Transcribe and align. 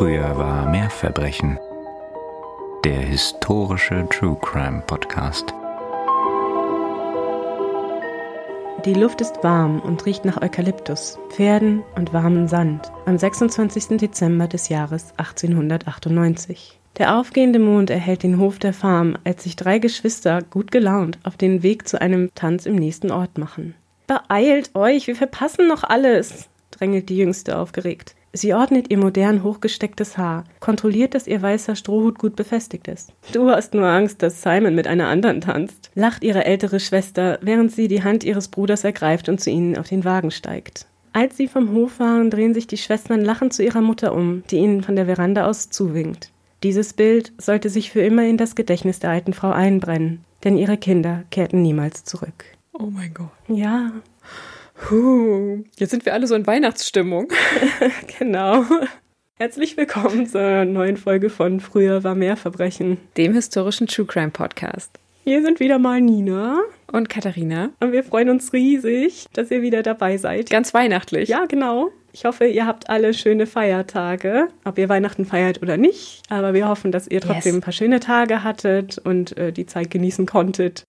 Früher 0.00 0.38
war 0.38 0.66
mehr 0.70 0.88
Verbrechen. 0.88 1.58
Der 2.86 3.00
historische 3.00 4.06
True 4.08 4.38
Crime 4.40 4.82
Podcast. 4.86 5.52
Die 8.86 8.94
Luft 8.94 9.20
ist 9.20 9.44
warm 9.44 9.78
und 9.78 10.06
riecht 10.06 10.24
nach 10.24 10.40
Eukalyptus, 10.40 11.18
Pferden 11.28 11.82
und 11.96 12.14
warmen 12.14 12.48
Sand 12.48 12.90
am 13.04 13.18
26. 13.18 13.98
Dezember 13.98 14.46
des 14.48 14.70
Jahres 14.70 15.12
1898. 15.18 16.80
Der 16.96 17.18
aufgehende 17.18 17.58
Mond 17.58 17.90
erhellt 17.90 18.22
den 18.22 18.38
Hof 18.38 18.58
der 18.58 18.72
Farm, 18.72 19.18
als 19.24 19.42
sich 19.42 19.54
drei 19.54 19.78
Geschwister 19.78 20.40
gut 20.40 20.70
gelaunt 20.70 21.18
auf 21.24 21.36
den 21.36 21.62
Weg 21.62 21.86
zu 21.86 22.00
einem 22.00 22.30
Tanz 22.34 22.64
im 22.64 22.76
nächsten 22.76 23.10
Ort 23.10 23.36
machen. 23.36 23.74
Beeilt 24.06 24.74
euch, 24.74 25.08
wir 25.08 25.16
verpassen 25.16 25.68
noch 25.68 25.84
alles, 25.84 26.48
drängelt 26.70 27.10
die 27.10 27.18
Jüngste 27.18 27.58
aufgeregt. 27.58 28.14
Sie 28.32 28.54
ordnet 28.54 28.90
ihr 28.90 28.98
modern 28.98 29.42
hochgestecktes 29.42 30.16
Haar, 30.16 30.44
kontrolliert, 30.60 31.14
dass 31.14 31.26
ihr 31.26 31.42
weißer 31.42 31.74
Strohhut 31.74 32.18
gut 32.18 32.36
befestigt 32.36 32.86
ist. 32.86 33.12
Du 33.32 33.50
hast 33.50 33.74
nur 33.74 33.86
Angst, 33.86 34.22
dass 34.22 34.42
Simon 34.42 34.76
mit 34.76 34.86
einer 34.86 35.08
anderen 35.08 35.40
tanzt, 35.40 35.90
lacht 35.94 36.22
ihre 36.22 36.44
ältere 36.44 36.78
Schwester, 36.78 37.38
während 37.42 37.72
sie 37.72 37.88
die 37.88 38.04
Hand 38.04 38.22
ihres 38.22 38.48
Bruders 38.48 38.84
ergreift 38.84 39.28
und 39.28 39.40
zu 39.40 39.50
ihnen 39.50 39.76
auf 39.76 39.88
den 39.88 40.04
Wagen 40.04 40.30
steigt. 40.30 40.86
Als 41.12 41.36
sie 41.36 41.48
vom 41.48 41.72
Hof 41.72 41.94
fahren, 41.94 42.30
drehen 42.30 42.54
sich 42.54 42.68
die 42.68 42.76
Schwestern 42.76 43.24
lachend 43.24 43.52
zu 43.52 43.64
ihrer 43.64 43.80
Mutter 43.80 44.14
um, 44.14 44.44
die 44.50 44.58
ihnen 44.58 44.82
von 44.84 44.94
der 44.94 45.06
Veranda 45.06 45.46
aus 45.46 45.68
zuwinkt. 45.70 46.30
Dieses 46.62 46.92
Bild 46.92 47.32
sollte 47.38 47.68
sich 47.68 47.90
für 47.90 48.02
immer 48.02 48.24
in 48.24 48.36
das 48.36 48.54
Gedächtnis 48.54 49.00
der 49.00 49.10
alten 49.10 49.32
Frau 49.32 49.50
einbrennen, 49.50 50.24
denn 50.44 50.56
ihre 50.56 50.76
Kinder 50.76 51.24
kehrten 51.30 51.62
niemals 51.62 52.04
zurück. 52.04 52.44
Oh 52.72 52.90
mein 52.90 53.12
Gott. 53.12 53.30
Ja, 53.48 53.90
Puh, 54.82 55.62
jetzt 55.78 55.90
sind 55.90 56.04
wir 56.04 56.14
alle 56.14 56.26
so 56.26 56.34
in 56.34 56.46
Weihnachtsstimmung. 56.46 57.28
genau. 58.18 58.64
Herzlich 59.36 59.76
willkommen 59.76 60.26
zur 60.26 60.64
neuen 60.64 60.96
Folge 60.96 61.30
von 61.30 61.60
Früher 61.60 62.02
war 62.04 62.14
mehr 62.14 62.36
Verbrechen. 62.36 62.98
Dem 63.16 63.34
historischen 63.34 63.86
True 63.86 64.06
Crime 64.06 64.30
Podcast. 64.30 64.90
Hier 65.24 65.42
sind 65.42 65.60
wieder 65.60 65.78
mal 65.78 66.00
Nina. 66.00 66.60
Und 66.90 67.08
Katharina. 67.08 67.70
Und 67.80 67.92
wir 67.92 68.02
freuen 68.02 68.30
uns 68.30 68.52
riesig, 68.52 69.26
dass 69.34 69.50
ihr 69.50 69.62
wieder 69.62 69.82
dabei 69.82 70.16
seid. 70.16 70.50
Ganz 70.50 70.74
weihnachtlich. 70.74 71.28
Ja, 71.28 71.44
genau. 71.46 71.90
Ich 72.12 72.24
hoffe, 72.24 72.46
ihr 72.46 72.66
habt 72.66 72.90
alle 72.90 73.14
schöne 73.14 73.46
Feiertage, 73.46 74.48
ob 74.64 74.76
ihr 74.78 74.88
Weihnachten 74.88 75.24
feiert 75.24 75.62
oder 75.62 75.76
nicht. 75.76 76.22
Aber 76.28 76.54
wir 76.54 76.66
hoffen, 76.68 76.90
dass 76.90 77.06
ihr 77.06 77.20
trotzdem 77.20 77.52
Yes. 77.52 77.54
ein 77.56 77.60
paar 77.60 77.72
schöne 77.72 78.00
Tage 78.00 78.42
hattet 78.42 78.98
und 78.98 79.36
äh, 79.36 79.52
die 79.52 79.66
Zeit 79.66 79.90
genießen 79.90 80.26
konntet. 80.26 80.82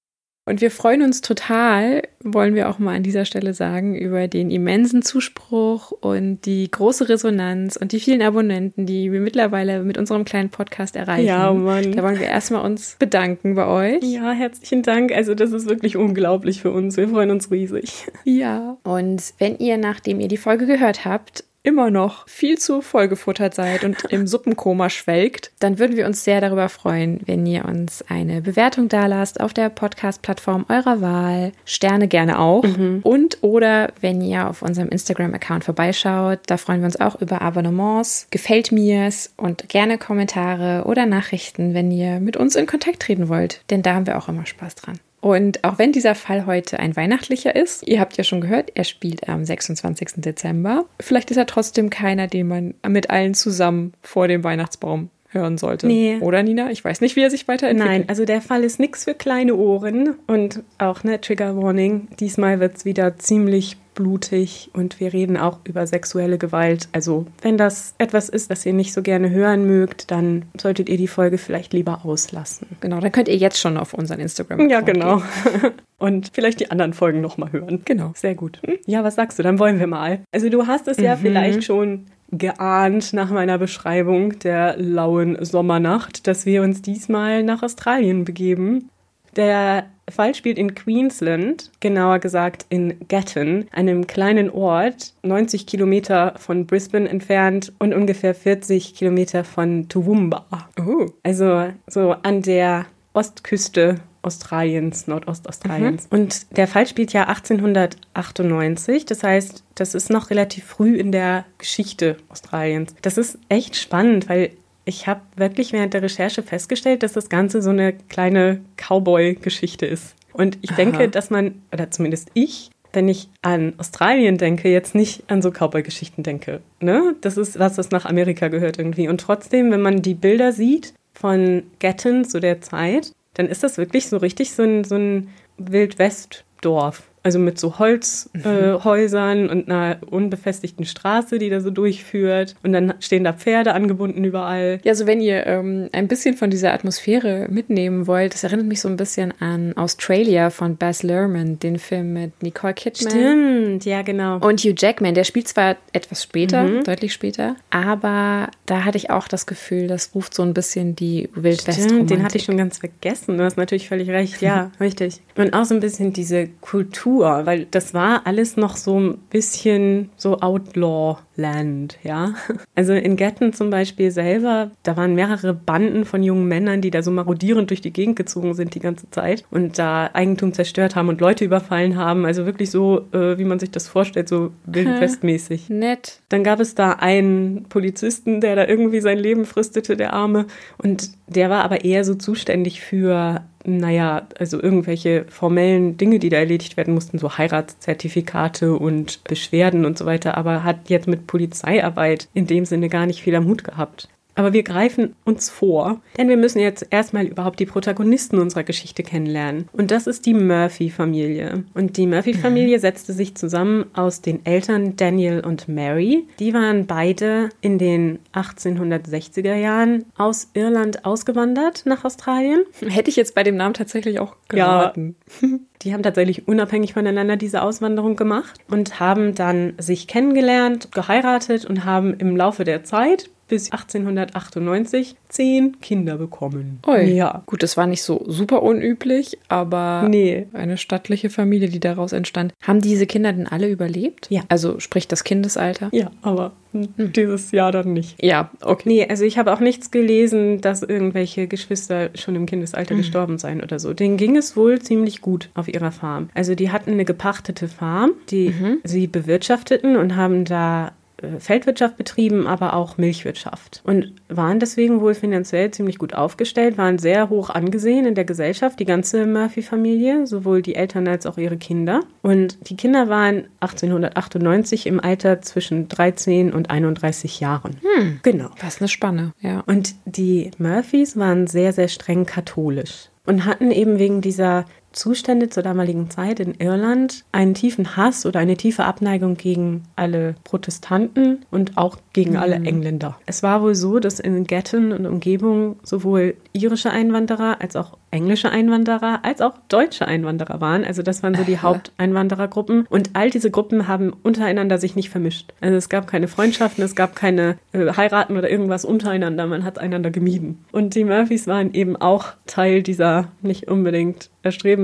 Und 0.51 0.59
wir 0.59 0.69
freuen 0.69 1.01
uns 1.01 1.21
total, 1.21 2.01
wollen 2.19 2.55
wir 2.55 2.69
auch 2.69 2.77
mal 2.77 2.93
an 2.93 3.03
dieser 3.03 3.23
Stelle 3.23 3.53
sagen, 3.53 3.95
über 3.95 4.27
den 4.27 4.51
immensen 4.51 5.01
Zuspruch 5.01 5.91
und 5.91 6.41
die 6.45 6.69
große 6.69 7.07
Resonanz 7.07 7.77
und 7.77 7.93
die 7.93 8.01
vielen 8.01 8.21
Abonnenten, 8.21 8.85
die 8.85 9.13
wir 9.13 9.21
mittlerweile 9.21 9.81
mit 9.81 9.97
unserem 9.97 10.25
kleinen 10.25 10.49
Podcast 10.49 10.97
erreichen. 10.97 11.25
Ja, 11.25 11.53
Mann. 11.53 11.93
Da 11.93 12.03
wollen 12.03 12.19
wir 12.19 12.27
erstmal 12.27 12.65
uns 12.65 12.97
bedanken 12.99 13.55
bei 13.55 13.65
euch. 13.65 14.03
Ja, 14.03 14.33
herzlichen 14.33 14.83
Dank. 14.83 15.13
Also 15.13 15.35
das 15.35 15.53
ist 15.53 15.69
wirklich 15.69 15.95
unglaublich 15.95 16.61
für 16.61 16.71
uns. 16.71 16.97
Wir 16.97 17.07
freuen 17.07 17.31
uns 17.31 17.49
riesig. 17.49 18.07
Ja. 18.25 18.77
Und 18.83 19.23
wenn 19.37 19.57
ihr, 19.57 19.77
nachdem 19.77 20.19
ihr 20.19 20.27
die 20.27 20.35
Folge 20.35 20.65
gehört 20.65 21.05
habt, 21.05 21.45
immer 21.63 21.91
noch 21.91 22.27
viel 22.27 22.57
zu 22.57 22.81
vollgefuttert 22.81 23.53
seid 23.53 23.83
und 23.83 24.03
im 24.09 24.27
Suppenkoma 24.31 24.89
schwelgt, 24.89 25.51
dann 25.59 25.79
würden 25.79 25.95
wir 25.95 26.05
uns 26.05 26.23
sehr 26.23 26.41
darüber 26.41 26.69
freuen, 26.69 27.21
wenn 27.25 27.45
ihr 27.45 27.65
uns 27.65 28.03
eine 28.07 28.41
Bewertung 28.41 28.89
dalasst 28.89 29.39
auf 29.39 29.53
der 29.53 29.69
Podcast-Plattform 29.69 30.65
eurer 30.69 31.01
Wahl. 31.01 31.51
Sterne 31.65 32.07
gerne 32.07 32.39
auch. 32.39 32.63
Und 33.03 33.37
oder 33.41 33.91
wenn 34.01 34.21
ihr 34.21 34.49
auf 34.49 34.61
unserem 34.61 34.89
Instagram-Account 34.89 35.63
vorbeischaut, 35.63 36.39
da 36.47 36.57
freuen 36.57 36.81
wir 36.81 36.85
uns 36.85 36.99
auch 36.99 37.19
über 37.21 37.41
Abonnements, 37.41 38.27
gefällt 38.31 38.71
mir's 38.71 39.33
und 39.37 39.69
gerne 39.69 39.97
Kommentare 39.97 40.85
oder 40.85 41.05
Nachrichten, 41.05 41.73
wenn 41.73 41.91
ihr 41.91 42.19
mit 42.19 42.37
uns 42.37 42.55
in 42.55 42.65
Kontakt 42.65 43.01
treten 43.01 43.29
wollt. 43.29 43.61
Denn 43.69 43.81
da 43.81 43.93
haben 43.93 44.07
wir 44.07 44.17
auch 44.17 44.27
immer 44.27 44.45
Spaß 44.45 44.75
dran. 44.75 44.99
Und 45.21 45.63
auch 45.63 45.77
wenn 45.77 45.91
dieser 45.91 46.15
Fall 46.15 46.45
heute 46.47 46.79
ein 46.79 46.95
weihnachtlicher 46.95 47.55
ist, 47.55 47.87
ihr 47.87 47.99
habt 47.99 48.17
ja 48.17 48.23
schon 48.23 48.41
gehört, 48.41 48.71
er 48.73 48.83
spielt 48.83 49.29
am 49.29 49.45
26. 49.45 50.13
Dezember. 50.17 50.85
Vielleicht 50.99 51.31
ist 51.31 51.37
er 51.37 51.45
trotzdem 51.45 51.91
keiner, 51.91 52.27
den 52.27 52.47
man 52.47 52.73
mit 52.87 53.09
allen 53.11 53.35
zusammen 53.35 53.93
vor 54.01 54.27
dem 54.27 54.43
Weihnachtsbaum 54.43 55.09
hören 55.29 55.57
sollte. 55.57 55.87
Nee. 55.87 56.17
Oder 56.21 56.43
Nina? 56.43 56.71
Ich 56.71 56.83
weiß 56.83 57.01
nicht, 57.01 57.15
wie 57.15 57.21
er 57.21 57.29
sich 57.29 57.47
weiterentwickelt. 57.47 57.99
Nein, 57.99 58.09
also 58.09 58.25
der 58.25 58.41
Fall 58.41 58.63
ist 58.63 58.79
nichts 58.79 59.05
für 59.05 59.13
kleine 59.13 59.55
Ohren 59.55 60.15
und 60.27 60.61
auch 60.77 61.03
ne 61.03 61.21
Trigger 61.21 61.55
Warning. 61.55 62.07
Diesmal 62.19 62.59
wird 62.59 62.77
es 62.77 62.85
wieder 62.85 63.17
ziemlich 63.17 63.77
blutig 63.93 64.69
und 64.73 64.99
wir 64.99 65.13
reden 65.13 65.37
auch 65.37 65.59
über 65.65 65.85
sexuelle 65.85 66.37
Gewalt. 66.37 66.87
Also 66.91 67.25
wenn 67.41 67.57
das 67.57 67.93
etwas 67.97 68.29
ist, 68.29 68.51
das 68.51 68.65
ihr 68.65 68.73
nicht 68.73 68.93
so 68.93 69.01
gerne 69.01 69.29
hören 69.29 69.65
mögt, 69.65 70.11
dann 70.11 70.45
solltet 70.59 70.89
ihr 70.89 70.97
die 70.97 71.07
Folge 71.07 71.37
vielleicht 71.37 71.73
lieber 71.73 72.05
auslassen. 72.05 72.67
Genau, 72.79 72.99
dann 72.99 73.11
könnt 73.11 73.27
ihr 73.27 73.37
jetzt 73.37 73.59
schon 73.59 73.77
auf 73.77 73.93
unseren 73.93 74.19
Instagram. 74.19 74.69
Ja, 74.69 74.81
genau. 74.81 75.21
Und 75.97 76.31
vielleicht 76.33 76.59
die 76.59 76.71
anderen 76.71 76.93
Folgen 76.93 77.21
nochmal 77.21 77.51
hören. 77.51 77.81
Genau. 77.85 78.11
Sehr 78.15 78.33
gut. 78.33 78.59
Ja, 78.87 79.03
was 79.03 79.15
sagst 79.15 79.37
du? 79.37 79.43
Dann 79.43 79.59
wollen 79.59 79.79
wir 79.79 79.87
mal. 79.87 80.21
Also 80.31 80.49
du 80.49 80.65
hast 80.65 80.87
es 80.87 80.97
ja 80.97 81.15
vielleicht 81.15 81.63
schon 81.63 82.07
geahnt 82.31 83.13
nach 83.13 83.29
meiner 83.29 83.57
Beschreibung 83.57 84.39
der 84.39 84.77
lauen 84.77 85.37
Sommernacht, 85.43 86.27
dass 86.27 86.45
wir 86.45 86.63
uns 86.63 86.81
diesmal 86.81 87.43
nach 87.43 87.61
Australien 87.61 88.25
begeben. 88.25 88.89
Der 89.35 89.85
Fall 90.09 90.35
spielt 90.35 90.57
in 90.57 90.75
Queensland, 90.75 91.71
genauer 91.79 92.19
gesagt 92.19 92.65
in 92.69 92.97
Gatton, 93.07 93.67
einem 93.71 94.07
kleinen 94.07 94.49
Ort, 94.49 95.13
90 95.23 95.65
Kilometer 95.65 96.33
von 96.37 96.67
Brisbane 96.67 97.07
entfernt 97.07 97.71
und 97.79 97.93
ungefähr 97.93 98.35
40 98.35 98.93
Kilometer 98.93 99.43
von 99.43 99.87
Toowoomba. 99.87 100.45
Oh. 100.79 101.07
Also 101.23 101.69
so 101.87 102.11
an 102.23 102.41
der 102.41 102.85
Ostküste 103.13 103.95
Australiens, 104.23 105.07
Nordostaustraliens. 105.07 106.07
Und 106.11 106.55
der 106.55 106.67
Fall 106.67 106.85
spielt 106.85 107.11
ja 107.11 107.23
1898, 107.23 109.05
das 109.05 109.23
heißt, 109.23 109.63
das 109.75 109.95
ist 109.95 110.11
noch 110.11 110.29
relativ 110.29 110.65
früh 110.65 110.95
in 110.95 111.11
der 111.11 111.45
Geschichte 111.57 112.17
Australiens. 112.29 112.95
Das 113.01 113.17
ist 113.17 113.39
echt 113.49 113.75
spannend, 113.75 114.29
weil 114.29 114.51
ich 114.91 115.07
habe 115.07 115.21
wirklich 115.37 115.71
während 115.71 115.93
der 115.93 116.01
Recherche 116.01 116.43
festgestellt, 116.43 117.01
dass 117.01 117.13
das 117.13 117.29
Ganze 117.29 117.61
so 117.61 117.69
eine 117.69 117.93
kleine 117.93 118.59
Cowboy-Geschichte 118.75 119.85
ist. 119.85 120.15
Und 120.33 120.57
ich 120.61 120.71
denke, 120.71 121.07
dass 121.07 121.29
man, 121.29 121.61
oder 121.71 121.89
zumindest 121.89 122.29
ich, 122.33 122.71
wenn 122.91 123.07
ich 123.07 123.29
an 123.41 123.73
Australien 123.77 124.37
denke, 124.37 124.69
jetzt 124.69 124.93
nicht 124.93 125.23
an 125.31 125.41
so 125.41 125.49
Cowboy-Geschichten 125.49 126.23
denke. 126.23 126.59
Ne? 126.81 127.15
Das 127.21 127.37
ist 127.37 127.57
was, 127.57 127.75
das 127.75 127.91
nach 127.91 128.03
Amerika 128.05 128.49
gehört 128.49 128.79
irgendwie. 128.79 129.07
Und 129.07 129.21
trotzdem, 129.21 129.71
wenn 129.71 129.81
man 129.81 130.01
die 130.01 130.13
Bilder 130.13 130.51
sieht 130.51 130.93
von 131.13 131.63
Gatton 131.79 132.25
zu 132.25 132.41
der 132.41 132.59
Zeit, 132.59 133.13
dann 133.35 133.45
ist 133.45 133.63
das 133.63 133.77
wirklich 133.77 134.09
so 134.09 134.17
richtig 134.17 134.51
so 134.51 134.63
ein, 134.63 134.83
so 134.83 134.95
ein 134.95 135.29
Wildwest-Dorf. 135.57 137.03
Also 137.23 137.39
mit 137.39 137.59
so 137.59 137.77
Holzhäusern 137.77 138.75
äh, 138.75 138.83
Häusern 138.83 139.49
und 139.49 139.69
einer 139.69 139.97
unbefestigten 140.09 140.85
Straße, 140.85 141.39
die 141.39 141.49
da 141.49 141.61
so 141.61 141.69
durchführt. 141.69 142.55
Und 142.63 142.73
dann 142.73 142.93
stehen 142.99 143.23
da 143.23 143.33
Pferde 143.33 143.73
angebunden 143.73 144.23
überall. 144.23 144.79
Ja, 144.83 144.91
also 144.91 145.07
wenn 145.07 145.21
ihr 145.21 145.45
ähm, 145.47 145.89
ein 145.91 146.07
bisschen 146.07 146.35
von 146.35 146.49
dieser 146.49 146.73
Atmosphäre 146.73 147.47
mitnehmen 147.49 148.07
wollt, 148.07 148.33
das 148.33 148.43
erinnert 148.43 148.65
mich 148.65 148.81
so 148.81 148.87
ein 148.87 148.97
bisschen 148.97 149.33
an 149.39 149.73
Australia 149.77 150.49
von 150.49 150.77
Baz 150.77 151.03
Luhrmann, 151.03 151.59
den 151.59 151.79
Film 151.79 152.13
mit 152.13 152.41
Nicole 152.41 152.73
Kidman. 152.73 153.11
Stimmt, 153.11 153.85
ja, 153.85 154.01
genau. 154.01 154.37
Und 154.37 154.61
Hugh 154.61 154.75
Jackman, 154.77 155.13
der 155.13 155.23
spielt 155.23 155.47
zwar 155.47 155.77
etwas 155.93 156.23
später, 156.23 156.81
deutlich 156.83 157.13
später, 157.13 157.55
aber 157.69 158.49
da 158.65 158.85
hatte 158.85 158.97
ich 158.97 159.09
auch 159.09 159.27
das 159.27 159.45
Gefühl, 159.45 159.87
das 159.87 160.11
ruft 160.15 160.33
so 160.33 160.43
ein 160.43 160.53
bisschen 160.53 160.95
die 160.95 161.29
wildwest 161.33 161.83
Stimmt, 161.83 162.09
den 162.09 162.23
hatte 162.23 162.37
ich 162.37 162.43
schon 162.43 162.57
ganz 162.57 162.79
vergessen. 162.79 163.37
Du 163.37 163.43
hast 163.43 163.57
natürlich 163.57 163.87
völlig 163.87 164.09
recht. 164.09 164.41
Ja, 164.41 164.71
richtig. 164.79 165.21
Und 165.35 165.53
auch 165.53 165.65
so 165.65 165.73
ein 165.73 165.79
bisschen 165.79 166.13
diese 166.13 166.47
Kultur, 166.61 167.10
weil 167.19 167.65
das 167.69 167.93
war 167.93 168.25
alles 168.25 168.57
noch 168.57 168.75
so 168.75 168.99
ein 168.99 169.17
bisschen 169.29 170.09
so 170.17 170.39
Outlaw-Land, 170.39 171.99
ja. 172.03 172.33
Also 172.75 172.93
in 172.93 173.15
Gatton 173.15 173.53
zum 173.53 173.69
Beispiel 173.69 174.11
selber, 174.11 174.71
da 174.83 174.97
waren 174.97 175.13
mehrere 175.13 175.53
Banden 175.53 176.05
von 176.05 176.23
jungen 176.23 176.47
Männern, 176.47 176.81
die 176.81 176.89
da 176.89 177.03
so 177.03 177.11
marodierend 177.11 177.69
durch 177.69 177.81
die 177.81 177.93
Gegend 177.93 178.15
gezogen 178.15 178.53
sind 178.53 178.73
die 178.75 178.79
ganze 178.79 179.09
Zeit 179.11 179.43
und 179.51 179.77
da 179.77 180.09
Eigentum 180.13 180.53
zerstört 180.53 180.95
haben 180.95 181.09
und 181.09 181.21
Leute 181.21 181.45
überfallen 181.45 181.97
haben. 181.97 182.25
Also 182.25 182.45
wirklich 182.45 182.71
so, 182.71 183.07
äh, 183.11 183.37
wie 183.37 183.43
man 183.43 183.59
sich 183.59 183.71
das 183.71 183.87
vorstellt, 183.87 184.29
so 184.29 184.51
wildwestmäßig. 184.65 185.69
Nett. 185.69 186.21
Dann 186.29 186.43
gab 186.43 186.59
es 186.59 186.75
da 186.75 186.93
einen 186.93 187.65
Polizisten, 187.69 188.41
der 188.41 188.55
da 188.55 188.65
irgendwie 188.65 189.01
sein 189.01 189.17
Leben 189.17 189.45
fristete, 189.45 189.97
der 189.97 190.13
Arme. 190.13 190.45
Und 190.77 191.11
der 191.27 191.49
war 191.49 191.63
aber 191.63 191.83
eher 191.83 192.03
so 192.03 192.15
zuständig 192.15 192.81
für, 192.81 193.43
naja, 193.65 194.27
also 194.37 194.61
irgendwelche 194.61 195.25
formellen 195.29 195.97
Dinge, 195.97 196.19
die 196.19 196.29
da 196.29 196.37
erledigt 196.37 196.77
werden 196.77 196.93
mussten, 196.93 197.17
so 197.17 197.37
Heiratszertifikate 197.37 198.73
und 198.73 199.23
Beschwerden 199.23 199.85
und 199.85 199.97
so 199.97 200.05
weiter, 200.05 200.37
aber 200.37 200.63
hat 200.63 200.89
jetzt 200.89 201.07
mit 201.07 201.27
Polizeiarbeit 201.27 202.27
in 202.33 202.47
dem 202.47 202.65
Sinne 202.65 202.89
gar 202.89 203.05
nicht 203.05 203.21
viel 203.21 203.35
am 203.35 203.45
Hut 203.45 203.63
gehabt. 203.63 204.09
Aber 204.41 204.53
wir 204.53 204.63
greifen 204.63 205.13
uns 205.23 205.51
vor, 205.51 206.01
denn 206.17 206.27
wir 206.27 206.35
müssen 206.35 206.57
jetzt 206.57 206.87
erstmal 206.89 207.27
überhaupt 207.27 207.59
die 207.59 207.67
Protagonisten 207.67 208.39
unserer 208.39 208.63
Geschichte 208.63 209.03
kennenlernen. 209.03 209.69
Und 209.71 209.91
das 209.91 210.07
ist 210.07 210.25
die 210.25 210.33
Murphy-Familie. 210.33 211.63
Und 211.75 211.95
die 211.95 212.07
Murphy-Familie 212.07 212.77
mhm. 212.77 212.81
setzte 212.81 213.13
sich 213.13 213.35
zusammen 213.35 213.85
aus 213.93 214.21
den 214.21 214.43
Eltern 214.43 214.95
Daniel 214.95 215.41
und 215.41 215.67
Mary. 215.67 216.25
Die 216.39 216.55
waren 216.55 216.87
beide 216.87 217.49
in 217.61 217.77
den 217.77 218.17
1860er 218.33 219.53
Jahren 219.53 220.05
aus 220.17 220.49
Irland 220.55 221.05
ausgewandert 221.05 221.83
nach 221.85 222.03
Australien. 222.03 222.63
Hätte 222.79 223.11
ich 223.11 223.17
jetzt 223.17 223.35
bei 223.35 223.43
dem 223.43 223.57
Namen 223.57 223.75
tatsächlich 223.75 224.19
auch 224.19 224.37
geraten. 224.47 225.15
Ja. 225.43 225.49
Die 225.83 225.93
haben 225.93 226.03
tatsächlich 226.03 226.47
unabhängig 226.47 226.93
voneinander 226.93 227.37
diese 227.37 227.63
Auswanderung 227.63 228.15
gemacht 228.15 228.59
und 228.69 228.99
haben 228.99 229.33
dann 229.33 229.73
sich 229.79 230.07
kennengelernt, 230.07 230.91
geheiratet 230.91 231.65
und 231.65 231.85
haben 231.85 232.13
im 232.19 232.37
Laufe 232.37 232.63
der 232.65 232.83
Zeit 232.83 233.31
bis 233.51 233.69
1898 233.69 235.17
zehn 235.27 235.81
Kinder 235.81 236.17
bekommen. 236.17 236.79
Ui. 236.87 237.03
Ja. 237.03 237.43
Gut, 237.45 237.63
das 237.63 237.75
war 237.75 237.85
nicht 237.85 238.01
so 238.01 238.23
super 238.25 238.63
unüblich, 238.63 239.37
aber 239.49 240.07
nee. 240.07 240.47
eine 240.53 240.77
stattliche 240.77 241.29
Familie, 241.29 241.67
die 241.67 241.81
daraus 241.81 242.13
entstand. 242.13 242.53
Haben 242.63 242.79
diese 242.79 243.07
Kinder 243.07 243.33
denn 243.33 243.47
alle 243.47 243.67
überlebt? 243.67 244.27
Ja. 244.29 244.43
Also 244.47 244.79
sprich 244.79 245.09
das 245.09 245.25
Kindesalter? 245.25 245.89
Ja, 245.91 246.11
aber 246.21 246.53
hm. 246.71 247.11
dieses 247.11 247.51
Jahr 247.51 247.73
dann 247.73 247.91
nicht. 247.91 248.23
Ja, 248.23 248.51
okay. 248.61 248.83
Nee, 248.85 249.07
also 249.09 249.25
ich 249.25 249.37
habe 249.37 249.51
auch 249.51 249.59
nichts 249.59 249.91
gelesen, 249.91 250.61
dass 250.61 250.81
irgendwelche 250.81 251.47
Geschwister 251.47 252.11
schon 252.15 252.37
im 252.37 252.45
Kindesalter 252.45 252.93
mhm. 252.93 252.99
gestorben 252.99 253.37
seien 253.37 253.61
oder 253.61 253.79
so. 253.79 253.93
Denen 253.93 254.15
ging 254.15 254.37
es 254.37 254.55
wohl 254.55 254.79
ziemlich 254.79 255.19
gut 255.19 255.49
auf 255.55 255.67
ihrer 255.67 255.91
Farm. 255.91 256.29
Also 256.33 256.55
die 256.55 256.71
hatten 256.71 256.91
eine 256.91 257.03
gepachtete 257.03 257.67
Farm, 257.67 258.11
die 258.29 258.51
mhm. 258.51 258.77
sie 258.85 259.07
bewirtschafteten 259.07 259.97
und 259.97 260.15
haben 260.15 260.45
da 260.45 260.93
Feldwirtschaft 261.39 261.97
betrieben, 261.97 262.47
aber 262.47 262.73
auch 262.73 262.97
Milchwirtschaft. 262.97 263.81
Und 263.83 264.13
waren 264.29 264.59
deswegen 264.59 265.01
wohl 265.01 265.13
finanziell 265.13 265.71
ziemlich 265.71 265.97
gut 265.97 266.13
aufgestellt, 266.13 266.77
waren 266.77 266.97
sehr 266.97 267.29
hoch 267.29 267.49
angesehen 267.49 268.05
in 268.05 268.15
der 268.15 268.25
Gesellschaft, 268.25 268.79
die 268.79 268.85
ganze 268.85 269.25
Murphy-Familie, 269.25 270.27
sowohl 270.27 270.61
die 270.61 270.75
Eltern 270.75 271.07
als 271.07 271.25
auch 271.25 271.37
ihre 271.37 271.57
Kinder. 271.57 272.01
Und 272.21 272.69
die 272.69 272.75
Kinder 272.75 273.09
waren 273.09 273.47
1898 273.59 274.87
im 274.87 274.99
Alter 274.99 275.41
zwischen 275.41 275.87
13 275.87 276.53
und 276.53 276.69
31 276.69 277.39
Jahren. 277.39 277.77
Hm, 277.81 278.19
genau. 278.23 278.49
Was 278.59 278.79
eine 278.79 278.87
Spanne, 278.87 279.33
ja. 279.39 279.63
Und 279.65 279.95
die 280.05 280.51
Murphys 280.57 281.17
waren 281.17 281.47
sehr, 281.47 281.73
sehr 281.73 281.87
streng 281.87 282.25
katholisch 282.25 283.09
und 283.25 283.45
hatten 283.45 283.71
eben 283.71 283.99
wegen 283.99 284.21
dieser 284.21 284.65
Zustände 284.91 285.49
zur 285.49 285.63
damaligen 285.63 286.09
Zeit 286.09 286.39
in 286.39 286.55
Irland 286.55 287.23
einen 287.31 287.53
tiefen 287.53 287.95
Hass 287.95 288.25
oder 288.25 288.39
eine 288.39 288.57
tiefe 288.57 288.83
Abneigung 288.83 289.35
gegen 289.35 289.83
alle 289.95 290.35
Protestanten 290.43 291.45
und 291.49 291.77
auch 291.77 291.97
gegen 292.13 292.31
mhm. 292.31 292.37
alle 292.37 292.55
Engländer. 292.55 293.17
Es 293.25 293.43
war 293.43 293.61
wohl 293.61 293.75
so, 293.75 293.99
dass 293.99 294.19
in 294.19 294.45
Gatton 294.45 294.91
und 294.91 295.05
Umgebung 295.05 295.77
sowohl 295.83 296.35
irische 296.53 296.91
Einwanderer 296.91 297.61
als 297.61 297.75
auch 297.75 297.97
englische 298.11 298.49
Einwanderer 298.49 299.23
als 299.23 299.39
auch 299.39 299.53
deutsche 299.69 300.05
Einwanderer 300.05 300.59
waren. 300.59 300.83
Also 300.83 301.01
das 301.01 301.23
waren 301.23 301.33
so 301.33 301.43
die 301.43 301.59
Haupteinwanderergruppen. 301.59 302.85
Und 302.89 303.11
all 303.13 303.29
diese 303.29 303.49
Gruppen 303.49 303.87
haben 303.87 304.11
untereinander 304.21 304.77
sich 304.77 304.97
nicht 304.97 305.09
vermischt. 305.09 305.53
Also 305.61 305.77
es 305.77 305.87
gab 305.87 306.07
keine 306.07 306.27
Freundschaften, 306.27 306.83
es 306.83 306.95
gab 306.95 307.15
keine 307.15 307.57
äh, 307.71 307.93
Heiraten 307.95 308.35
oder 308.35 308.49
irgendwas 308.49 308.83
untereinander. 308.83 309.47
Man 309.47 309.63
hat 309.63 309.79
einander 309.79 310.11
gemieden. 310.11 310.65
Und 310.73 310.95
die 310.95 311.05
Murphys 311.05 311.47
waren 311.47 311.73
eben 311.73 311.95
auch 311.95 312.33
Teil 312.47 312.83
dieser 312.83 313.29
nicht 313.41 313.69
unbedingt 313.69 314.29
erstrebenswerten 314.43 314.80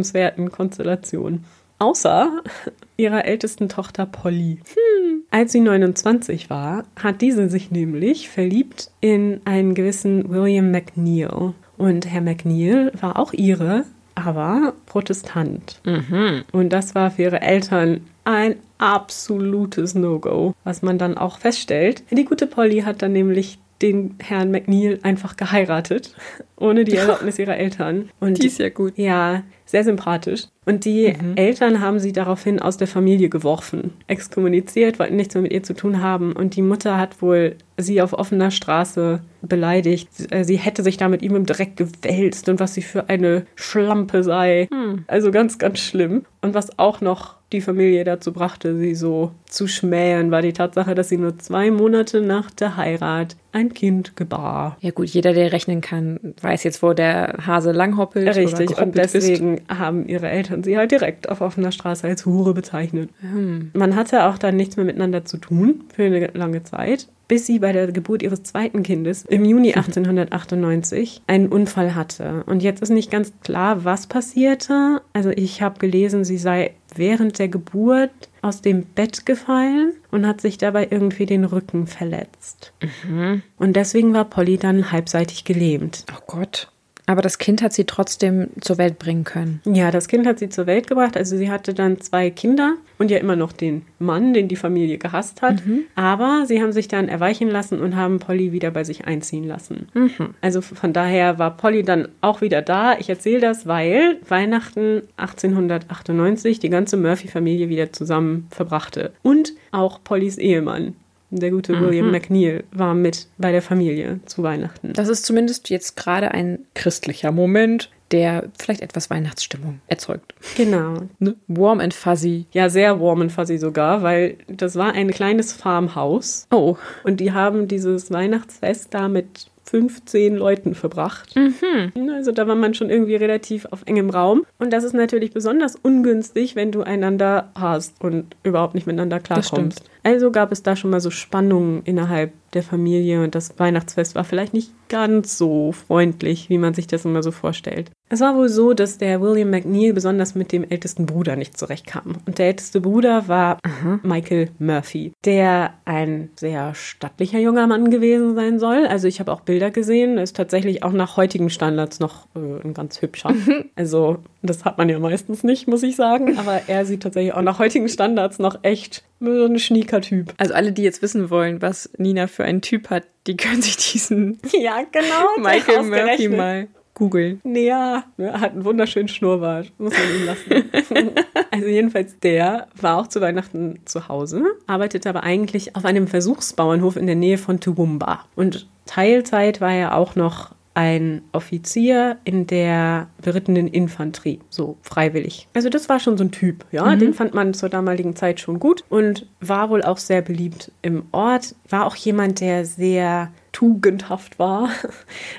Konstellation. 0.51 1.45
Außer 1.79 2.41
ihrer 2.97 3.25
ältesten 3.25 3.69
Tochter 3.69 4.05
Polly. 4.05 4.59
Hm. 4.73 5.23
Als 5.29 5.51
sie 5.51 5.59
29 5.59 6.49
war, 6.49 6.85
hat 6.95 7.21
diese 7.21 7.49
sich 7.49 7.69
nämlich 7.69 8.29
verliebt 8.29 8.91
in 9.01 9.41
einen 9.45 9.75
gewissen 9.75 10.29
William 10.29 10.71
McNeil. 10.71 11.53
Und 11.77 12.07
Herr 12.07 12.21
McNeil 12.21 12.91
war 12.99 13.19
auch 13.19 13.33
ihre, 13.33 13.83
aber 14.15 14.73
Protestant. 14.87 15.79
Mhm. 15.85 16.43
Und 16.51 16.69
das 16.69 16.95
war 16.95 17.11
für 17.11 17.23
ihre 17.23 17.41
Eltern 17.41 18.01
ein 18.23 18.55
absolutes 18.77 19.93
No-Go, 19.95 20.53
was 20.63 20.81
man 20.81 20.97
dann 20.97 21.17
auch 21.17 21.37
feststellt. 21.37 22.03
Die 22.09 22.25
gute 22.25 22.47
Polly 22.47 22.81
hat 22.81 23.01
dann 23.01 23.13
nämlich 23.13 23.59
den 23.81 24.15
Herrn 24.19 24.49
McNeil 24.49 24.99
einfach 25.03 25.37
geheiratet, 25.37 26.15
ohne 26.57 26.83
die 26.83 26.95
Erlaubnis 26.95 27.37
ihrer 27.37 27.57
Eltern. 27.57 28.09
Und 28.19 28.41
die 28.41 28.47
ist 28.47 28.59
ja 28.59 28.69
gut. 28.69 28.97
Ja, 28.97 29.43
sehr 29.67 29.83
sympathisch. 29.83 30.45
Und 30.65 30.83
die 30.83 31.13
mhm. 31.13 31.35
Eltern 31.35 31.79
haben 31.79 31.99
sie 31.99 32.11
daraufhin 32.11 32.59
aus 32.59 32.77
der 32.77 32.87
Familie 32.87 33.29
geworfen, 33.29 33.93
exkommuniziert, 34.07 34.99
wollten 34.99 35.15
nichts 35.15 35.35
mehr 35.35 35.43
mit 35.43 35.53
ihr 35.53 35.63
zu 35.63 35.73
tun 35.73 36.01
haben. 36.01 36.33
Und 36.33 36.55
die 36.55 36.61
Mutter 36.61 36.97
hat 36.97 37.21
wohl 37.21 37.55
sie 37.77 38.01
auf 38.01 38.13
offener 38.13 38.51
Straße 38.51 39.21
beleidigt. 39.41 40.09
Äh, 40.31 40.43
sie 40.43 40.57
hätte 40.57 40.83
sich 40.83 40.97
da 40.97 41.07
mit 41.07 41.21
ihm 41.21 41.35
im 41.35 41.45
Dreck 41.45 41.77
gewälzt 41.77 42.49
und 42.49 42.59
was 42.59 42.73
sie 42.73 42.81
für 42.81 43.07
eine 43.07 43.45
Schlampe 43.55 44.23
sei. 44.23 44.67
Mhm. 44.71 45.05
Also 45.07 45.31
ganz, 45.31 45.57
ganz 45.57 45.79
schlimm. 45.79 46.25
Und 46.41 46.53
was 46.53 46.77
auch 46.79 47.01
noch 47.01 47.37
die 47.53 47.61
Familie 47.61 48.03
dazu 48.03 48.33
brachte, 48.33 48.77
sie 48.77 48.93
so 48.93 49.31
zu 49.45 49.67
schmähen, 49.67 50.31
war 50.31 50.41
die 50.41 50.51
Tatsache, 50.51 50.95
dass 50.95 51.07
sie 51.07 51.17
nur 51.17 51.37
zwei 51.39 51.71
Monate 51.71 52.19
nach 52.19 52.51
der 52.51 52.75
Heirat 52.75 53.37
ein 53.53 53.73
Kind 53.73 54.17
gebar. 54.17 54.77
Ja 54.81 54.91
gut, 54.91 55.07
jeder, 55.07 55.33
der 55.33 55.53
rechnen 55.53 55.79
kann, 55.79 56.19
weiß 56.41 56.63
jetzt, 56.63 56.83
wo 56.83 56.91
der 56.93 57.37
Hase 57.45 57.71
langhoppelt. 57.71 58.35
Richtig, 58.35 58.77
und 58.77 58.97
deswegen 58.97 59.56
haben 59.69 60.07
ihre 60.07 60.29
Eltern 60.29 60.63
sie 60.63 60.77
halt 60.77 60.91
direkt 60.91 61.29
auf 61.29 61.41
offener 61.41 61.71
Straße 61.71 62.07
als 62.07 62.25
Hure 62.25 62.53
bezeichnet. 62.53 63.09
Hm. 63.21 63.71
Man 63.73 63.95
hatte 63.95 64.25
auch 64.25 64.37
dann 64.37 64.55
nichts 64.55 64.77
mehr 64.77 64.85
miteinander 64.85 65.25
zu 65.25 65.37
tun 65.37 65.83
für 65.93 66.03
eine 66.03 66.27
lange 66.33 66.63
Zeit 66.63 67.07
bis 67.27 67.45
sie 67.45 67.59
bei 67.59 67.73
der 67.73 67.91
Geburt 67.91 68.21
ihres 68.21 68.43
zweiten 68.43 68.83
Kindes 68.83 69.25
im 69.25 69.45
Juni 69.45 69.73
1898 69.75 71.21
einen 71.27 71.47
Unfall 71.47 71.95
hatte. 71.95 72.43
Und 72.45 72.63
jetzt 72.63 72.81
ist 72.81 72.89
nicht 72.89 73.11
ganz 73.11 73.33
klar, 73.43 73.83
was 73.83 74.07
passierte. 74.07 75.01
Also 75.13 75.29
ich 75.29 75.61
habe 75.61 75.79
gelesen, 75.79 76.23
sie 76.23 76.37
sei 76.37 76.73
während 76.95 77.37
der 77.39 77.49
Geburt 77.49 78.11
aus 78.41 78.61
dem 78.61 78.83
Bett 78.83 79.25
gefallen 79.25 79.93
und 80.11 80.25
hat 80.25 80.41
sich 80.41 80.57
dabei 80.57 80.87
irgendwie 80.89 81.25
den 81.25 81.43
Rücken 81.43 81.87
verletzt. 81.87 82.73
Mhm. 83.07 83.41
Und 83.57 83.75
deswegen 83.75 84.13
war 84.13 84.25
Polly 84.25 84.57
dann 84.57 84.91
halbseitig 84.91 85.43
gelähmt. 85.43 86.05
Oh 86.11 86.23
Gott. 86.27 86.71
Aber 87.07 87.21
das 87.21 87.37
Kind 87.37 87.61
hat 87.61 87.71
sie 87.71 87.85
trotzdem 87.85 88.49
zur 88.59 88.77
Welt 88.77 88.99
bringen 88.99 89.23
können. 89.23 89.61
Ja, 89.65 89.91
das 89.91 90.09
Kind 90.09 90.27
hat 90.27 90.39
sie 90.39 90.49
zur 90.49 90.67
Welt 90.67 90.87
gebracht. 90.87 91.15
Also 91.15 91.37
sie 91.37 91.49
hatte 91.49 91.73
dann 91.73 92.01
zwei 92.01 92.29
Kinder 92.29 92.75
und 92.99 93.09
ja 93.09 93.17
immer 93.17 93.37
noch 93.37 93.53
den 93.53 93.83
Mann, 93.97 94.33
den 94.33 94.49
die 94.49 94.57
Familie 94.57 94.97
gehasst 94.97 95.41
hat. 95.41 95.65
Mhm. 95.65 95.85
Aber 95.95 96.43
sie 96.47 96.61
haben 96.61 96.73
sich 96.73 96.89
dann 96.89 97.07
erweichen 97.07 97.49
lassen 97.49 97.79
und 97.79 97.95
haben 97.95 98.19
Polly 98.19 98.51
wieder 98.51 98.71
bei 98.71 98.83
sich 98.83 99.05
einziehen 99.05 99.45
lassen. 99.45 99.87
Mhm. 99.93 100.33
Also 100.41 100.59
von 100.59 100.91
daher 100.91 101.39
war 101.39 101.55
Polly 101.55 101.83
dann 101.83 102.09
auch 102.19 102.41
wieder 102.41 102.61
da. 102.61 102.97
Ich 102.99 103.09
erzähle 103.09 103.39
das, 103.39 103.65
weil 103.65 104.17
Weihnachten 104.27 105.03
1898 105.15 106.59
die 106.59 106.69
ganze 106.69 106.97
Murphy-Familie 106.97 107.69
wieder 107.69 107.93
zusammen 107.93 108.47
verbrachte. 108.51 109.13
Und 109.23 109.53
auch 109.71 110.03
Pollys 110.03 110.37
Ehemann. 110.37 110.93
Der 111.29 111.51
gute 111.51 111.75
mhm. 111.75 111.81
William 111.81 112.11
McNeil 112.11 112.63
war 112.71 112.93
mit 112.93 113.27
bei 113.37 113.51
der 113.51 113.61
Familie 113.61 114.19
zu 114.25 114.43
Weihnachten. 114.43 114.93
Das 114.93 115.09
ist 115.09 115.25
zumindest 115.25 115.69
jetzt 115.69 115.95
gerade 115.97 116.31
ein 116.31 116.59
christlicher 116.73 117.31
Moment, 117.31 117.89
der 118.11 118.49
vielleicht 118.57 118.81
etwas 118.81 119.09
Weihnachtsstimmung 119.09 119.81
erzeugt. 119.87 120.33
Genau. 120.55 121.01
Ne? 121.19 121.35
Warm 121.47 121.81
and 121.81 121.93
fuzzy. 121.93 122.45
Ja, 122.51 122.69
sehr 122.69 123.01
warm 123.01 123.21
and 123.21 123.31
fuzzy 123.31 123.57
sogar, 123.57 124.03
weil 124.03 124.37
das 124.47 124.75
war 124.75 124.93
ein 124.93 125.11
kleines 125.11 125.51
Farmhaus. 125.51 126.47
Oh. 126.51 126.77
Und 127.03 127.19
die 127.19 127.33
haben 127.33 127.67
dieses 127.67 128.11
Weihnachtsfest 128.11 128.93
da 128.93 129.09
mit 129.09 129.47
15 129.69 130.35
Leuten 130.35 130.75
verbracht. 130.75 131.35
Mhm. 131.35 132.09
Also 132.09 132.31
da 132.31 132.47
war 132.47 132.55
man 132.55 132.73
schon 132.73 132.89
irgendwie 132.89 133.15
relativ 133.15 133.65
auf 133.65 133.83
engem 133.85 134.09
Raum. 134.09 134.45
Und 134.59 134.71
das 134.71 134.83
ist 134.83 134.93
natürlich 134.93 135.33
besonders 135.33 135.75
ungünstig, 135.75 136.55
wenn 136.55 136.71
du 136.71 136.83
einander 136.83 137.51
hast 137.53 138.01
und 138.01 138.35
überhaupt 138.43 138.75
nicht 138.75 138.87
miteinander 138.87 139.19
klarkommst. 139.19 139.83
Also 140.03 140.31
gab 140.31 140.53
es 140.53 140.63
da 140.63 140.77
schon 140.77 140.91
mal 140.91 141.01
so 141.01 141.09
Spannungen 141.09 141.81
innerhalb 141.83 142.31
der 142.53 142.63
Familie 142.63 143.21
und 143.21 143.35
das 143.35 143.59
Weihnachtsfest 143.59 144.15
war 144.15 144.23
vielleicht 144.23 144.53
nicht 144.53 144.71
ganz 144.87 145.37
so 145.37 145.73
freundlich, 145.73 146.49
wie 146.49 146.57
man 146.57 146.73
sich 146.73 146.87
das 146.87 147.03
immer 147.03 147.21
so 147.21 147.31
vorstellt. 147.31 147.91
Es 148.09 148.21
war 148.21 148.35
wohl 148.35 148.47
so, 148.47 148.73
dass 148.73 148.97
der 148.97 149.21
William 149.21 149.49
McNeil 149.49 149.93
besonders 149.93 150.33
mit 150.33 150.51
dem 150.51 150.63
ältesten 150.69 151.05
Bruder 151.05 151.35
nicht 151.35 151.57
zurechtkam. 151.57 152.17
Und 152.25 152.39
der 152.39 152.47
älteste 152.47 152.79
Bruder 152.79 153.27
war 153.27 153.59
Aha. 153.63 153.99
Michael 154.01 154.49
Murphy, 154.59 155.11
der 155.25 155.73
ein 155.83 156.29
sehr 156.37 156.73
stattlicher 156.73 157.39
junger 157.39 157.67
Mann 157.67 157.89
gewesen 157.89 158.35
sein 158.35 158.59
soll. 158.59 158.87
Also 158.87 159.07
ich 159.07 159.19
habe 159.19 159.31
auch 159.31 159.41
Bilder 159.41 159.71
gesehen, 159.71 160.17
ist 160.17 160.37
tatsächlich 160.37 160.83
auch 160.83 160.93
nach 160.93 161.17
heutigen 161.17 161.49
Standards 161.49 161.99
noch 161.99 162.27
äh, 162.35 162.63
ein 162.63 162.73
ganz 162.73 163.01
hübscher. 163.01 163.33
also 163.75 164.19
das 164.41 164.63
hat 164.63 164.77
man 164.77 164.87
ja 164.87 164.99
meistens 164.99 165.43
nicht, 165.43 165.67
muss 165.67 165.83
ich 165.83 165.97
sagen. 165.97 166.37
Aber 166.37 166.61
er 166.67 166.85
sieht 166.85 167.03
tatsächlich 167.03 167.33
auch 167.33 167.41
nach 167.41 167.59
heutigen 167.59 167.89
Standards 167.89 168.39
noch 168.39 168.59
echt 168.63 169.03
so 169.19 169.45
ein 169.45 169.59
Schnieker-Typ. 169.59 170.33
Also 170.37 170.53
alle, 170.53 170.71
die 170.71 170.83
jetzt 170.83 171.01
wissen 171.01 171.29
wollen, 171.29 171.61
was 171.61 171.89
Nina 171.97 172.27
für 172.27 172.45
einen 172.45 172.61
Typ 172.61 172.89
hat, 172.89 173.03
die 173.25 173.35
können 173.35 173.61
sich 173.61 173.75
diesen 173.75 174.39
ja, 174.53 174.83
genau, 174.91 175.43
Michael 175.45 175.83
Murphy 175.83 176.29
mal 176.29 176.67
googeln. 176.97 177.39
Ja, 177.43 178.05
er 178.17 178.41
hat 178.41 178.53
einen 178.53 178.65
wunderschönen 178.65 179.07
Schnurrbart. 179.07 179.71
Muss 179.77 179.93
man 179.93 180.19
ihm 180.19 180.25
lassen. 180.25 181.13
also 181.51 181.67
jedenfalls 181.67 182.19
der 182.19 182.67
war 182.81 182.97
auch 182.97 183.07
zu 183.07 183.21
Weihnachten 183.21 183.79
zu 183.85 184.07
Hause, 184.07 184.43
arbeitete 184.65 185.07
aber 185.07 185.23
eigentlich 185.23 185.75
auf 185.75 185.85
einem 185.85 186.07
Versuchsbauernhof 186.07 186.95
in 186.95 187.05
der 187.05 187.15
Nähe 187.15 187.37
von 187.37 187.59
Toowoomba. 187.59 188.25
Und 188.35 188.67
Teilzeit 188.87 189.61
war 189.61 189.73
er 189.73 189.95
auch 189.95 190.15
noch 190.15 190.55
ein 190.73 191.23
Offizier 191.31 192.17
in 192.23 192.45
der 192.45 193.07
berittenen 193.21 193.67
Infanterie, 193.67 194.39
so 194.49 194.77
freiwillig. 194.83 195.47
Also 195.55 195.69
das 195.69 195.89
war 195.89 195.99
schon 195.99 196.17
so 196.17 196.23
ein 196.23 196.31
Typ, 196.31 196.65
ja, 196.71 196.85
mhm. 196.85 196.99
den 196.99 197.13
fand 197.15 197.33
man 197.33 197.55
zur 197.55 197.69
damaligen 197.69 198.15
Zeit 198.15 198.39
schon 198.39 198.59
gut 198.59 198.83
und 198.89 199.27
war 199.39 199.71
wohl 199.71 199.81
auch 199.81 199.97
sehr 199.97 200.21
beliebt 200.21 200.71
im 200.83 201.05
Ort, 201.11 201.55
war 201.69 201.87
auch 201.87 201.95
jemand, 201.95 202.41
der 202.41 202.63
sehr 202.65 203.31
tugendhaft 203.57 204.37
war. 204.37 204.69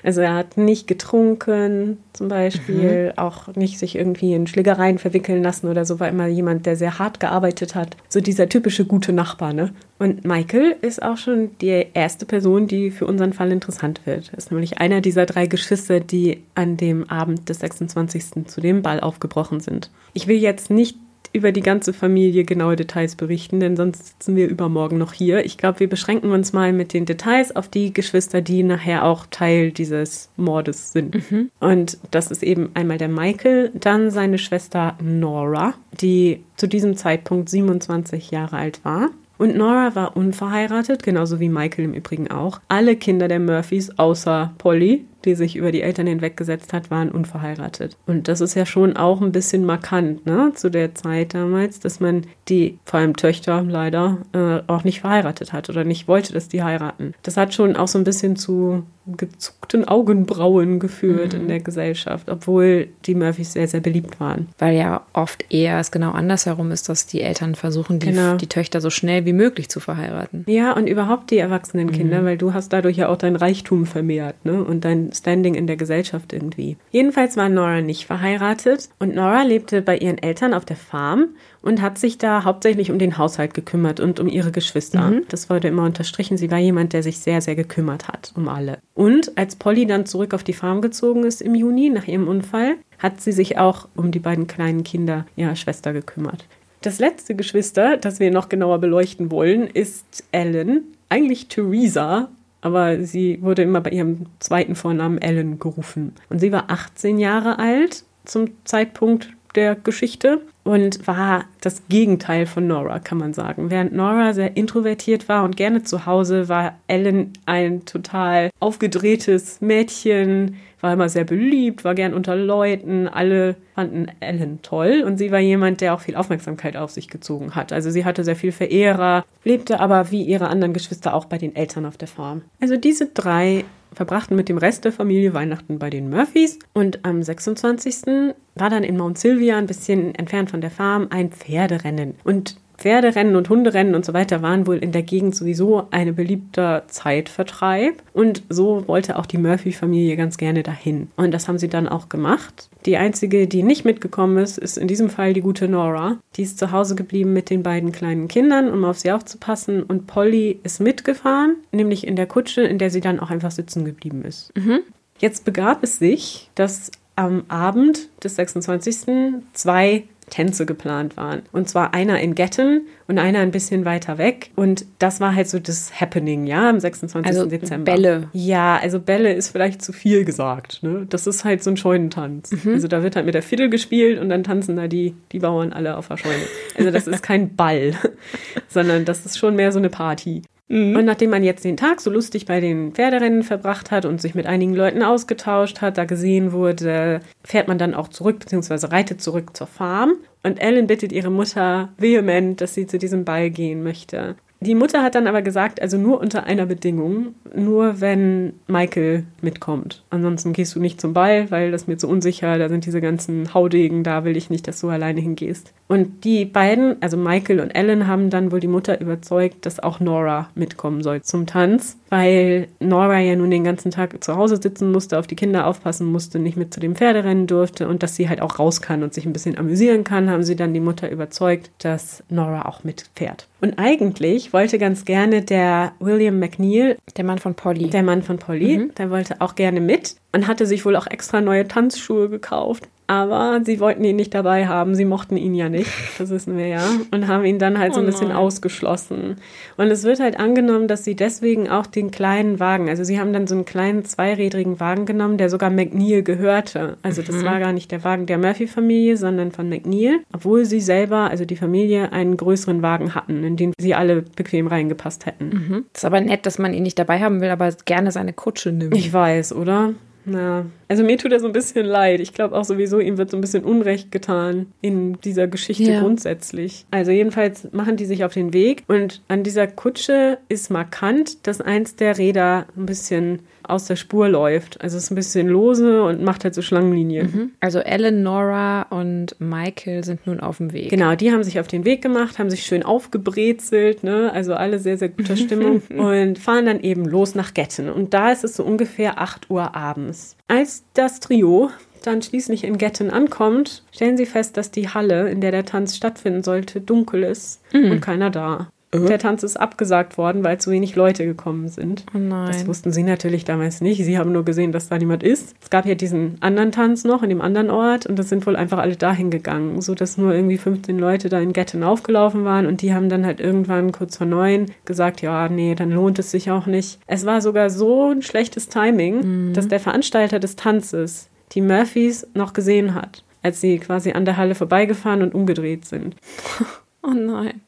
Also 0.03 0.21
er 0.21 0.35
hat 0.35 0.57
nicht 0.57 0.87
getrunken 0.87 1.99
zum 2.13 2.29
Beispiel, 2.29 3.07
mhm. 3.07 3.19
auch 3.19 3.49
nicht 3.55 3.79
sich 3.79 3.97
irgendwie 3.97 4.33
in 4.33 4.47
Schlägereien 4.47 4.99
verwickeln 4.99 5.43
lassen 5.43 5.69
oder 5.69 5.85
so, 5.85 6.01
war 6.01 6.09
immer 6.09 6.27
jemand, 6.27 6.67
der 6.67 6.77
sehr 6.77 6.99
hart 6.99 7.21
gearbeitet 7.21 7.75
hat. 7.75 7.97
So 8.09 8.21
dieser 8.21 8.49
typische 8.49 8.85
gute 8.85 9.13
Nachbar, 9.13 9.53
ne? 9.53 9.73
Und 9.99 10.25
Michael 10.25 10.77
ist 10.81 11.03
auch 11.03 11.17
schon 11.17 11.51
die 11.61 11.87
erste 11.93 12.27
Person, 12.27 12.67
die 12.67 12.91
für 12.91 13.07
unseren 13.07 13.33
Fall 13.33 13.53
interessant 13.53 14.01
wird. 14.05 14.31
Er 14.33 14.39
ist 14.39 14.51
nämlich 14.51 14.79
einer 14.79 15.01
dieser 15.01 15.27
drei 15.27 15.47
Geschwister, 15.47 16.01
die 16.01 16.43
an 16.55 16.77
dem 16.77 17.09
Abend 17.11 17.49
des 17.49 17.61
26. 17.61 18.47
zu 18.47 18.61
dem 18.61 18.83
Ball 18.83 19.01
aufgebrochen 19.01 19.61
sind. 19.61 19.91
Ich 20.13 20.27
will 20.27 20.39
jetzt 20.39 20.71
nicht 20.71 20.97
über 21.33 21.53
die 21.53 21.61
ganze 21.61 21.93
Familie 21.93 22.45
genaue 22.45 22.77
Details 22.77 23.17
berichten, 23.17 23.61
denn 23.61 23.77
sonst 23.77 24.07
sitzen 24.07 24.37
wir 24.37 24.49
übermorgen 24.49 24.99
noch 24.99 25.13
hier. 25.13 25.45
Ich 25.45 25.59
glaube, 25.59 25.81
wir 25.81 25.89
beschränken 25.89 26.31
uns 26.31 26.53
mal 26.53 26.73
mit 26.73 26.93
den 26.93 27.07
Details 27.07 27.55
auf 27.55 27.69
die 27.69 27.93
Geschwister, 27.93 28.41
die 28.41 28.63
nachher 28.63 29.05
auch 29.05 29.27
Teil 29.31 29.71
dieses 29.71 30.31
Mordes 30.37 30.93
sind. 30.93 31.31
Mhm. 31.31 31.51
Und 31.61 31.99
das 32.11 32.31
ist 32.31 32.43
eben 32.43 32.71
einmal 32.75 32.99
der 32.99 33.09
Michael, 33.09 33.71
dann 33.75 34.11
seine 34.11 34.39
Schwester 34.39 34.97
Nora, 35.03 35.75
die 36.01 36.45
zu 36.57 36.67
diesem 36.67 36.97
Zeitpunkt 36.97 37.49
27 37.49 38.31
Jahre 38.31 38.57
alt 38.57 38.85
war. 38.85 39.11
Und 39.39 39.57
Nora 39.57 39.95
war 39.95 40.17
unverheiratet, 40.17 41.05
genauso 41.05 41.39
wie 41.39 41.49
Michael 41.49 41.85
im 41.85 41.95
Übrigen 41.95 42.29
auch. 42.29 42.61
Alle 42.67 42.97
Kinder 42.97 43.29
der 43.29 43.39
Murphys 43.39 43.97
außer 43.97 44.53
Polly, 44.59 45.05
die 45.25 45.35
sich 45.35 45.57
über 45.57 45.73
die 45.73 45.83
Eltern 45.83 46.07
hinweggesetzt 46.07 46.73
hat, 46.73 46.91
waren 46.91 47.11
unverheiratet. 47.11 47.97
Und 48.07 48.29
das 48.29 48.41
ist 48.41 48.55
ja 48.55 48.67
schon 48.67 48.97
auch 48.97 49.21
ein 49.21 49.33
bisschen 49.33 49.65
markant, 49.65 50.27
ne, 50.27 50.53
zu 50.55 50.71
der 50.71 50.95
Zeit 50.95 51.35
damals, 51.35 51.81
dass 51.81 52.01
man 52.01 52.23
die, 52.49 52.79
vor 52.85 53.01
allem 53.01 53.17
Töchter 53.17 53.63
leider, 53.63 54.19
äh, 54.33 54.61
auch 54.67 54.85
nicht 54.85 55.01
verheiratet 55.01 55.53
hat 55.53 55.69
oder 55.69 55.85
nicht 55.85 56.09
wollte, 56.09 56.33
dass 56.33 56.49
die 56.49 56.63
heiraten. 56.63 57.15
Das 57.23 57.37
hat 57.37 57.55
schon 57.55 57.77
auch 57.77 57.89
so 57.89 57.99
ein 57.99 58.05
bisschen 58.05 58.37
zu 58.37 58.85
gezuckten 59.17 59.87
Augenbrauen 59.87 60.79
geführt 60.81 61.33
mhm. 61.33 61.41
in 61.41 61.49
der 61.49 61.61
Gesellschaft, 61.61 62.29
obwohl 62.29 62.89
die 63.07 63.15
Murphys 63.15 63.55
sehr, 63.55 63.69
sehr 63.69 63.81
beliebt 63.81 64.21
waren. 64.21 64.49
Weil 64.59 64.77
ja 64.77 65.03
oft 65.13 65.45
eher 65.51 65.79
es 65.79 65.91
genau 65.91 66.11
andersherum 66.11 66.71
ist, 66.71 66.89
dass 66.89 67.07
die 67.07 67.23
Eltern 67.23 67.55
versuchen, 67.55 67.99
die, 68.01 68.09
genau. 68.09 68.37
die 68.37 68.49
Töchter 68.49 68.81
so 68.81 68.91
schnell 68.91 69.25
wie 69.25 69.33
möglich 69.33 69.69
zu 69.69 69.81
verheiraten. 69.81 70.45
Ja, 70.47 70.73
und 70.73 70.87
überhaupt 70.87 71.31
die 71.31 71.39
erwachsenen 71.39 71.91
Kinder, 71.91 72.21
mhm. 72.21 72.27
weil 72.27 72.39
du 72.39 72.53
hast 72.53 72.73
dadurch 72.73 72.97
ja 72.97 73.09
auch 73.09 73.17
dein 73.17 73.37
Reichtum 73.37 73.87
vermehrt, 73.87 74.45
ne? 74.45 74.63
Und 74.63 74.85
dein 74.85 75.08
Standing 75.13 75.55
in 75.55 75.67
der 75.67 75.77
Gesellschaft 75.77 76.33
irgendwie. 76.33 76.77
Jedenfalls 76.91 77.37
war 77.37 77.49
Nora 77.49 77.81
nicht 77.81 78.07
verheiratet 78.07 78.89
und 78.99 79.15
Nora 79.15 79.43
lebte 79.43 79.83
bei 79.83 79.97
ihren 79.97 80.19
Eltern 80.19 80.55
auf 80.55 80.65
der 80.65 80.77
Farm 80.77 81.31
und 81.63 81.83
hat 81.83 81.99
sich 81.99 82.19
da 82.19 82.45
hauptsächlich 82.45 82.91
um 82.91 82.99
den 82.99 83.19
Haushalt 83.19 83.55
gekümmert 83.55 84.01
und 84.01 84.21
um 84.21 84.29
ihre 84.29 84.53
Geschwister. 84.53 85.11
Mhm. 85.11 85.23
Das 85.29 85.51
wurde 85.51 85.69
immer 85.69 85.85
unterstrichen. 85.85 86.37
Sie 86.37 86.51
war 86.51 86.59
jemand, 86.59 86.93
der 86.93 87.03
sich 87.03 87.19
sehr, 87.19 87.41
sehr 87.41 87.57
gekümmert 87.57 88.09
hat 88.09 88.33
um 88.37 88.49
alle. 88.49 88.79
Und 88.95 89.37
als 89.37 89.57
Polly 89.57 89.87
dann 89.87 90.07
zurück 90.07 90.35
auf 90.35 90.45
die 90.45 90.53
Farm 90.53 90.81
gezogen 90.81 91.25
ist 91.25 91.43
im 91.43 91.55
Juni 91.55 91.91
nach 91.91 92.07
ihrem 92.07 92.29
Unfall, 92.29 92.77
hat 92.99 93.21
sie 93.21 93.33
sich 93.33 93.59
auch 93.59 93.89
um 93.97 94.11
die 94.11 94.19
beiden 94.19 94.47
kleinen 94.47 94.85
Kinder 94.85 95.27
ihrer 95.37 95.57
Schwester 95.57 95.93
gekümmert. 95.93 96.47
Das 96.81 97.01
letzte 97.01 97.35
Geschwister, 97.35 97.97
das 97.97 98.21
wir 98.21 98.31
noch 98.31 98.49
genauer 98.49 98.79
beleuchten 98.79 99.31
wollen, 99.33 99.67
ist 99.67 100.25
Ellen, 100.31 100.85
eigentlich 101.09 101.49
Theresa, 101.49 102.29
aber 102.61 103.03
sie 103.05 103.41
wurde 103.43 103.63
immer 103.63 103.81
bei 103.81 103.91
ihrem 103.91 104.27
zweiten 104.41 104.75
Vornamen 104.75 105.19
Ellen 105.19 105.59
gerufen. 105.59 106.15
Und 106.29 106.41
sie 106.41 106.53
war 106.53 106.65
18 106.69 107.19
Jahre 107.19 107.59
alt 107.59 108.05
zum 108.25 108.49
Zeitpunkt 108.65 109.31
der 109.55 109.75
Geschichte 109.75 110.43
und 110.65 111.07
war 111.07 111.47
das 111.63 111.83
Gegenteil 111.89 112.47
von 112.47 112.67
Nora, 112.67 112.99
kann 112.99 113.19
man 113.19 113.33
sagen. 113.33 113.71
Während 113.71 113.95
Nora 113.95 114.35
sehr 114.35 114.57
introvertiert 114.57 115.29
war 115.29 115.45
und 115.45 115.57
gerne 115.57 115.83
zu 115.83 116.05
Hause, 116.05 116.49
war 116.49 116.79
Ellen 116.87 117.33
ein 117.47 117.87
total 117.87 118.51
aufgedrehtes 118.61 119.61
Mädchen, 119.61 120.57
war 120.81 120.93
immer 120.93 121.09
sehr 121.09 121.25
beliebt, 121.25 121.85
war 121.85 121.95
gern 121.95 122.15
unter 122.15 122.37
Leuten. 122.37 123.09
Alle 123.09 123.57
fanden 123.75 124.07
Ellen 124.21 124.61
toll 124.63 125.03
und 125.05 125.19
sie 125.19 125.31
war 125.31 125.41
jemand, 125.41 125.81
der 125.81 125.95
auch 125.95 126.01
viel 126.01 126.17
Aufmerksamkeit 126.17 126.77
auf 126.77 126.91
sich 126.91 127.09
gezogen 127.09 127.55
hat. 127.55 127.73
Also 127.73 127.91
sie 127.91 128.05
hatte 128.05 128.25
sehr 128.25 128.37
viel 128.37 128.53
Verehrer, 128.53 129.25
lebte 129.45 129.81
aber 129.81 130.11
wie 130.11 130.23
ihre 130.23 130.49
anderen 130.49 130.73
Geschwister 130.73 131.15
auch 131.15 131.25
bei 131.25 131.39
den 131.39 131.57
Eltern 131.57 131.87
auf 131.87 131.97
der 131.97 132.09
Farm. 132.09 132.43
Also 132.61 132.77
diese 132.77 133.07
drei 133.07 133.65
verbrachten 133.93 134.37
mit 134.37 134.49
dem 134.49 134.59
Rest 134.59 134.85
der 134.85 134.93
Familie 134.93 135.35
Weihnachten 135.35 135.79
bei 135.79 135.91
den 135.91 136.11
Murphys 136.11 136.59
und 136.75 137.05
am 137.05 137.23
26. 137.23 138.33
war 138.55 138.71
dann 138.71 138.85
in 138.85 138.97
Mount 138.97 139.19
Sylvia, 139.19 139.57
ein 139.57 139.67
bisschen 139.67 140.15
entfernt 140.15 140.51
von 140.51 140.61
der 140.61 140.71
Farm, 140.71 141.09
ein 141.11 141.31
Pferderennen. 141.31 142.15
Und 142.25 142.57
Pferderennen 142.79 143.37
und 143.37 143.49
Hunderennen 143.49 143.95
und 143.95 144.05
so 144.05 144.15
weiter 144.15 144.41
waren 144.41 144.67
wohl 144.67 144.79
in 144.79 144.93
der 144.93 145.03
Gegend 145.03 145.35
sowieso 145.35 145.89
ein 145.91 146.15
beliebter 146.15 146.85
Zeitvertreib. 146.87 148.03
Und 148.13 148.43
so 148.49 148.87
wollte 148.87 149.19
auch 149.19 149.27
die 149.27 149.37
Murphy-Familie 149.37 150.17
ganz 150.17 150.39
gerne 150.39 150.63
dahin. 150.63 151.09
Und 151.17 151.33
das 151.33 151.49
haben 151.49 151.59
sie 151.59 151.69
dann 151.69 151.89
auch 151.89 152.09
gemacht. 152.09 152.71
Die 152.87 152.97
einzige, 152.97 153.49
die 153.49 153.65
nicht 153.65 153.85
mitgekommen 153.85 154.39
ist, 154.39 154.59
ist 154.59 154.79
in 154.79 154.87
diesem 154.87 155.11
Fall 155.11 155.35
die 155.35 155.41
gute 155.41 155.69
Nora. 155.69 156.19
Die 156.37 156.43
ist 156.43 156.59
zu 156.59 156.71
Hause 156.71 156.95
geblieben 156.95 157.33
mit 157.33 157.51
den 157.51 157.65
beiden 157.65 157.91
kleinen 157.91 158.29
Kindern, 158.29 158.71
um 158.71 158.85
auf 158.85 158.99
sie 158.99 159.11
aufzupassen. 159.11 159.83
Und 159.83 160.07
Polly 160.07 160.61
ist 160.63 160.81
mitgefahren, 160.81 161.57
nämlich 161.73 162.07
in 162.07 162.15
der 162.15 162.27
Kutsche, 162.27 162.63
in 162.63 162.79
der 162.79 162.91
sie 162.91 163.01
dann 163.01 163.19
auch 163.19 163.31
einfach 163.31 163.51
sitzen 163.51 163.85
geblieben 163.85 164.25
ist. 164.25 164.53
Mhm. 164.57 164.81
Jetzt 165.19 165.45
begab 165.45 165.83
es 165.83 165.99
sich, 165.99 166.49
dass 166.55 166.93
am 167.19 167.43
Abend 167.49 168.09
des 168.23 168.37
26. 168.37 169.43
zwei 169.53 170.05
Tänze 170.31 170.67
geplant 170.67 171.17
waren. 171.17 171.43
Und 171.51 171.69
zwar 171.69 171.95
einer 171.95 172.21
in 172.21 172.37
Gatton 172.37 172.83
und 173.09 173.19
einer 173.19 173.41
ein 173.41 173.51
bisschen 173.51 173.85
weiter 173.85 174.19
weg. 174.19 174.51
Und 174.55 174.85
das 175.01 175.21
war 175.21 175.35
halt 175.35 175.49
so 175.49 175.59
das 175.59 176.01
Happening, 176.01 176.47
ja, 176.47 176.71
am 176.71 176.79
26. 176.79 177.27
Also 177.27 177.47
Dezember. 177.47 177.93
Bälle. 177.93 178.29
Ja, 178.33 178.77
also 178.77 179.01
Bälle 179.01 179.33
ist 179.33 179.49
vielleicht 179.49 179.83
zu 179.83 179.93
viel 179.93 180.25
gesagt. 180.25 180.83
Ne? 180.83 181.07
Das 181.09 181.27
ist 181.27 181.45
halt 181.45 181.65
so 181.65 181.71
ein 181.71 181.77
Scheunentanz. 181.77 182.53
Mhm. 182.53 182.75
Also 182.75 182.87
da 182.87 183.03
wird 183.03 183.17
halt 183.17 183.27
mit 183.27 183.35
der 183.35 183.43
Fiddle 183.43 183.69
gespielt 183.69 184.21
und 184.21 184.29
dann 184.29 184.45
tanzen 184.45 184.77
da 184.77 184.87
die, 184.87 185.15
die 185.33 185.41
Bauern 185.41 185.73
alle 185.73 185.97
auf 185.97 186.07
der 186.07 186.19
Scheune. 186.19 186.35
Also 186.77 186.93
das 186.93 187.09
ist 187.09 187.23
kein 187.23 187.57
Ball, 187.57 187.95
sondern 188.69 189.05
das 189.05 189.27
ist 189.27 189.39
schon 189.39 189.57
mehr 189.57 189.73
so 189.73 189.79
eine 189.79 189.91
Party. 189.91 190.43
Mhm. 190.69 190.97
Und 190.97 191.05
nachdem 191.07 191.31
man 191.31 191.43
jetzt 191.43 191.65
den 191.65 191.77
Tag 191.77 192.01
so 192.01 192.11
lustig 192.11 192.47
bei 192.47 192.61
den 192.61 192.93
Pferderennen 192.93 193.43
verbracht 193.43 193.91
hat 193.91 194.05
und 194.05 194.21
sich 194.21 194.35
mit 194.35 194.47
einigen 194.47 194.75
Leuten 194.75 195.03
ausgetauscht 195.03 195.81
hat, 195.81 195.99
da 195.99 196.05
gesehen 196.05 196.53
wurde, 196.53 197.21
fährt 197.43 197.69
man 197.69 197.79
dann 197.79 197.95
auch 197.95 198.09
zurück, 198.09 198.39
beziehungsweise 198.39 198.93
reitet 198.93 199.23
zurück 199.23 199.57
zur 199.57 199.67
Farm. 199.67 200.17
Und 200.43 200.61
Ellen 200.61 200.87
bittet 200.87 201.13
ihre 201.13 201.31
Mutter 201.31 201.91
vehement, 201.99 202.61
dass 202.61 202.75
sie 202.75 202.87
zu 202.87 202.99
diesem 202.99 203.25
Ball 203.25 203.51
gehen 203.51 203.83
möchte. 203.83 204.37
Die 204.61 204.75
Mutter 204.75 205.05
hat 205.05 205.15
dann 205.15 205.29
aber 205.29 205.43
gesagt, 205.43 205.81
also 205.81 205.99
nur 205.99 206.21
unter 206.21 206.45
einer 206.45 206.67
Bedingung, 206.67 207.35
nur 207.55 208.01
wenn 208.01 208.55
Michael 208.67 209.23
mitkommt. 209.41 210.03
Ansonsten 210.11 210.53
gehst 210.53 210.75
du 210.75 210.81
nicht 210.81 211.01
zum 211.01 211.15
Ball, 211.15 211.49
weil 211.53 211.71
das 211.71 211.87
mir 211.87 211.97
zu 211.97 212.09
unsicher, 212.09 212.59
da 212.59 212.69
sind 212.69 212.85
diese 212.85 213.01
ganzen 213.01 213.55
Haudegen, 213.55 214.03
da 214.03 214.25
will 214.25 214.37
ich 214.37 214.51
nicht, 214.51 214.67
dass 214.67 214.81
du 214.81 214.89
alleine 214.89 215.21
hingehst. 215.21 215.73
Und 215.87 216.25
die 216.25 216.45
beiden, 216.45 217.01
also 217.01 217.17
Michael 217.17 217.61
und 217.61 217.71
Ellen, 217.71 218.09
haben 218.09 218.31
dann 218.31 218.51
wohl 218.51 218.59
die 218.59 218.67
Mutter 218.67 219.01
überzeugt, 219.01 219.65
dass 219.65 219.81
auch 219.81 220.01
Nora 220.01 220.51
mitkommen 220.57 221.03
soll 221.03 221.23
zum 221.23 221.47
Tanz, 221.47 221.97
weil 222.11 222.67
Nora 222.81 223.21
ja 223.21 223.37
nun 223.37 223.51
den 223.51 223.65
ganzen 223.65 223.93
Tag 223.93 224.23
zu 224.23 224.37
Hause 224.37 224.61
sitzen 224.61 224.91
musste, 224.91 225.19
auf 225.19 225.29
die 225.29 225.37
Kinder 225.37 225.67
aufpassen 225.67 226.11
musste, 226.11 226.41
nicht 226.41 226.57
mit 226.57 226.75
zu 226.75 226.81
dem 226.81 226.97
Pferderennen 226.97 227.47
durfte 227.47 227.89
und 227.89 228.03
dass 228.03 228.17
sie 228.17 228.29
halt 228.29 228.43
auch 228.43 228.59
raus 228.59 228.83
kann 228.83 229.05
und 229.05 229.15
sich 229.15 229.25
ein 229.25 229.33
bisschen 229.33 229.57
amüsieren 229.57 230.03
kann, 230.03 230.29
haben 230.29 230.43
sie 230.43 230.57
dann 230.57 230.75
die 230.75 230.81
Mutter 230.81 231.11
überzeugt, 231.11 231.71
dass 231.79 232.25
Nora 232.29 232.67
auch 232.67 232.83
mitfährt. 232.85 233.47
Und 233.61 233.79
eigentlich 233.79 234.53
wollte 234.53 234.79
ganz 234.79 235.05
gerne 235.05 235.43
der 235.43 235.93
William 235.99 236.39
McNeil, 236.39 236.97
der 237.17 237.25
Mann 237.25 237.39
von 237.39 237.55
Polly, 237.55 237.91
der 237.91 238.05
Mann 238.05 238.23
von 238.23 238.39
Polly, 238.39 238.79
mhm. 238.79 238.95
der 238.95 239.11
wollte 239.11 239.41
auch 239.41 239.57
gerne 239.57 239.81
mit 239.81 240.17
und 240.33 240.47
hatte 240.47 240.67
sich 240.67 240.85
wohl 240.85 240.95
auch 240.95 241.07
extra 241.07 241.41
neue 241.41 241.67
Tanzschuhe 241.67 242.29
gekauft. 242.29 242.89
Aber 243.09 243.63
sie 243.65 243.81
wollten 243.81 244.05
ihn 244.05 244.17
nicht 244.17 244.35
dabei 244.35 244.67
haben, 244.67 244.95
sie 244.95 245.07
mochten 245.07 245.39
ihn 245.39 245.55
ja 245.55 245.71
nicht, 245.71 245.91
das 246.19 246.29
wissen 246.29 246.59
wir 246.59 246.67
ja, 246.67 246.83
und 247.11 247.27
haben 247.27 247.47
ihn 247.47 247.59
dann 247.59 247.79
halt 247.79 247.95
so 247.95 248.01
ein 248.01 248.07
oh 248.07 248.11
bisschen 248.11 248.33
ausgeschlossen. 248.33 249.37
Und 249.79 249.87
es 249.87 250.05
wird 250.05 250.21
halt 250.21 250.39
angenommen, 250.39 250.89
dass 250.89 251.05
sie 251.05 251.17
deswegen 251.17 251.71
auch 251.71 251.87
den 251.87 252.11
kleinen 252.11 252.61
Wagen, 252.61 252.91
also 252.91 253.05
sie 253.05 253.19
haben 253.19 253.33
dann 253.33 253.47
so 253.47 253.55
einen 253.55 253.65
kleinen 253.65 254.05
zweirädrigen 254.05 254.79
Wagen 254.79 255.07
genommen, 255.07 255.39
der 255.39 255.49
sogar 255.49 255.71
McNeil 255.71 256.23
gehörte. 256.23 256.99
Also 257.03 257.23
das 257.23 257.37
mhm. 257.37 257.45
war 257.45 257.59
gar 257.61 257.73
nicht 257.73 257.91
der 257.91 258.05
Wagen 258.05 258.27
der 258.27 258.37
Murphy-Familie, 258.37 259.17
sondern 259.17 259.53
von 259.53 259.71
McNeil, 259.71 260.21
obwohl 260.35 260.67
sie 260.67 260.81
selber, 260.81 261.31
also 261.31 261.47
die 261.47 261.57
Familie, 261.57 262.13
einen 262.13 262.37
größeren 262.37 262.83
Wagen 262.83 263.15
hatten, 263.15 263.43
in 263.43 263.57
den 263.57 263.73
sie 263.81 263.95
alle 263.95 264.21
bequem 264.21 264.67
reingepasst 264.67 265.25
hätten. 265.25 265.49
Mhm. 265.49 265.85
Das 265.95 266.03
ist 266.03 266.05
aber 266.05 266.21
nett, 266.21 266.45
dass 266.45 266.59
man 266.59 266.75
ihn 266.75 266.83
nicht 266.83 266.99
dabei 266.99 267.21
haben 267.21 267.41
will, 267.41 267.49
aber 267.49 267.73
gerne 267.87 268.13
seine 268.13 268.35
Kutsche 268.35 268.71
nimmt. 268.71 268.95
Ich 268.95 269.15
weiß, 269.15 269.55
oder? 269.55 269.95
Na, 270.27 270.67
Also 270.89 271.05
mir 271.05 271.19
tut 271.19 271.33
er 271.33 271.41
so 271.41 271.47
ein 271.47 271.53
bisschen 271.53 271.87
leid. 271.87 272.21
Ich 272.21 272.33
glaube 272.33 272.57
auch 272.57 272.65
sowieso, 272.65 272.99
ihm 272.99 273.19
wird 273.19 273.31
so 273.31 273.37
ein 273.37 273.41
bisschen 273.41 273.65
Unrecht 273.65 274.11
getan 274.11 274.67
in 274.81 275.21
dieser 275.21 275.47
Geschichte 275.47 275.93
ja. 275.93 276.01
grundsätzlich. 276.01 276.87
Also 276.91 277.11
jedenfalls 277.11 277.69
machen 277.73 277.97
die 277.97 278.07
sich 278.07 278.25
auf 278.25 278.35
den 278.35 278.53
Weg 278.53 278.85
und 278.89 279.23
an 279.29 279.43
dieser 279.43 279.67
Kutsche 279.67 280.39
ist 280.49 280.71
markant, 280.71 281.47
dass 281.47 281.61
eins 281.61 281.97
der 281.97 282.19
Räder 282.19 282.67
ein 282.77 282.87
bisschen 282.87 283.41
aus 283.69 283.85
der 283.85 283.97
Spur 283.97 284.29
läuft. 284.29 284.81
Also 284.81 284.97
es 284.97 285.05
ist 285.05 285.11
ein 285.11 285.15
bisschen 285.15 285.47
lose 285.47 286.03
und 286.03 286.23
macht 286.23 286.45
halt 286.45 286.55
so 286.55 286.63
Schlangenlinien. 286.63 287.27
Mhm. 287.27 287.51
Also 287.61 287.81
Ellen, 287.81 288.23
Nora 288.23 288.83
und 288.89 289.37
Michael 289.39 290.05
sind 290.05 290.27
nun 290.27 290.41
auf 290.41 290.57
dem 290.57 290.73
Weg. 290.73 290.89
Genau, 290.89 291.15
die 291.15 291.31
haben 291.31 291.43
sich 291.43 291.61
auf 291.61 291.69
den 291.69 291.85
Weg 291.85 292.01
gemacht, 292.01 292.39
haben 292.39 292.51
sich 292.51 292.63
schön 292.63 292.83
aufgebrezelt, 292.83 294.05
ne? 294.05 294.33
Also 294.33 294.55
alle 294.55 294.79
sehr, 294.79 294.97
sehr 294.97 295.11
guter 295.11 295.37
Stimmung 295.37 295.83
und 295.91 296.39
fahren 296.39 296.67
dann 296.67 296.81
eben 296.81 297.05
los 297.05 297.35
nach 297.35 297.53
Getten. 297.53 297.91
Und 297.91 298.15
da 298.15 298.33
ist 298.33 298.45
es 298.45 298.57
so 298.57 298.65
ungefähr 298.65 299.21
8 299.21 299.51
Uhr 299.51 299.77
abends. 299.77 300.38
Als 300.49 300.85
das 300.95 301.21
Trio 301.21 301.71
dann 302.03 302.23
schließlich 302.23 302.65
in 302.65 302.79
Getten 302.79 303.11
ankommt, 303.11 303.83
stellen 303.93 304.17
sie 304.17 304.27
fest, 304.27 304.57
dass 304.57 304.71
die 304.71 304.89
Halle, 304.89 305.29
in 305.29 305.41
der 305.41 305.51
der 305.51 305.65
Tanz 305.65 305.97
stattfinden 305.97 306.43
sollte, 306.43 306.81
dunkel 306.81 307.23
ist 307.23 307.61
mhm. 307.73 307.91
und 307.91 308.01
keiner 308.01 308.31
da. 308.31 308.71
Uh. 308.95 309.07
Der 309.07 309.19
Tanz 309.19 309.43
ist 309.43 309.59
abgesagt 309.59 310.17
worden, 310.17 310.45
weil 310.45 310.59
zu 310.59 310.71
wenig 310.71 310.97
Leute 310.97 311.27
gekommen 311.27 311.69
sind. 311.69 312.07
Oh 312.15 312.19
nein. 312.19 312.47
Das 312.49 312.67
wussten 312.67 312.91
sie 312.91 313.03
natürlich 313.03 313.45
damals 313.45 313.83
nicht. 313.83 314.03
Sie 314.03 314.19
haben 314.19 314.33
nur 314.33 314.47
gesehen, 314.47 314.73
dass 314.73 314.89
da 314.89 314.97
niemand 314.97 315.23
ist. 315.23 315.55
Es 315.61 315.69
gab 315.69 315.85
ja 315.85 315.95
diesen 315.95 316.39
anderen 316.41 316.73
Tanz 316.73 317.05
noch 317.05 317.23
in 317.23 317.29
dem 317.29 317.43
anderen 317.43 317.69
Ort 317.69 318.07
und 318.07 318.19
das 318.19 318.31
sind 318.31 318.47
wohl 318.47 318.57
einfach 318.57 318.79
alle 318.79 318.97
dahin 318.97 319.31
gegangen, 319.31 319.83
sodass 319.83 320.17
nur 320.17 320.35
irgendwie 320.35 320.57
15 320.57 320.99
Leute 320.99 321.29
da 321.29 321.39
in 321.39 321.53
Getten 321.53 321.83
aufgelaufen 321.83 322.45
waren 322.45 322.65
und 322.65 322.81
die 322.81 322.95
haben 322.95 323.11
dann 323.11 323.27
halt 323.27 323.41
irgendwann 323.41 323.93
kurz 323.93 324.17
vor 324.17 324.27
neun 324.27 324.67
gesagt, 324.87 325.21
ja, 325.21 325.51
nee, 325.51 325.75
dann 325.75 325.91
lohnt 325.91 326.19
es 326.19 326.31
sich 326.31 326.51
auch 326.51 326.67
nicht. 326.67 326.99
Es 327.07 327.27
war 327.27 327.43
sogar 327.43 327.69
so 327.69 328.11
ein 328.11 328.23
schlechtes 328.23 328.69
Timing, 328.69 329.49
mhm. 329.49 329.53
dass 329.53 329.69
der 329.69 329.81
Veranstalter 329.81 330.39
des 330.39 330.57
Tanzes 330.57 331.29
die 331.53 331.61
Murphys 331.61 332.27
noch 332.33 332.55
gesehen 332.55 332.95
hat, 332.95 333.23
als 333.43 333.61
sie 333.61 333.79
quasi 333.79 334.13
an 334.13 334.25
der 334.25 334.39
Halle 334.39 334.55
vorbeigefahren 334.55 335.23
und 335.23 335.35
umgedreht 335.35 335.85
sind. 335.85 336.17
Oh 337.09 337.15
nein. 337.15 337.63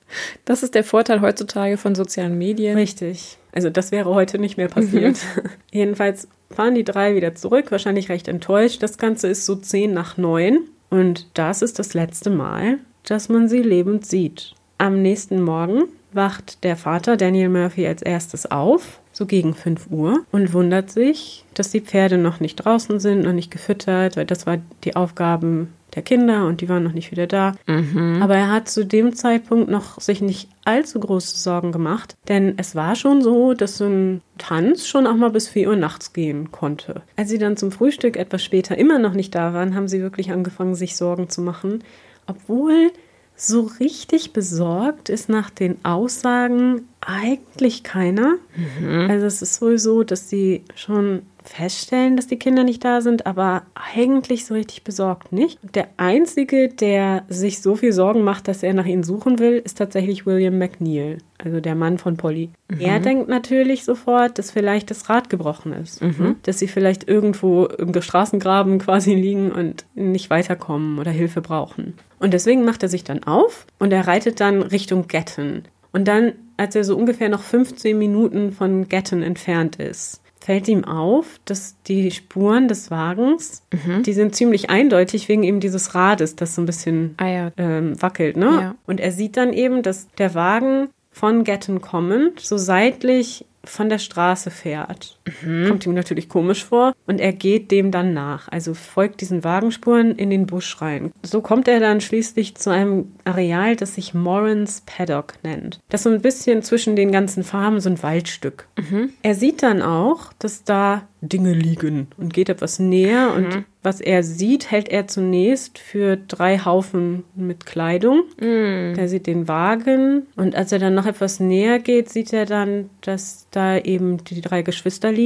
Das 0.44 0.62
ist 0.62 0.74
der 0.74 0.84
Vorteil 0.84 1.22
heutzutage 1.22 1.78
von 1.78 1.94
sozialen 1.94 2.36
Medien. 2.36 2.76
Richtig. 2.76 3.38
Also 3.52 3.70
das 3.70 3.90
wäre 3.90 4.14
heute 4.14 4.38
nicht 4.38 4.58
mehr 4.58 4.68
passiert. 4.68 5.18
Jedenfalls 5.72 6.28
fahren 6.50 6.74
die 6.74 6.84
drei 6.84 7.14
wieder 7.14 7.34
zurück, 7.34 7.70
wahrscheinlich 7.70 8.10
recht 8.10 8.28
enttäuscht. 8.28 8.82
Das 8.82 8.98
Ganze 8.98 9.28
ist 9.28 9.46
so 9.46 9.56
zehn 9.56 9.94
nach 9.94 10.18
neun 10.18 10.68
und 10.90 11.26
das 11.34 11.62
ist 11.62 11.78
das 11.78 11.94
letzte 11.94 12.28
Mal, 12.28 12.78
dass 13.04 13.28
man 13.28 13.48
sie 13.48 13.62
lebend 13.62 14.04
sieht. 14.04 14.54
Am 14.76 15.00
nächsten 15.00 15.40
Morgen 15.40 15.84
wacht 16.12 16.62
der 16.62 16.76
Vater 16.76 17.16
Daniel 17.16 17.48
Murphy 17.48 17.86
als 17.86 18.02
erstes 18.02 18.50
auf, 18.50 18.99
so 19.20 19.26
gegen 19.26 19.52
5 19.52 19.88
Uhr, 19.90 20.24
und 20.32 20.54
wundert 20.54 20.90
sich, 20.90 21.44
dass 21.52 21.70
die 21.70 21.82
Pferde 21.82 22.16
noch 22.16 22.40
nicht 22.40 22.56
draußen 22.56 22.98
sind, 23.00 23.22
noch 23.22 23.34
nicht 23.34 23.50
gefüttert, 23.50 24.16
weil 24.16 24.24
das 24.24 24.46
war 24.46 24.56
die 24.82 24.96
Aufgaben 24.96 25.74
der 25.94 26.02
Kinder 26.02 26.46
und 26.46 26.62
die 26.62 26.70
waren 26.70 26.84
noch 26.84 26.94
nicht 26.94 27.10
wieder 27.10 27.26
da. 27.26 27.54
Mhm. 27.66 28.22
Aber 28.22 28.36
er 28.36 28.50
hat 28.50 28.70
zu 28.70 28.86
dem 28.86 29.14
Zeitpunkt 29.14 29.68
noch 29.68 30.00
sich 30.00 30.22
nicht 30.22 30.48
allzu 30.64 31.00
große 31.00 31.36
Sorgen 31.36 31.70
gemacht, 31.70 32.16
denn 32.28 32.54
es 32.56 32.74
war 32.74 32.96
schon 32.96 33.20
so, 33.20 33.52
dass 33.52 33.76
so 33.76 33.84
ein 33.84 34.22
Tanz 34.38 34.86
schon 34.86 35.06
auch 35.06 35.16
mal 35.16 35.30
bis 35.30 35.48
4 35.48 35.68
Uhr 35.68 35.76
nachts 35.76 36.14
gehen 36.14 36.50
konnte. 36.50 37.02
Als 37.16 37.28
sie 37.28 37.38
dann 37.38 37.58
zum 37.58 37.72
Frühstück 37.72 38.16
etwas 38.16 38.42
später 38.42 38.78
immer 38.78 38.98
noch 38.98 39.12
nicht 39.12 39.34
da 39.34 39.52
waren, 39.52 39.74
haben 39.74 39.88
sie 39.88 40.00
wirklich 40.00 40.32
angefangen, 40.32 40.74
sich 40.74 40.96
Sorgen 40.96 41.28
zu 41.28 41.42
machen, 41.42 41.84
obwohl 42.26 42.90
so 43.36 43.70
richtig 43.80 44.32
besorgt 44.32 45.10
ist 45.10 45.28
nach 45.28 45.50
den 45.50 45.84
Aussagen 45.84 46.88
eigentlich 47.00 47.82
keiner. 47.82 48.36
Mhm. 48.80 49.10
Also 49.10 49.26
es 49.26 49.42
ist 49.42 49.56
sowieso, 49.56 50.02
dass 50.02 50.28
sie 50.28 50.64
schon 50.74 51.22
feststellen, 51.42 52.16
dass 52.16 52.26
die 52.26 52.38
Kinder 52.38 52.64
nicht 52.64 52.84
da 52.84 53.00
sind, 53.00 53.26
aber 53.26 53.62
eigentlich 53.74 54.44
so 54.44 54.54
richtig 54.54 54.84
besorgt 54.84 55.32
nicht. 55.32 55.58
Der 55.74 55.88
Einzige, 55.96 56.68
der 56.68 57.24
sich 57.28 57.62
so 57.62 57.76
viel 57.76 57.92
Sorgen 57.92 58.22
macht, 58.22 58.48
dass 58.48 58.62
er 58.62 58.74
nach 58.74 58.84
ihnen 58.84 59.02
suchen 59.02 59.38
will, 59.38 59.60
ist 59.64 59.78
tatsächlich 59.78 60.26
William 60.26 60.58
McNeil, 60.58 61.18
also 61.38 61.60
der 61.60 61.74
Mann 61.74 61.98
von 61.98 62.16
Polly. 62.16 62.50
Mhm. 62.68 62.80
Er 62.80 63.00
denkt 63.00 63.28
natürlich 63.28 63.84
sofort, 63.84 64.38
dass 64.38 64.50
vielleicht 64.50 64.90
das 64.90 65.08
Rad 65.08 65.30
gebrochen 65.30 65.72
ist, 65.72 66.02
mhm. 66.02 66.14
Ne? 66.18 66.36
dass 66.42 66.58
sie 66.58 66.68
vielleicht 66.68 67.08
irgendwo 67.08 67.64
im 67.64 67.98
Straßengraben 68.00 68.78
quasi 68.78 69.14
liegen 69.14 69.50
und 69.50 69.86
nicht 69.94 70.28
weiterkommen 70.28 70.98
oder 70.98 71.10
Hilfe 71.10 71.40
brauchen. 71.40 71.94
Und 72.18 72.34
deswegen 72.34 72.64
macht 72.64 72.82
er 72.82 72.90
sich 72.90 73.04
dann 73.04 73.24
auf 73.24 73.66
und 73.78 73.92
er 73.92 74.06
reitet 74.06 74.40
dann 74.40 74.60
Richtung 74.60 75.08
Gatton. 75.08 75.62
Und 75.92 76.06
dann, 76.06 76.32
als 76.56 76.76
er 76.76 76.84
so 76.84 76.96
ungefähr 76.96 77.28
noch 77.28 77.42
15 77.42 77.98
Minuten 77.98 78.52
von 78.52 78.88
Gatton 78.88 79.22
entfernt 79.22 79.76
ist, 79.76 80.20
fällt 80.40 80.68
ihm 80.68 80.84
auf, 80.84 81.38
dass 81.44 81.76
die 81.86 82.10
Spuren 82.10 82.66
des 82.66 82.90
Wagens, 82.90 83.62
mhm. 83.72 84.02
die 84.02 84.12
sind 84.12 84.34
ziemlich 84.34 84.70
eindeutig 84.70 85.28
wegen 85.28 85.42
eben 85.42 85.60
dieses 85.60 85.94
Rades, 85.94 86.34
das 86.34 86.54
so 86.54 86.62
ein 86.62 86.66
bisschen 86.66 87.14
ah, 87.18 87.26
ja. 87.26 87.52
ähm, 87.56 88.00
wackelt. 88.00 88.36
Ne? 88.36 88.46
Ja. 88.46 88.74
Und 88.86 89.00
er 89.00 89.12
sieht 89.12 89.36
dann 89.36 89.52
eben, 89.52 89.82
dass 89.82 90.08
der 90.18 90.34
Wagen 90.34 90.88
von 91.10 91.44
Gatton 91.44 91.80
kommend 91.80 92.40
so 92.40 92.56
seitlich 92.56 93.44
von 93.64 93.88
der 93.90 93.98
Straße 93.98 94.50
fährt. 94.50 95.18
Mhm. 95.42 95.68
Kommt 95.68 95.86
ihm 95.86 95.94
natürlich 95.94 96.28
komisch 96.28 96.64
vor 96.64 96.92
und 97.06 97.20
er 97.20 97.32
geht 97.32 97.70
dem 97.70 97.90
dann 97.90 98.14
nach, 98.14 98.48
also 98.48 98.74
folgt 98.74 99.20
diesen 99.20 99.44
Wagenspuren 99.44 100.16
in 100.16 100.30
den 100.30 100.46
Busch 100.46 100.80
rein. 100.80 101.12
So 101.22 101.40
kommt 101.40 101.68
er 101.68 101.80
dann 101.80 102.00
schließlich 102.00 102.54
zu 102.56 102.70
einem 102.70 103.12
Areal, 103.24 103.76
das 103.76 103.94
sich 103.94 104.14
Morans 104.14 104.82
Paddock 104.86 105.34
nennt. 105.42 105.80
Das 105.88 106.02
so 106.02 106.10
ein 106.10 106.20
bisschen 106.20 106.62
zwischen 106.62 106.96
den 106.96 107.12
ganzen 107.12 107.44
Farmen 107.44 107.80
so 107.80 107.90
ein 107.90 108.02
Waldstück. 108.02 108.68
Mhm. 108.78 109.10
Er 109.22 109.34
sieht 109.34 109.62
dann 109.62 109.82
auch, 109.82 110.32
dass 110.38 110.64
da 110.64 111.02
Dinge 111.22 111.52
liegen 111.52 112.08
und 112.16 112.32
geht 112.32 112.48
etwas 112.48 112.78
näher 112.78 113.30
mhm. 113.30 113.36
und 113.36 113.64
was 113.82 114.00
er 114.00 114.22
sieht, 114.22 114.70
hält 114.70 114.88
er 114.88 115.06
zunächst 115.06 115.78
für 115.78 116.16
drei 116.16 116.58
Haufen 116.58 117.24
mit 117.34 117.64
Kleidung. 117.64 118.24
Mhm. 118.38 118.94
Er 118.96 119.08
sieht 119.08 119.26
den 119.26 119.48
Wagen 119.48 120.26
und 120.36 120.54
als 120.54 120.72
er 120.72 120.78
dann 120.78 120.94
noch 120.94 121.06
etwas 121.06 121.40
näher 121.40 121.78
geht, 121.78 122.08
sieht 122.10 122.32
er 122.32 122.46
dann, 122.46 122.90
dass 123.00 123.46
da 123.50 123.78
eben 123.78 124.22
die 124.24 124.40
drei 124.40 124.62
Geschwister 124.62 125.12
liegen 125.12 125.19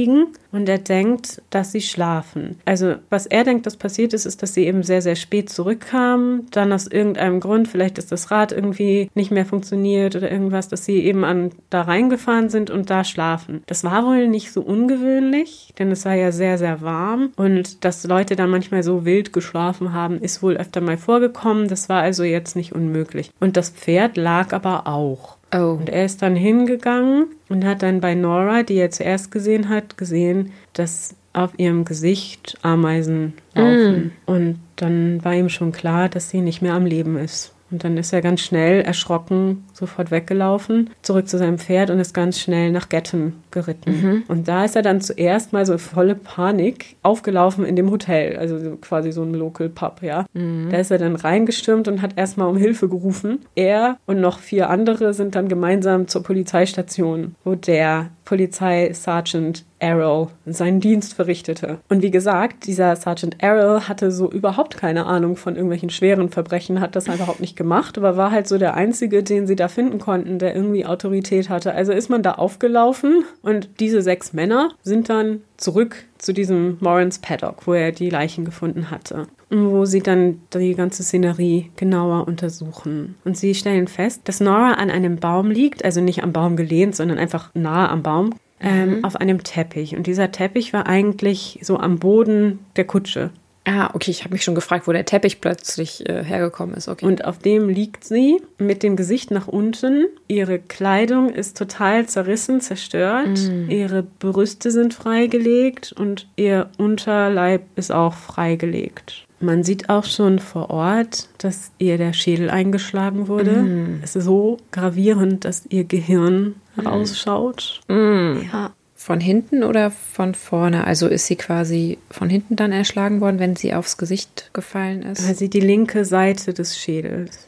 und 0.51 0.69
er 0.69 0.77
denkt, 0.77 1.41
dass 1.49 1.71
sie 1.71 1.81
schlafen. 1.81 2.57
Also 2.65 2.95
was 3.09 3.25
er 3.25 3.43
denkt, 3.43 3.65
dass 3.65 3.75
passiert 3.77 4.13
ist, 4.13 4.25
ist, 4.25 4.41
dass 4.41 4.53
sie 4.53 4.65
eben 4.65 4.83
sehr, 4.83 5.01
sehr 5.01 5.15
spät 5.15 5.49
zurückkamen, 5.49 6.47
dann 6.51 6.71
aus 6.71 6.87
irgendeinem 6.87 7.39
Grund, 7.39 7.67
vielleicht 7.67 7.97
ist 7.97 8.11
das 8.11 8.31
Rad 8.31 8.51
irgendwie 8.51 9.09
nicht 9.15 9.31
mehr 9.31 9.45
funktioniert 9.45 10.15
oder 10.15 10.31
irgendwas, 10.31 10.69
dass 10.69 10.85
sie 10.85 10.99
eben 10.99 11.23
an 11.23 11.51
da 11.69 11.81
reingefahren 11.81 12.49
sind 12.49 12.69
und 12.69 12.89
da 12.89 13.03
schlafen. 13.03 13.63
Das 13.67 13.83
war 13.83 14.05
wohl 14.05 14.27
nicht 14.27 14.51
so 14.51 14.61
ungewöhnlich, 14.61 15.73
denn 15.77 15.91
es 15.91 16.05
war 16.05 16.13
ja 16.13 16.31
sehr, 16.31 16.57
sehr 16.57 16.81
warm 16.81 17.31
und 17.35 17.83
dass 17.83 18.05
Leute 18.05 18.35
dann 18.35 18.49
manchmal 18.49 18.83
so 18.83 19.05
wild 19.05 19.33
geschlafen 19.33 19.93
haben, 19.93 20.19
ist 20.19 20.41
wohl 20.41 20.57
öfter 20.57 20.81
mal 20.81 20.97
vorgekommen. 20.97 21.67
Das 21.67 21.89
war 21.89 22.01
also 22.01 22.23
jetzt 22.23 22.55
nicht 22.55 22.73
unmöglich. 22.73 23.31
Und 23.39 23.57
das 23.57 23.69
Pferd 23.69 24.17
lag 24.17 24.53
aber 24.53 24.87
auch. 24.87 25.34
Oh. 25.53 25.77
Und 25.79 25.89
er 25.89 26.05
ist 26.05 26.21
dann 26.21 26.35
hingegangen 26.35 27.27
und 27.49 27.65
hat 27.65 27.81
dann 27.83 28.01
bei 28.01 28.15
Nora, 28.15 28.63
die 28.63 28.75
er 28.75 28.91
zuerst 28.91 29.31
gesehen 29.31 29.69
hat, 29.69 29.97
gesehen, 29.97 30.51
dass 30.73 31.15
auf 31.33 31.51
ihrem 31.57 31.85
Gesicht 31.85 32.57
Ameisen 32.61 33.33
laufen. 33.53 34.13
Mm. 34.25 34.31
Und 34.31 34.59
dann 34.77 35.23
war 35.23 35.33
ihm 35.33 35.49
schon 35.49 35.71
klar, 35.71 36.09
dass 36.09 36.29
sie 36.29 36.41
nicht 36.41 36.61
mehr 36.61 36.73
am 36.73 36.85
Leben 36.85 37.17
ist. 37.17 37.54
Und 37.71 37.83
dann 37.83 37.97
ist 37.97 38.13
er 38.13 38.21
ganz 38.21 38.41
schnell 38.41 38.81
erschrocken 38.81 39.65
sofort 39.73 40.11
weggelaufen, 40.11 40.91
zurück 41.01 41.27
zu 41.27 41.37
seinem 41.37 41.57
Pferd 41.57 41.89
und 41.89 41.99
ist 41.99 42.13
ganz 42.13 42.39
schnell 42.39 42.71
nach 42.71 42.89
Gatton 42.89 43.33
geritten. 43.51 44.01
Mhm. 44.01 44.23
Und 44.27 44.47
da 44.47 44.65
ist 44.65 44.75
er 44.75 44.81
dann 44.81 45.01
zuerst 45.01 45.51
mal 45.51 45.65
so 45.65 45.77
volle 45.77 46.15
Panik 46.15 46.95
aufgelaufen 47.01 47.65
in 47.65 47.75
dem 47.75 47.89
Hotel, 47.89 48.37
also 48.37 48.77
quasi 48.77 49.11
so 49.11 49.23
ein 49.23 49.33
Local 49.33 49.69
Pub, 49.69 50.01
ja. 50.03 50.25
Mhm. 50.33 50.69
Da 50.69 50.77
ist 50.77 50.91
er 50.91 50.99
dann 50.99 51.15
reingestürmt 51.15 51.87
und 51.87 52.01
hat 52.01 52.17
erstmal 52.17 52.47
um 52.47 52.57
Hilfe 52.57 52.87
gerufen. 52.87 53.39
Er 53.55 53.97
und 54.05 54.21
noch 54.21 54.39
vier 54.39 54.69
andere 54.69 55.13
sind 55.13 55.35
dann 55.35 55.47
gemeinsam 55.47 56.07
zur 56.07 56.23
Polizeistation, 56.23 57.35
wo 57.43 57.55
der 57.55 58.11
Polizei-Sergeant 58.25 59.63
Errol 59.79 60.29
seinen 60.45 60.79
Dienst 60.79 61.13
verrichtete. 61.13 61.79
Und 61.89 62.01
wie 62.01 62.11
gesagt, 62.11 62.65
dieser 62.65 62.95
Sergeant 62.95 63.41
Errol 63.41 63.81
hatte 63.81 64.11
so 64.11 64.31
überhaupt 64.31 64.77
keine 64.77 65.05
Ahnung 65.05 65.35
von 65.35 65.55
irgendwelchen 65.55 65.91
schweren 65.91 66.29
Verbrechen, 66.29 66.81
hat 66.81 66.95
das 66.95 67.07
überhaupt 67.07 67.39
nicht 67.39 67.55
gemacht, 67.55 67.97
aber 67.97 68.17
war 68.17 68.31
halt 68.31 68.47
so 68.47 68.57
der 68.57 68.73
Einzige, 68.73 69.21
den 69.21 69.47
sie 69.47 69.55
da 69.55 69.67
finden 69.67 69.99
konnten, 69.99 70.39
der 70.39 70.55
irgendwie 70.55 70.85
Autorität 70.85 71.49
hatte. 71.49 71.73
Also 71.73 71.93
ist 71.93 72.09
man 72.09 72.23
da 72.23 72.33
aufgelaufen 72.33 73.23
und 73.43 73.69
diese 73.79 74.01
sechs 74.01 74.33
Männer 74.33 74.71
sind 74.81 75.09
dann 75.09 75.41
zurück 75.57 76.05
zu 76.17 76.33
diesem 76.33 76.77
Morans 76.79 77.19
Paddock, 77.19 77.67
wo 77.67 77.73
er 77.73 77.91
die 77.91 78.09
Leichen 78.09 78.45
gefunden 78.45 78.89
hatte. 78.89 79.27
Wo 79.49 79.85
sie 79.85 80.01
dann 80.01 80.41
die 80.53 80.75
ganze 80.75 81.03
Szenerie 81.03 81.71
genauer 81.75 82.27
untersuchen. 82.27 83.15
Und 83.25 83.37
sie 83.37 83.53
stellen 83.53 83.87
fest, 83.87 84.21
dass 84.25 84.39
Nora 84.39 84.73
an 84.73 84.89
einem 84.89 85.17
Baum 85.17 85.51
liegt, 85.51 85.85
also 85.85 86.01
nicht 86.01 86.23
am 86.23 86.33
Baum 86.33 86.55
gelehnt, 86.55 86.95
sondern 86.95 87.19
einfach 87.19 87.53
nahe 87.53 87.89
am 87.89 88.01
Baum, 88.03 88.31
ähm, 88.59 88.97
mhm. 88.97 89.03
auf 89.05 89.15
einem 89.15 89.43
Teppich. 89.43 89.95
Und 89.95 90.07
dieser 90.07 90.31
Teppich 90.31 90.73
war 90.73 90.87
eigentlich 90.87 91.59
so 91.61 91.77
am 91.77 91.99
Boden 91.99 92.59
der 92.75 92.85
Kutsche. 92.85 93.31
Ah, 93.67 93.89
okay, 93.93 94.11
ich 94.11 94.23
habe 94.23 94.33
mich 94.33 94.43
schon 94.43 94.53
gefragt, 94.53 94.87
wo 94.87 94.91
der 94.91 95.05
Teppich 95.05 95.41
plötzlich 95.41 96.07
äh, 96.07 96.23
hergekommen 96.23 96.75
ist. 96.75 96.87
Okay. 96.87 97.03
Und 97.03 97.25
auf 97.25 97.39
dem 97.39 97.67
liegt 97.67 98.03
sie 98.03 98.39
mit 98.59 98.83
dem 98.83 98.95
Gesicht 98.95 99.31
nach 99.31 99.47
unten. 99.47 100.05
Ihre 100.27 100.59
Kleidung 100.59 101.29
ist 101.29 101.57
total 101.57 102.05
zerrissen, 102.05 102.61
zerstört. 102.61 103.39
Mm. 103.39 103.71
Ihre 103.71 104.03
Brüste 104.03 104.69
sind 104.69 104.93
freigelegt 104.93 105.93
und 105.93 106.27
ihr 106.35 106.69
Unterleib 106.77 107.63
ist 107.75 107.91
auch 107.91 108.13
freigelegt. 108.13 109.24
Man 109.45 109.63
sieht 109.63 109.89
auch 109.89 110.05
schon 110.05 110.39
vor 110.39 110.69
Ort, 110.71 111.29
dass 111.37 111.71
ihr 111.77 111.97
der 111.97 112.13
Schädel 112.13 112.49
eingeschlagen 112.49 113.27
wurde. 113.27 113.61
Mm. 113.61 113.99
Es 114.03 114.15
ist 114.15 114.25
so 114.25 114.57
gravierend, 114.71 115.45
dass 115.45 115.65
ihr 115.69 115.83
Gehirn 115.83 116.55
ausschaut. 116.83 117.81
Mm. 117.87 118.41
Ja. 118.51 118.73
Von 118.95 119.19
hinten 119.19 119.63
oder 119.63 119.91
von 119.91 120.33
vorne? 120.33 120.85
Also 120.85 121.07
ist 121.07 121.27
sie 121.27 121.35
quasi 121.35 121.99
von 122.09 122.27
hinten 122.29 122.55
dann 122.55 122.71
erschlagen 122.71 123.21
worden, 123.21 123.37
wenn 123.37 123.55
sie 123.55 123.75
aufs 123.75 123.97
Gesicht 123.97 124.49
gefallen 124.53 125.03
ist? 125.03 125.37
Sieht 125.37 125.53
die 125.53 125.59
linke 125.59 126.05
Seite 126.05 126.53
des 126.53 126.77
Schädels. 126.77 127.45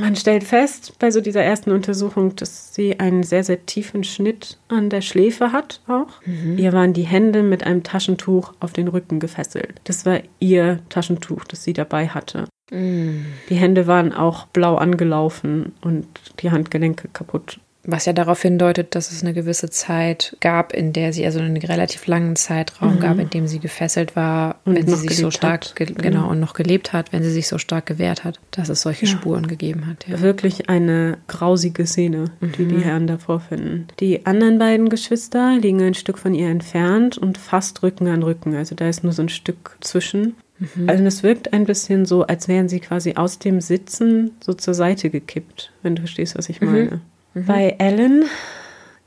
Man 0.00 0.16
stellt 0.16 0.44
fest 0.44 0.94
bei 0.98 1.10
so 1.10 1.20
dieser 1.20 1.42
ersten 1.42 1.70
Untersuchung, 1.70 2.34
dass 2.36 2.74
sie 2.74 2.98
einen 2.98 3.22
sehr, 3.22 3.44
sehr 3.44 3.64
tiefen 3.66 4.04
Schnitt 4.04 4.58
an 4.68 4.90
der 4.90 5.00
Schläfe 5.00 5.52
hat 5.52 5.80
auch. 5.86 6.20
Ihr 6.56 6.72
waren 6.72 6.92
die 6.92 7.04
Hände 7.04 7.42
mit 7.42 7.64
einem 7.64 7.82
Taschentuch 7.82 8.52
auf 8.60 8.72
den 8.72 8.88
Rücken 8.88 9.20
gefesselt. 9.20 9.80
Das 9.84 10.04
war 10.04 10.20
ihr 10.40 10.80
Taschentuch, 10.88 11.44
das 11.44 11.62
sie 11.62 11.72
dabei 11.72 12.08
hatte. 12.08 12.46
Mm. 12.70 13.26
Die 13.48 13.54
Hände 13.54 13.86
waren 13.86 14.12
auch 14.12 14.46
blau 14.46 14.76
angelaufen 14.76 15.72
und 15.82 16.06
die 16.40 16.50
Handgelenke 16.50 17.08
kaputt. 17.12 17.58
Was 17.84 18.04
ja 18.06 18.12
darauf 18.12 18.40
hindeutet, 18.42 18.94
dass 18.94 19.10
es 19.10 19.22
eine 19.22 19.32
gewisse 19.34 19.68
Zeit 19.68 20.36
gab, 20.40 20.72
in 20.72 20.92
der 20.92 21.12
sie, 21.12 21.24
also 21.26 21.40
einen 21.40 21.56
relativ 21.56 22.06
langen 22.06 22.36
Zeitraum 22.36 23.00
gab, 23.00 23.18
in 23.18 23.28
dem 23.30 23.48
sie 23.48 23.58
gefesselt 23.58 24.14
war, 24.14 24.60
Und 24.64 24.76
wenn 24.76 24.86
sie 24.86 24.94
sich 25.08 25.16
so 25.16 25.32
stark, 25.32 25.74
ge 25.74 25.86
Genau. 25.86 26.00
genau, 26.00 26.30
und 26.30 26.38
noch 26.38 26.54
gelebt 26.54 26.92
hat, 26.92 27.12
wenn 27.12 27.24
sie 27.24 27.30
sich 27.32 27.48
so 27.48 27.58
stark 27.58 27.86
gewehrt 27.86 28.22
hat, 28.22 28.38
dass 28.52 28.68
es 28.68 28.82
solche 28.82 29.06
Ja. 29.06 29.12
Spuren 29.12 29.48
gegeben 29.48 29.86
hat. 29.88 30.06
Ja. 30.06 30.20
Wirklich 30.20 30.68
eine 30.68 31.18
grausige 31.26 31.84
Szene, 31.86 32.26
die 32.40 32.66
die 32.66 32.78
Herren 32.78 33.08
da 33.08 33.18
vorfinden. 33.18 33.88
Die 33.98 34.26
anderen 34.26 34.58
beiden 34.60 34.88
Geschwister 34.88 35.58
liegen 35.60 35.82
ein 35.82 35.94
Stück 35.94 36.18
von 36.18 36.34
ihr 36.34 36.50
entfernt 36.50 37.18
und 37.18 37.36
fast 37.36 37.82
Rücken 37.82 38.06
an 38.06 38.22
Rücken. 38.22 38.54
Also 38.54 38.76
da 38.76 38.88
ist 38.88 39.02
nur 39.02 39.12
so 39.12 39.22
ein 39.22 39.28
Stück 39.28 39.76
zwischen. 39.80 40.36
Also 40.86 41.02
es 41.02 41.24
wirkt 41.24 41.52
ein 41.52 41.64
bisschen 41.64 42.06
so, 42.06 42.22
als 42.24 42.46
wären 42.46 42.68
sie 42.68 42.78
quasi 42.78 43.14
aus 43.16 43.40
dem 43.40 43.60
Sitzen 43.60 44.30
so 44.40 44.52
zur 44.54 44.74
Seite 44.74 45.10
gekippt, 45.10 45.72
wenn 45.82 45.96
du 45.96 46.02
verstehst, 46.02 46.38
was 46.38 46.48
ich 46.48 46.60
meine. 46.60 47.00
Bei 47.34 47.76
Ellen 47.78 48.26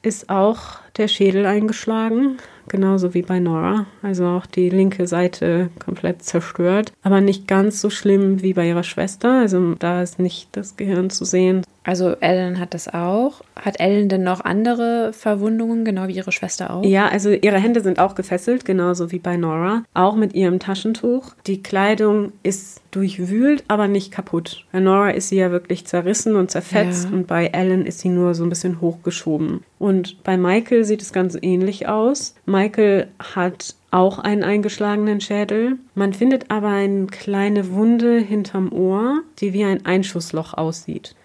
ist 0.01 0.29
auch 0.29 0.79
der 0.97 1.07
Schädel 1.07 1.45
eingeschlagen, 1.45 2.37
genauso 2.67 3.13
wie 3.13 3.21
bei 3.21 3.39
Nora. 3.39 3.85
Also 4.01 4.25
auch 4.25 4.45
die 4.45 4.69
linke 4.69 5.07
Seite 5.07 5.69
komplett 5.83 6.23
zerstört, 6.23 6.91
aber 7.03 7.21
nicht 7.21 7.47
ganz 7.47 7.81
so 7.81 7.89
schlimm 7.89 8.41
wie 8.41 8.53
bei 8.53 8.67
ihrer 8.67 8.83
Schwester. 8.83 9.39
Also 9.39 9.75
da 9.79 10.01
ist 10.01 10.19
nicht 10.19 10.49
das 10.53 10.77
Gehirn 10.77 11.09
zu 11.09 11.25
sehen. 11.25 11.63
Also 11.83 12.15
Ellen 12.19 12.59
hat 12.59 12.73
das 12.73 12.91
auch. 12.91 13.41
Hat 13.55 13.79
Ellen 13.79 14.09
denn 14.09 14.23
noch 14.23 14.43
andere 14.43 15.11
Verwundungen, 15.13 15.85
genau 15.85 16.07
wie 16.07 16.13
ihre 16.15 16.31
Schwester 16.31 16.73
auch? 16.73 16.83
Ja, 16.83 17.07
also 17.09 17.29
ihre 17.29 17.59
Hände 17.59 17.81
sind 17.81 17.99
auch 17.99 18.15
gefesselt, 18.15 18.65
genauso 18.65 19.11
wie 19.11 19.19
bei 19.19 19.37
Nora, 19.37 19.83
auch 19.93 20.15
mit 20.15 20.33
ihrem 20.33 20.57
Taschentuch. 20.59 21.33
Die 21.45 21.61
Kleidung 21.61 22.31
ist 22.41 22.81
durchwühlt, 22.89 23.63
aber 23.67 23.87
nicht 23.87 24.11
kaputt. 24.11 24.65
Bei 24.71 24.79
Nora 24.79 25.11
ist 25.11 25.29
sie 25.29 25.35
ja 25.37 25.51
wirklich 25.51 25.85
zerrissen 25.85 26.35
und 26.35 26.49
zerfetzt 26.49 27.09
Ja. 27.11 27.15
und 27.15 27.27
bei 27.27 27.47
Ellen 27.47 27.85
ist 27.85 27.99
sie 27.99 28.09
nur 28.09 28.33
so 28.33 28.43
ein 28.43 28.49
bisschen 28.49 28.81
hochgeschoben. 28.81 29.61
Und 29.77 30.23
bei 30.23 30.37
Michael 30.37 30.85
sieht 30.85 31.03
es 31.03 31.13
ganz 31.13 31.37
ähnlich 31.39 31.87
aus. 31.87 32.33
Michael 32.55 33.07
hat 33.19 33.75
auch 33.91 34.17
einen 34.17 34.43
eingeschlagenen 34.43 35.19
Schädel. 35.19 35.77
Man 35.93 36.13
findet 36.13 36.51
aber 36.51 36.69
eine 36.69 37.07
kleine 37.07 37.71
Wunde 37.71 38.17
hinterm 38.19 38.71
Ohr, 38.71 39.23
die 39.39 39.51
wie 39.51 39.65
ein 39.65 39.85
Einschussloch 39.85 40.53
aussieht. 40.53 41.15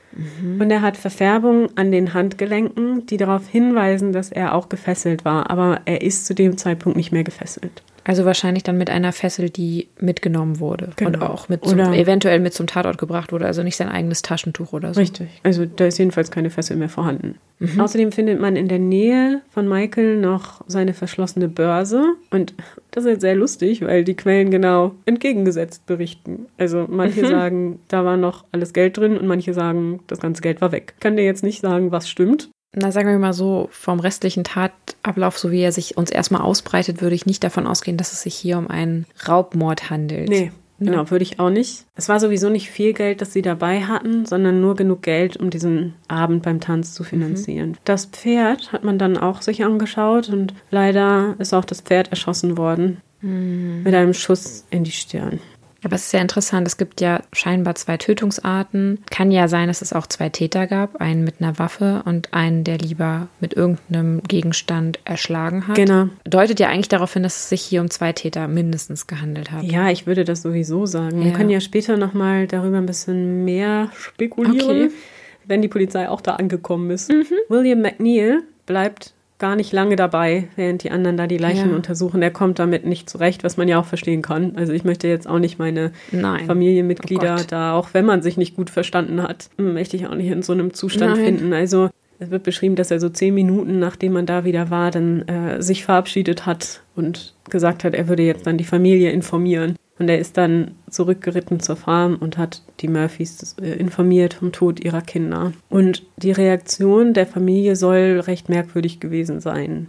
Und 0.59 0.73
er 0.73 0.83
hat 0.83 0.97
Verfärbungen 0.97 1.69
an 1.77 1.93
den 1.93 2.15
Handgelenken, 2.15 3.07
die 3.07 3.17
darauf 3.17 3.47
hinweisen, 3.47 4.13
dass 4.13 4.33
er 4.33 4.55
auch 4.55 4.69
gefesselt 4.69 5.25
war. 5.25 5.51
Aber 5.51 5.83
er 5.85 6.03
ist 6.03 6.27
zu 6.27 6.35
dem 6.35 6.59
Zeitpunkt 6.59 6.97
nicht 6.97 7.13
mehr 7.13 7.23
gefesselt. 7.23 7.85
Also 8.11 8.25
wahrscheinlich 8.25 8.65
dann 8.65 8.77
mit 8.77 8.91
einer 8.91 9.13
Fessel, 9.13 9.51
die 9.51 9.87
mitgenommen 10.01 10.59
wurde 10.59 10.87
und 10.87 10.97
Genau. 10.97 11.27
auch 11.27 11.49
mit 11.49 11.65
zum, 11.65 11.79
eventuell 11.79 12.41
mit 12.41 12.53
zum 12.53 12.67
Tatort 12.67 12.99
gebracht 12.99 13.31
wurde, 13.31 13.47
also 13.47 13.63
nicht 13.63 13.77
sein 13.77 13.89
eigenes 13.89 14.23
Taschentuch 14.23 14.73
oder 14.73 14.93
so. 14.93 14.99
Richtig. 15.01 15.29
Also 15.45 15.65
da 15.65 15.87
ist 15.87 15.97
jedenfalls 15.99 16.33
keine 16.33 16.51
Fessel 16.51 16.77
mehr 16.77 16.89
vorhanden. 16.89 17.37
Außerdem 17.79 18.11
findet 18.11 18.41
man 18.41 18.57
in 18.57 18.67
der 18.67 18.81
Nähe 18.81 19.43
von 19.51 19.69
Michael 19.69 20.17
noch 20.17 20.63
seine 20.67 20.93
verschlossene 20.93 21.47
Börse. 21.47 22.03
Und 22.33 22.55
das 22.91 23.05
ist 23.05 23.11
jetzt 23.11 23.21
sehr 23.21 23.37
lustig, 23.37 23.83
weil 23.83 24.03
die 24.03 24.17
Quellen 24.17 24.51
genau 24.51 24.97
entgegengesetzt 25.07 25.87
berichten. 25.87 26.47
Also 26.59 26.87
manche 26.91 27.25
sagen, 27.29 27.79
da 27.87 28.05
war 28.05 28.17
noch 28.17 28.45
alles 28.51 28.73
Geld 28.73 28.97
drin 28.97 29.19
und 29.19 29.29
manche 29.29 29.55
sagen, 29.55 30.01
das 30.09 30.19
ganze 30.19 30.43
Geld 30.43 30.61
war 30.61 30.73
weg. 30.73 30.95
Ich 30.97 31.01
kann 31.01 31.17
dir 31.17 31.25
jetzt 31.25 31.45
nicht 31.45 31.61
sagen, 31.61 31.93
was 31.93 32.09
stimmt. 32.09 32.51
Na, 32.73 32.93
sagen 32.93 33.09
wir 33.09 33.19
mal 33.19 33.33
so, 33.33 33.69
vom 33.73 33.99
restlichen 33.99 34.45
Tatablauf, 34.45 35.39
so 35.39 35.51
wie 35.51 35.61
er 35.61 35.73
sich 35.73 35.97
uns 35.97 36.11
erstmal 36.11 36.43
ausbreitet, 36.43 37.03
würde 37.03 37.17
ich 37.17 37.27
nicht 37.27 37.43
davon 37.43 37.67
ausgehen, 37.67 37.97
dass 37.97 38.13
es 38.13 38.23
sich 38.23 38.35
hier 38.37 38.59
um 38.59 38.69
einen 38.69 39.07
Raubmord 39.27 39.91
handelt. 39.91 40.29
Nee, 40.29 40.53
genau, 40.79 41.11
würde 41.11 41.25
ich 41.25 41.41
auch 41.41 41.51
nicht. 41.51 41.85
Es 41.97 42.09
war 42.09 42.21
sowieso 42.21 42.49
nicht 42.49 42.71
viel 42.71 42.93
Geld, 42.93 43.23
das 43.23 43.33
sie 43.33 43.43
dabei 43.43 43.83
hatten, 43.83 44.25
sondern 44.25 44.61
nur 44.61 44.77
genug 44.77 45.03
Geld, 45.03 45.37
um 45.37 45.51
diesen 45.51 45.95
Abend 46.07 46.45
beim 46.45 46.61
Tanz 46.61 46.95
zu 46.95 47.03
finanzieren. 47.03 47.77
Das 47.85 48.07
Pferd 48.07 48.73
hat 48.73 48.85
man 48.85 48.99
dann 48.99 49.19
auch 49.19 49.43
sich 49.43 49.65
angeschaut 49.65 50.29
und 50.29 50.55
leider 50.71 51.35
ist 51.41 51.53
auch 51.53 51.65
das 51.65 51.81
Pferd 51.81 52.11
erschossen 52.11 52.57
worden. 52.57 52.99
Mit 53.23 53.95
einem 53.95 54.15
Schuss 54.15 54.65
in 54.71 54.85
die 54.85 54.93
Stirn. 54.93 55.41
Aber 55.83 55.95
es 55.97 56.03
ist 56.03 56.11
sehr 56.11 56.21
interessant, 56.21 56.67
es 56.67 56.77
gibt 56.77 57.01
ja 57.01 57.23
scheinbar 57.33 57.75
zwei 57.75 57.97
Tötungsarten. 57.97 59.03
Kann 59.11 59.31
ja 59.31 59.49
sein, 59.49 59.69
dass 59.69 59.83
es 59.83 59.93
auch 59.93 60.07
zwei 60.07 60.29
Täter 60.29 60.67
gab, 60.67 61.01
einen 61.01 61.25
mit 61.25 61.37
einer 61.41 61.59
Waffe 61.59 62.03
und 62.05 62.33
einen, 62.35 62.65
der 62.65 62.79
lieber 62.79 63.29
mit 63.41 63.55
irgendeinem 63.55 64.23
Gegenstand 64.25 64.99
erschlagen 65.05 65.67
hat. 65.67 65.77
Genau. 65.77 66.09
Deutet 66.25 66.61
ja 66.61 66.69
eigentlich 66.69 66.89
darauf 66.89 67.13
hin, 67.15 67.23
dass 67.23 67.37
es 67.37 67.49
sich 67.49 67.63
hier 67.63 67.81
um 67.81 67.91
zwei 67.91 68.13
Täter 68.13 68.47
mindestens 68.49 69.07
gehandelt 69.07 69.51
hat. 69.51 69.63
Ja, 69.65 69.91
ich 69.91 70.07
würde 70.07 70.25
das 70.25 70.43
sowieso 70.43 70.87
sagen. 70.87 71.21
Wir 71.23 71.31
Ja. 71.31 71.37
können 71.37 71.51
ja 71.51 71.61
später 71.61 71.97
nochmal 71.97 72.47
darüber 72.47 72.77
ein 72.79 72.87
bisschen 72.87 73.45
mehr 73.45 73.91
spekulieren, 73.97 74.61
Okay. 74.87 74.91
wenn 75.47 75.63
die 75.63 75.69
Polizei 75.69 76.09
auch 76.09 76.21
da 76.21 76.35
angekommen 76.37 76.91
ist. 76.91 77.11
William 77.49 77.81
McNeil 77.81 78.43
bleibt 78.67 79.15
gar 79.41 79.57
nicht 79.57 79.73
lange 79.73 79.97
dabei, 79.97 80.47
während 80.55 80.85
die 80.85 80.93
anderen 80.93 81.17
da 81.17 81.27
die 81.27 81.39
Leichen 81.39 81.71
Ja. 81.71 81.77
untersuchen. 81.77 82.23
Er 82.23 82.31
kommt 82.31 82.61
damit 82.61 82.87
nicht 82.87 83.11
zurecht, 83.11 83.43
was 83.43 83.57
man 83.57 83.67
ja 83.67 83.81
auch 83.81 83.85
verstehen 83.87 84.23
kann. 84.23 84.53
Also 84.55 84.73
ich 84.73 84.85
möchte 84.85 85.09
jetzt 85.09 85.29
auch 85.29 85.41
nicht 85.41 85.59
meine 85.59 85.91
Nein. 86.13 86.47
Familienmitglieder 86.47 87.39
Oh 87.41 87.45
da, 87.49 87.73
auch 87.75 87.89
wenn 87.93 88.05
man 88.05 88.23
sich 88.23 88.37
nicht 88.37 88.55
gut 88.55 88.71
verstanden 88.71 89.23
hat, 89.23 89.51
möchte 89.57 89.97
ich 89.97 90.07
auch 90.07 90.15
nicht 90.15 90.31
in 90.31 90.43
so 90.43 90.53
einem 90.53 90.73
Zustand 90.73 91.17
Nein. 91.17 91.25
finden. 91.25 91.53
Also 91.53 91.91
es 92.21 92.31
wird 92.31 92.43
beschrieben, 92.45 92.77
dass 92.77 92.91
er 92.91 93.01
so 93.01 93.09
zehn 93.09 93.35
Minuten, 93.35 93.79
nachdem 93.79 94.13
man 94.13 94.27
da 94.27 94.45
wieder 94.45 94.71
war, 94.71 94.91
dann 94.91 95.23
äh, 95.27 95.63
sich 95.63 95.85
verabschiedet 95.85 96.45
hat 96.47 96.83
und 96.95 97.35
gesagt 97.49 97.83
hat, 97.83 97.95
er 97.95 98.09
würde 98.09 98.23
jetzt 98.23 98.47
dann 98.47 98.59
die 98.59 98.65
Familie 98.65 99.11
informieren. 99.11 99.75
Und 99.99 100.09
er 100.09 100.19
ist 100.19 100.37
dann 100.37 100.73
zurückgeritten 100.91 101.61
zur 101.61 101.77
Farm 101.77 102.17
und 102.21 102.39
hat 102.39 102.63
die 102.81 102.89
Murphys 102.89 103.57
äh, 103.61 103.73
informiert 103.73 104.35
vom 104.35 104.53
Tod 104.53 104.81
ihrer 104.81 105.01
Kinder. 105.03 105.53
Und 105.69 106.05
die 106.17 106.33
Reaktion 106.33 107.15
der 107.15 107.27
Familie 107.27 107.77
soll 107.77 108.21
recht 108.27 108.49
merkwürdig 108.49 109.01
gewesen 109.01 109.41
sein. 109.41 109.89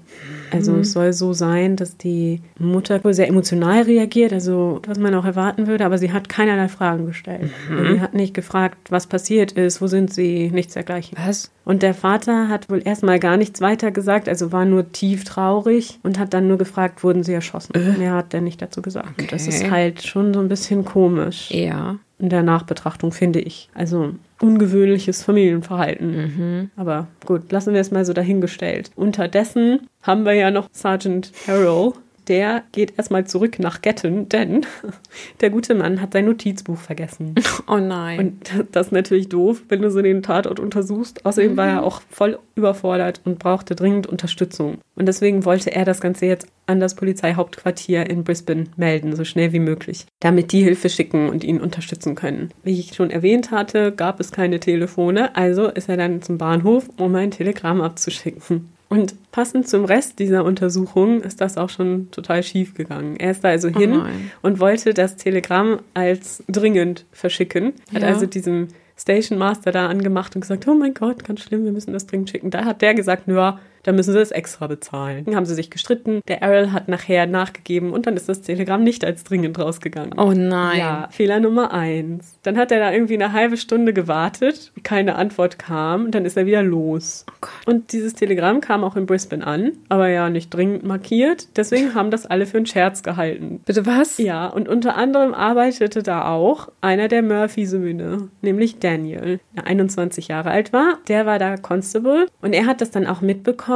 Also 0.52 0.78
es 0.78 0.92
soll 0.92 1.14
so 1.14 1.34
sein, 1.34 1.76
dass 1.78 1.98
die 1.98 2.42
Mutter 2.60 3.04
wohl 3.04 3.14
sehr 3.14 3.28
emotional 3.28 3.84
reagiert, 3.84 4.34
also 4.34 4.82
was 4.86 5.00
man 5.00 5.16
auch 5.16 5.26
erwarten 5.26 5.68
würde, 5.68 5.86
aber 5.86 5.98
sie 5.98 6.12
hat 6.12 6.28
keinerlei 6.30 6.68
Fragen 6.68 7.06
gestellt. 7.06 7.50
Sie 7.94 8.02
hat 8.02 8.14
nicht 8.14 8.34
gefragt, 8.34 8.78
was 8.90 9.08
passiert 9.08 9.54
ist, 9.54 9.82
wo 9.82 9.88
sind 9.88 10.14
sie, 10.14 10.50
nichts 10.52 10.74
dergleichen. 10.74 11.18
Was? 11.26 11.52
Und 11.64 11.84
der 11.84 11.94
Vater 11.94 12.50
hat 12.50 12.70
wohl 12.70 12.82
erstmal 12.84 13.20
gar 13.20 13.38
nichts 13.38 13.62
weiter 13.62 13.92
gesagt, 13.92 14.28
also 14.28 14.52
war 14.52 14.66
nur 14.66 14.92
tief 14.92 15.24
traurig 15.24 16.00
und 16.04 16.18
hat 16.20 16.34
dann 16.34 16.48
nur 16.48 16.58
gefragt, 16.58 17.04
wurden 17.04 17.24
sie 17.24 17.34
erschossen. 17.34 17.74
Mehr 17.98 18.14
hat 18.14 18.34
er 18.34 18.42
nicht 18.42 18.62
dazu 18.62 18.82
gesagt. 18.82 19.22
Und 19.22 19.32
das 19.32 19.48
ist 19.48 19.62
Okay. 19.62 19.70
halt 19.72 20.02
schon 20.04 20.34
so 20.34 20.40
ein 20.40 20.50
bisschen 20.50 20.84
komisch 20.92 21.52
Ja. 21.52 21.98
in 22.20 22.30
der 22.30 22.44
Nachbetrachtung, 22.44 23.12
finde 23.12 23.40
ich. 23.40 23.70
Also 23.74 24.14
ungewöhnliches 24.42 25.24
Familienverhalten. 25.24 26.72
Aber 26.76 27.08
gut, 27.26 27.52
lassen 27.52 27.74
wir 27.74 27.82
es 27.82 27.92
mal 27.92 28.06
so 28.06 28.14
dahingestellt. 28.14 28.92
Unterdessen 28.96 29.88
haben 30.04 30.26
wir 30.26 30.34
ja 30.34 30.52
noch 30.52 30.68
Sergeant 30.72 31.32
Harrell. 31.48 31.94
Der 32.28 32.64
geht 32.72 32.98
erstmal 32.98 33.26
zurück 33.26 33.60
nach 33.60 33.82
Gatton, 33.82 34.30
denn 34.30 34.66
der 35.42 35.50
gute 35.50 35.76
Mann 35.76 36.02
hat 36.02 36.14
sein 36.14 36.26
Notizbuch 36.26 36.78
vergessen. 36.78 37.36
Oh 37.68 37.78
nein. 37.78 38.20
Und 38.20 38.66
das 38.72 38.88
ist 38.88 38.92
natürlich 38.92 39.30
doof, 39.30 39.64
wenn 39.70 39.82
du 39.82 39.92
so 39.92 40.02
den 40.02 40.24
Tatort 40.24 40.60
untersuchst. 40.60 41.26
Außerdem 41.26 41.56
war 41.56 41.68
er 41.68 41.84
auch 41.84 42.02
voll 42.10 42.38
überfordert 42.56 43.22
und 43.24 43.40
brauchte 43.40 43.76
dringend 43.76 44.08
Unterstützung. 44.08 44.80
Und 44.96 45.06
deswegen 45.06 45.46
wollte 45.46 45.72
er 45.72 45.86
das 45.86 46.02
Ganze 46.02 46.26
jetzt 46.26 46.48
an 46.66 46.80
das 46.80 46.96
Polizeihauptquartier 46.96 48.10
in 48.10 48.24
Brisbane 48.24 48.66
melden, 48.76 49.16
so 49.16 49.24
schnell 49.24 49.54
wie 49.54 49.60
möglich, 49.60 50.06
damit 50.20 50.52
die 50.52 50.64
Hilfe 50.64 50.90
schicken 50.90 51.30
und 51.30 51.44
ihn 51.44 51.62
unterstützen 51.62 52.16
können. 52.16 52.50
Wie 52.64 52.80
ich 52.80 52.94
schon 52.94 53.10
erwähnt 53.10 53.52
hatte, 53.52 53.92
gab 53.92 54.20
es 54.20 54.32
keine 54.32 54.60
Telefone, 54.60 55.36
also 55.36 55.68
ist 55.68 55.88
er 55.88 55.98
dann 55.98 56.22
zum 56.22 56.38
Bahnhof, 56.38 56.90
um 56.98 57.16
ein 57.16 57.32
Telegramm 57.32 57.82
abzuschicken. 57.82 58.70
Und 58.92 59.16
passend 59.32 59.70
zum 59.70 59.86
Rest 59.86 60.20
dieser 60.20 60.44
Untersuchung 60.44 61.22
ist 61.22 61.40
das 61.40 61.58
auch 61.58 61.70
schon 61.70 62.12
total 62.12 62.44
schief 62.44 62.74
gegangen. 62.74 63.16
Er 63.16 63.32
ist 63.32 63.42
da 63.42 63.48
also 63.48 63.70
hin 63.70 63.94
Oh 63.96 64.06
und 64.42 64.60
wollte 64.60 64.94
das 64.94 65.16
Telegramm 65.16 65.80
als 65.94 66.44
dringend 66.50 67.06
verschicken. 67.14 67.72
Hat 67.94 68.02
Ja. 68.02 68.10
also 68.10 68.26
diesem 68.26 68.68
Station 68.98 69.40
Master 69.40 69.72
da 69.72 69.88
angemacht 69.88 70.36
und 70.36 70.42
gesagt, 70.42 70.68
oh 70.68 70.74
mein 70.74 70.94
Gott, 70.94 71.24
ganz 71.24 71.40
schlimm, 71.40 71.64
wir 71.64 71.72
müssen 71.72 71.94
das 71.94 72.06
dringend 72.06 72.32
schicken. 72.32 72.50
Da 72.52 72.66
hat 72.66 72.82
der 72.82 72.94
gesagt, 72.94 73.30
ja, 73.30 73.60
da 73.84 73.92
müssen 73.92 74.14
sie 74.14 74.20
es 74.20 74.32
extra 74.32 74.68
bezahlen. 74.68 75.26
Dann 75.26 75.36
haben 75.36 75.46
sie 75.46 75.56
sich 75.56 75.70
gestritten. 75.70 76.22
Der 76.28 76.42
Errol 76.42 76.72
hat 76.72 76.88
nachher 76.88 77.26
nachgegeben 77.26 77.92
und 77.92 78.06
dann 78.06 78.16
ist 78.16 78.30
das 78.30 78.42
Telegramm 78.42 78.84
nicht 78.84 79.04
als 79.04 79.24
dringend 79.24 79.58
rausgegangen. 79.58 80.18
Oh 80.18 80.34
nein. 80.36 80.80
Ja, 80.80 81.08
Fehler 81.12 81.40
Nummer 81.40 81.74
eins. 81.74 82.38
Dann 82.44 82.58
hat 82.58 82.72
er 82.72 82.80
da 82.80 82.92
irgendwie 82.92 83.16
eine 83.16 83.34
halbe 83.34 83.58
Stunde 83.58 83.94
gewartet, 83.94 84.72
keine 84.84 85.16
Antwort 85.16 85.60
kam, 85.60 86.06
und 86.06 86.16
dann 86.16 86.26
ist 86.26 86.38
er 86.38 86.46
wieder 86.46 86.64
los. 86.64 87.26
Oh 87.30 87.34
Gott. 87.42 87.52
Und 87.66 87.94
dieses 87.94 88.14
Telegramm 88.14 88.62
kam 88.62 88.84
auch 88.84 88.96
in 88.96 89.06
Brisbane 89.06 89.46
an, 89.46 89.74
aber 89.90 90.10
ja 90.10 90.30
nicht 90.30 90.54
dringend 90.54 90.84
markiert. 90.84 91.48
Deswegen 91.58 91.96
haben 91.96 92.12
das 92.12 92.26
alle 92.26 92.46
für 92.46 92.58
einen 92.58 92.66
Scherz 92.66 93.04
gehalten. 93.04 93.62
Bitte 93.66 93.86
was? 93.86 94.18
Ja, 94.18 94.48
und 94.48 94.70
unter 94.70 94.96
anderem 94.96 95.34
arbeitete 95.34 96.04
da 96.04 96.28
auch 96.28 96.70
einer 96.82 97.08
der 97.08 97.24
Murphy-Söhne, 97.24 98.30
nämlich 98.42 98.80
Daniel, 98.80 99.40
der 99.56 99.68
21 99.68 100.28
Jahre 100.28 100.52
alt 100.52 100.74
war. 100.74 101.00
Der 101.08 101.26
war 101.26 101.40
da 101.40 101.58
Constable 101.58 102.28
und 102.42 102.54
er 102.54 102.66
hat 102.66 102.82
das 102.82 102.92
dann 102.92 103.08
auch 103.08 103.22
mitbekommen 103.22 103.71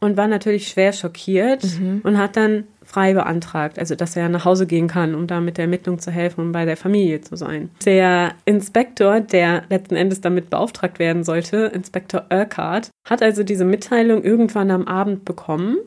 und 0.00 0.16
war 0.16 0.28
natürlich 0.28 0.68
schwer 0.68 0.92
schockiert 0.92 1.64
und 2.02 2.18
hat 2.18 2.36
dann 2.36 2.64
frei 2.84 3.14
beantragt, 3.14 3.78
also 3.78 3.94
dass 3.94 4.14
er 4.14 4.28
nach 4.28 4.44
Hause 4.44 4.66
gehen 4.66 4.88
kann, 4.88 5.14
um 5.14 5.26
da 5.26 5.40
mit 5.40 5.56
der 5.56 5.64
Ermittlung 5.64 5.98
zu 5.98 6.10
helfen 6.10 6.42
und 6.42 6.52
bei 6.52 6.64
der 6.64 6.76
Familie 6.76 7.22
zu 7.22 7.36
sein. 7.36 7.70
Der 7.84 8.32
Inspektor, 8.44 9.20
der 9.20 9.62
letzten 9.70 9.96
Endes 9.96 10.20
damit 10.20 10.50
beauftragt 10.50 10.98
werden 10.98 11.24
sollte, 11.24 11.72
Inspektor 11.74 12.26
Urquhart, 12.30 12.90
hat 13.08 13.22
also 13.22 13.42
diese 13.42 13.64
Mitteilung 13.64 14.22
irgendwann 14.22 14.70
am 14.70 14.86
Abend 14.86 15.24
bekommen. 15.24 15.78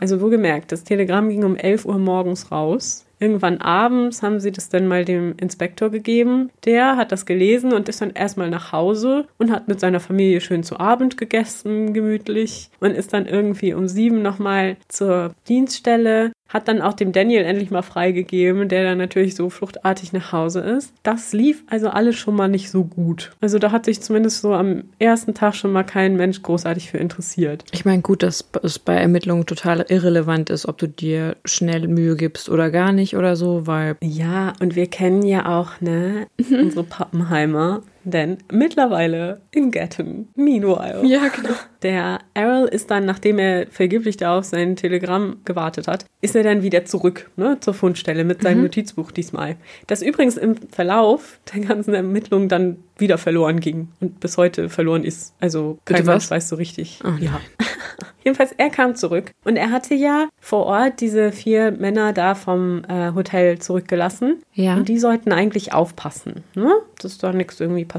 Also 0.00 0.20
wohlgemerkt, 0.20 0.70
das 0.70 0.84
Telegramm 0.84 1.28
ging 1.28 1.42
um 1.44 1.56
11 1.56 1.84
Uhr 1.84 1.98
morgens 1.98 2.52
raus. 2.52 3.04
Irgendwann 3.20 3.58
abends 3.60 4.22
haben 4.22 4.40
sie 4.40 4.52
das 4.52 4.68
dann 4.68 4.86
mal 4.86 5.04
dem 5.04 5.34
Inspektor 5.38 5.90
gegeben. 5.90 6.50
Der 6.64 6.96
hat 6.96 7.12
das 7.12 7.26
gelesen 7.26 7.72
und 7.72 7.88
ist 7.88 8.00
dann 8.00 8.10
erstmal 8.10 8.50
nach 8.50 8.72
Hause 8.72 9.26
und 9.38 9.50
hat 9.50 9.68
mit 9.68 9.80
seiner 9.80 10.00
Familie 10.00 10.40
schön 10.40 10.62
zu 10.62 10.78
Abend 10.78 11.16
gegessen, 11.16 11.94
gemütlich. 11.94 12.70
Und 12.80 12.92
ist 12.92 13.12
dann 13.12 13.26
irgendwie 13.26 13.74
um 13.74 13.88
sieben 13.88 14.22
nochmal 14.22 14.76
zur 14.88 15.34
Dienststelle. 15.48 16.32
Hat 16.48 16.66
dann 16.68 16.80
auch 16.80 16.94
dem 16.94 17.12
Daniel 17.12 17.44
endlich 17.44 17.70
mal 17.70 17.82
freigegeben, 17.82 18.68
der 18.68 18.84
dann 18.84 18.98
natürlich 18.98 19.34
so 19.34 19.50
fluchtartig 19.50 20.12
nach 20.12 20.32
Hause 20.32 20.60
ist. 20.60 20.92
Das 21.02 21.32
lief 21.32 21.62
also 21.68 21.88
alles 21.88 22.16
schon 22.16 22.34
mal 22.34 22.48
nicht 22.48 22.70
so 22.70 22.84
gut. 22.84 23.32
Also 23.40 23.58
da 23.58 23.70
hat 23.70 23.84
sich 23.84 24.00
zumindest 24.00 24.40
so 24.40 24.54
am 24.54 24.84
ersten 24.98 25.34
Tag 25.34 25.54
schon 25.54 25.72
mal 25.72 25.84
kein 25.84 26.16
Mensch 26.16 26.42
großartig 26.42 26.90
für 26.90 26.98
interessiert. 26.98 27.64
Ich 27.72 27.84
meine, 27.84 28.02
gut, 28.02 28.22
dass 28.22 28.48
es 28.62 28.78
bei 28.78 28.94
Ermittlungen 28.94 29.46
total 29.46 29.84
irrelevant 29.88 30.50
ist, 30.50 30.66
ob 30.66 30.78
du 30.78 30.88
dir 30.88 31.36
schnell 31.44 31.86
Mühe 31.86 32.16
gibst 32.16 32.48
oder 32.48 32.70
gar 32.70 32.92
nicht 32.92 33.16
oder 33.16 33.36
so, 33.36 33.66
weil 33.66 33.96
Ja, 34.00 34.54
und 34.60 34.74
wir 34.74 34.86
kennen 34.86 35.22
ja 35.22 35.58
auch, 35.58 35.80
ne, 35.80 36.26
unsere 36.50 36.84
Pappenheimer. 36.84 37.82
Denn 38.10 38.38
mittlerweile 38.50 39.42
in 39.50 39.70
Gatton, 39.70 40.28
meanwhile. 40.34 41.04
Ja, 41.04 41.28
genau. 41.28 41.54
Der 41.82 42.20
Errol 42.34 42.66
ist 42.68 42.90
dann, 42.90 43.04
nachdem 43.04 43.38
er 43.38 43.66
vergeblich 43.70 44.16
da 44.16 44.38
auf 44.38 44.44
sein 44.44 44.76
Telegramm 44.76 45.38
gewartet 45.44 45.86
hat, 45.86 46.06
ist 46.20 46.34
er 46.34 46.42
dann 46.42 46.62
wieder 46.62 46.84
zurück 46.84 47.30
ne, 47.36 47.58
zur 47.60 47.74
Fundstelle 47.74 48.24
mit 48.24 48.42
seinem 48.42 48.62
Notizbuch 48.62 49.12
diesmal. 49.12 49.56
Das 49.86 50.02
übrigens 50.02 50.36
im 50.36 50.56
Verlauf 50.70 51.38
der 51.54 51.60
ganzen 51.60 51.94
Ermittlungen 51.94 52.48
dann 52.48 52.78
wieder 52.96 53.18
verloren 53.18 53.60
ging 53.60 53.88
und 54.00 54.18
bis 54.20 54.36
heute 54.36 54.68
verloren 54.68 55.04
ist. 55.04 55.34
Also 55.38 55.78
Bitte 55.84 55.98
kein 55.98 56.06
was? 56.06 56.14
Mensch 56.14 56.30
weiß 56.30 56.48
so 56.48 56.56
richtig. 56.56 57.00
Oh, 57.04 57.16
ja. 57.20 57.40
Jedenfalls, 58.24 58.52
er 58.58 58.68
kam 58.68 58.94
zurück 58.94 59.30
und 59.44 59.56
er 59.56 59.70
hatte 59.70 59.94
ja 59.94 60.28
vor 60.40 60.66
Ort 60.66 61.00
diese 61.00 61.32
vier 61.32 61.70
Männer 61.70 62.12
da 62.12 62.34
vom 62.34 62.82
äh, 62.88 63.12
Hotel 63.14 63.58
zurückgelassen. 63.58 64.42
Ja. 64.52 64.76
Und 64.76 64.88
die 64.88 64.98
sollten 64.98 65.32
eigentlich 65.32 65.72
aufpassen, 65.72 66.44
ne? 66.54 66.72
dass 67.00 67.16
da 67.18 67.32
nichts 67.32 67.60
irgendwie 67.60 67.84
passiert. 67.84 67.97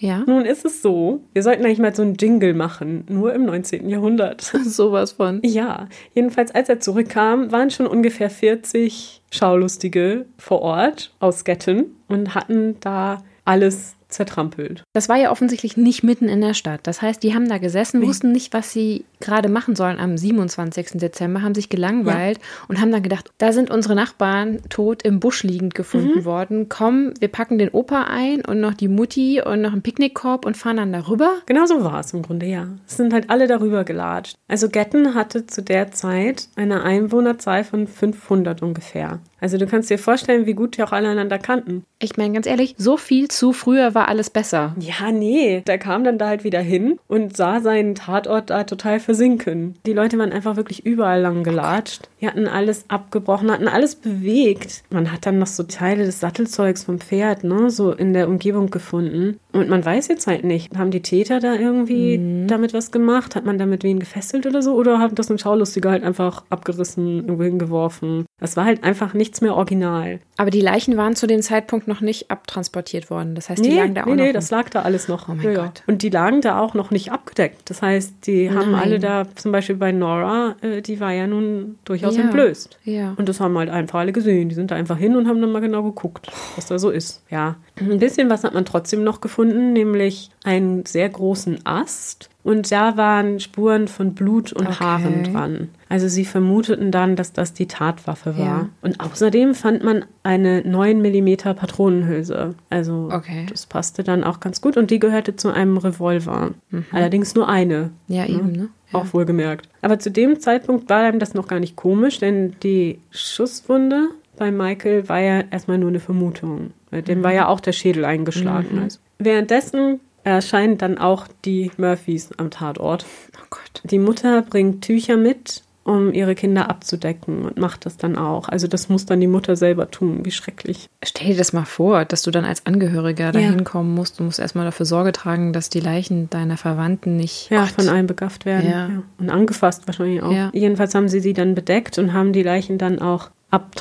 Ja. 0.00 0.24
Nun 0.26 0.46
ist 0.46 0.64
es 0.64 0.80
so, 0.80 1.20
wir 1.34 1.42
sollten 1.42 1.64
eigentlich 1.64 1.78
mal 1.78 1.94
so 1.94 2.00
einen 2.00 2.14
Jingle 2.14 2.54
machen, 2.54 3.04
nur 3.10 3.34
im 3.34 3.44
19. 3.44 3.86
Jahrhundert. 3.88 4.40
Sowas 4.64 5.12
von. 5.12 5.40
ja, 5.44 5.88
jedenfalls 6.14 6.54
als 6.54 6.70
er 6.70 6.80
zurückkam, 6.80 7.52
waren 7.52 7.70
schon 7.70 7.86
ungefähr 7.86 8.30
40 8.30 9.22
Schaulustige 9.30 10.24
vor 10.38 10.62
Ort 10.62 11.14
aus 11.20 11.44
Getten 11.44 11.96
und 12.08 12.34
hatten 12.34 12.76
da 12.80 13.22
alles 13.44 13.96
zertrampelt. 14.10 14.84
Das 14.92 15.08
war 15.08 15.16
ja 15.16 15.30
offensichtlich 15.30 15.76
nicht 15.76 16.02
mitten 16.02 16.28
in 16.28 16.40
der 16.40 16.54
Stadt. 16.54 16.80
Das 16.84 17.02
heißt, 17.02 17.22
die 17.22 17.34
haben 17.34 17.48
da 17.48 17.58
gesessen, 17.58 18.02
wussten 18.06 18.32
nicht, 18.32 18.52
was 18.52 18.72
sie 18.72 19.04
gerade 19.20 19.48
machen 19.48 19.76
sollen 19.76 19.98
am 19.98 20.16
27. 20.16 20.92
Dezember, 20.94 21.42
haben 21.42 21.54
sich 21.54 21.68
gelangweilt 21.68 22.38
und 22.68 22.80
haben 22.80 22.90
dann 22.90 23.02
gedacht, 23.02 23.30
da 23.38 23.52
sind 23.52 23.70
unsere 23.70 23.94
Nachbarn 23.94 24.60
tot 24.68 25.02
im 25.02 25.20
Busch 25.20 25.42
liegend 25.42 25.74
gefunden 25.74 26.24
worden. 26.24 26.68
Komm, 26.68 27.12
wir 27.20 27.28
packen 27.28 27.58
den 27.58 27.70
Opa 27.70 28.04
ein 28.04 28.44
und 28.44 28.60
noch 28.60 28.74
die 28.74 28.88
Mutti 28.88 29.42
und 29.42 29.62
noch 29.62 29.72
einen 29.72 29.82
Picknickkorb 29.82 30.46
und 30.46 30.56
fahren 30.56 30.78
dann 30.78 30.92
darüber. 30.92 31.34
Genau 31.46 31.66
so 31.66 31.84
war 31.84 32.00
es 32.00 32.12
im 32.12 32.22
Grunde, 32.22 32.46
ja. 32.46 32.68
Es 32.86 32.96
sind 32.96 33.12
halt 33.12 33.30
alle 33.30 33.46
darüber 33.46 33.84
gelatscht. 33.84 34.36
Also 34.48 34.68
Getten 34.68 35.14
hatte 35.14 35.46
zu 35.46 35.62
der 35.62 35.92
Zeit 35.92 36.48
eine 36.56 36.82
Einwohnerzahl 36.82 37.64
von 37.64 37.86
500 37.86 38.62
ungefähr. 38.62 39.20
Also 39.40 39.58
du 39.58 39.66
kannst 39.66 39.90
dir 39.90 39.98
vorstellen, 39.98 40.46
wie 40.46 40.54
gut 40.54 40.76
die 40.76 40.82
auch 40.82 40.92
alle 40.92 41.08
einander 41.08 41.38
kannten. 41.38 41.84
Ich 41.98 42.16
meine, 42.16 42.34
ganz 42.34 42.46
ehrlich, 42.46 42.74
so 42.78 42.96
viel 42.96 43.28
zu 43.28 43.52
früher 43.52 43.94
war 43.94 44.08
alles 44.08 44.30
besser. 44.30 44.74
Ja, 44.78 45.12
nee, 45.12 45.62
der 45.66 45.78
kam 45.78 46.04
dann 46.04 46.18
da 46.18 46.28
halt 46.28 46.44
wieder 46.44 46.60
hin 46.60 46.98
und 47.08 47.36
sah 47.36 47.60
seinen 47.60 47.94
Tatort 47.94 48.50
da 48.50 48.64
total 48.64 49.00
versinken. 49.00 49.76
Die 49.86 49.92
Leute 49.92 50.18
waren 50.18 50.32
einfach 50.32 50.56
wirklich 50.56 50.84
überall 50.86 51.20
lang 51.20 51.42
gelatscht. 51.42 52.08
Die 52.20 52.26
hatten 52.26 52.46
alles 52.46 52.84
abgebrochen, 52.88 53.50
hatten 53.50 53.68
alles 53.68 53.94
bewegt. 53.94 54.82
Man 54.90 55.12
hat 55.12 55.26
dann 55.26 55.38
noch 55.38 55.46
so 55.46 55.62
Teile 55.62 56.04
des 56.04 56.20
Sattelzeugs 56.20 56.84
vom 56.84 57.00
Pferd, 57.00 57.44
ne, 57.44 57.70
so 57.70 57.92
in 57.92 58.12
der 58.12 58.28
Umgebung 58.28 58.70
gefunden. 58.70 59.38
Und 59.52 59.68
man 59.68 59.84
weiß 59.84 60.08
jetzt 60.08 60.26
halt 60.26 60.44
nicht, 60.44 60.76
haben 60.76 60.90
die 60.90 61.02
Täter 61.02 61.40
da 61.40 61.54
irgendwie 61.54 62.46
damit 62.46 62.74
was 62.74 62.92
gemacht? 62.92 63.34
Hat 63.36 63.44
man 63.44 63.58
damit 63.58 63.82
wen 63.82 63.98
gefesselt 63.98 64.46
oder 64.46 64.62
so? 64.62 64.74
Oder 64.74 64.98
hat 64.98 65.18
das 65.18 65.30
ein 65.30 65.38
Schaulustiger 65.38 65.90
halt 65.90 66.04
einfach 66.04 66.44
abgerissen, 66.50 67.20
irgendwo 67.20 67.44
hingeworfen? 67.44 68.26
Das 68.38 68.56
war 68.56 68.64
halt 68.64 68.84
einfach 68.84 69.14
nichts 69.30 69.40
mehr 69.42 69.54
original. 69.54 70.18
Aber 70.38 70.50
die 70.50 70.60
Leichen 70.60 70.96
waren 70.96 71.14
zu 71.14 71.26
dem 71.28 71.40
Zeitpunkt 71.42 71.86
noch 71.86 72.00
nicht 72.00 72.30
abtransportiert 72.32 73.10
worden. 73.10 73.34
Das 73.36 73.48
heißt, 73.48 73.64
die 73.64 73.68
Nee, 73.68 73.76
lagen 73.76 73.94
da 73.94 74.02
auch 74.02 74.06
nee, 74.06 74.16
noch. 74.16 74.24
nee, 74.24 74.32
das 74.32 74.50
lag 74.50 74.68
da 74.70 74.82
alles 74.82 75.06
noch. 75.06 75.28
Oh 75.28 75.34
mein 75.34 75.54
Gott. 75.54 75.82
Und 75.86 76.02
die 76.02 76.08
lagen 76.08 76.40
da 76.40 76.58
auch 76.58 76.74
noch 76.74 76.90
nicht 76.90 77.12
abgedeckt. 77.12 77.70
Das 77.70 77.80
heißt, 77.80 78.26
die 78.26 78.50
haben 78.50 78.72
Nein. 78.72 78.80
alle 78.82 78.98
da, 78.98 79.22
zum 79.36 79.52
Beispiel 79.52 79.76
bei 79.76 79.92
Nora, 79.92 80.56
äh, 80.62 80.80
die 80.82 80.98
war 80.98 81.12
ja 81.12 81.28
nun 81.28 81.78
durchaus 81.84 82.16
Ja. 82.16 82.22
entblößt. 82.22 82.78
Ja. 82.84 83.14
Und 83.16 83.28
das 83.28 83.38
haben 83.38 83.56
halt 83.56 83.70
einfach 83.70 84.00
alle 84.00 84.10
gesehen. 84.12 84.48
Die 84.48 84.54
sind 84.56 84.72
da 84.72 84.74
einfach 84.74 84.98
hin 84.98 85.14
und 85.14 85.28
haben 85.28 85.40
dann 85.40 85.52
mal 85.52 85.60
genau 85.60 85.84
geguckt, 85.84 86.26
was 86.56 86.66
da 86.66 86.78
so 86.80 86.90
ist. 86.90 87.22
Ja. 87.30 87.54
Ein 87.78 87.98
bisschen 88.00 88.28
was 88.30 88.42
hat 88.42 88.54
man 88.54 88.64
trotzdem 88.64 89.04
noch 89.04 89.20
gefunden, 89.20 89.72
nämlich 89.72 90.30
einen 90.42 90.84
sehr 90.86 91.08
großen 91.08 91.64
Ast. 91.64 92.30
Und 92.42 92.72
da 92.72 92.96
waren 92.96 93.38
Spuren 93.38 93.86
von 93.86 94.14
Blut 94.14 94.52
und 94.52 94.66
Okay. 94.66 94.76
Haaren 94.80 95.24
dran. 95.32 95.68
Also 95.90 96.06
sie 96.08 96.24
vermuteten 96.24 96.90
dann, 96.92 97.16
dass 97.16 97.32
das 97.32 97.52
die 97.52 97.66
Tatwaffe 97.66 98.38
war. 98.38 98.44
Ja. 98.46 98.68
Und 98.80 99.00
außerdem 99.00 99.54
fand 99.54 99.82
man 99.84 100.04
eine 100.22 100.62
9 100.62 101.02
mm 101.02 101.34
Patronenhülse. 101.54 102.54
Also 102.70 103.10
Okay. 103.12 103.44
das 103.50 103.66
passte 103.66 104.04
dann 104.04 104.24
auch 104.24 104.38
ganz 104.40 104.60
gut. 104.60 104.76
Und 104.76 104.90
die 104.90 105.00
gehörte 105.00 105.36
zu 105.36 105.48
einem 105.52 105.76
Revolver. 105.76 106.52
Allerdings 106.92 107.34
nur 107.34 107.48
eine. 107.48 107.90
Ja, 108.06 108.24
eben, 108.24 108.52
ne? 108.52 108.68
Ja. 108.92 109.00
Auch 109.00 109.12
wohlgemerkt. 109.12 109.68
Aber 109.82 109.98
zu 109.98 110.10
dem 110.10 110.40
Zeitpunkt 110.40 110.88
war 110.88 111.02
einem 111.02 111.18
das 111.18 111.34
noch 111.34 111.48
gar 111.48 111.60
nicht 111.60 111.76
komisch, 111.76 112.18
denn 112.20 112.54
die 112.62 113.00
Schusswunde 113.10 114.08
bei 114.36 114.50
Michael 114.50 115.08
war 115.08 115.20
ja 115.20 115.40
erstmal 115.50 115.78
nur 115.78 115.90
eine 115.90 116.00
Vermutung. 116.00 116.70
Weil 116.90 117.02
Dem 117.02 117.22
war 117.22 117.32
ja 117.32 117.48
auch 117.48 117.60
der 117.60 117.72
Schädel 117.72 118.04
eingeschlagen. 118.04 118.78
Also. 118.78 118.98
Währenddessen 119.18 120.00
erscheinen 120.22 120.78
dann 120.78 120.98
auch 120.98 121.26
die 121.44 121.70
Murphys 121.78 122.30
am 122.36 122.50
Tatort. 122.50 123.04
Oh 123.36 123.46
Gott. 123.50 123.82
Die 123.84 123.98
Mutter 123.98 124.42
bringt 124.42 124.82
Tücher 124.82 125.16
mit, 125.16 125.62
um 125.84 126.12
ihre 126.12 126.34
Kinder 126.34 126.68
abzudecken 126.68 127.42
und 127.46 127.56
macht 127.58 127.86
das 127.86 127.96
dann 127.96 128.16
auch. 128.16 128.48
Also 128.48 128.66
das 128.68 128.88
muss 128.88 129.06
dann 129.06 129.20
die 129.20 129.26
Mutter 129.26 129.56
selber 129.56 129.90
tun. 129.90 130.20
Wie 130.24 130.30
schrecklich. 130.30 130.88
Stell 131.02 131.28
dir 131.28 131.36
das 131.36 131.52
mal 131.52 131.64
vor, 131.64 132.04
dass 132.04 132.22
du 132.22 132.30
dann 132.30 132.44
als 132.44 132.66
Angehöriger 132.66 133.32
da 133.32 133.38
Ja. 133.38 133.48
hinkommen 133.50 133.94
musst. 133.94 134.20
Du 134.20 134.24
musst 134.24 134.38
erstmal 134.38 134.66
dafür 134.66 134.86
Sorge 134.86 135.12
tragen, 135.12 135.52
dass 135.52 135.70
die 135.70 135.80
Leichen 135.80 136.28
deiner 136.30 136.56
Verwandten 136.56 137.16
nicht 137.16 137.50
Ja, 137.50 137.66
von 137.66 137.88
allen 137.88 138.06
begafft 138.06 138.44
werden. 138.44 138.70
Ja. 138.70 138.88
Ja. 138.88 139.02
Und 139.18 139.30
angefasst 139.30 139.86
wahrscheinlich 139.86 140.22
auch. 140.22 140.52
Jedenfalls 140.52 140.94
haben 140.94 141.08
sie 141.08 141.20
sie 141.20 141.32
dann 141.32 141.54
bedeckt 141.54 141.98
und 141.98 142.12
haben 142.12 142.32
die 142.32 142.42
Leichen 142.42 142.76
dann 142.78 142.98
auch 143.00 143.30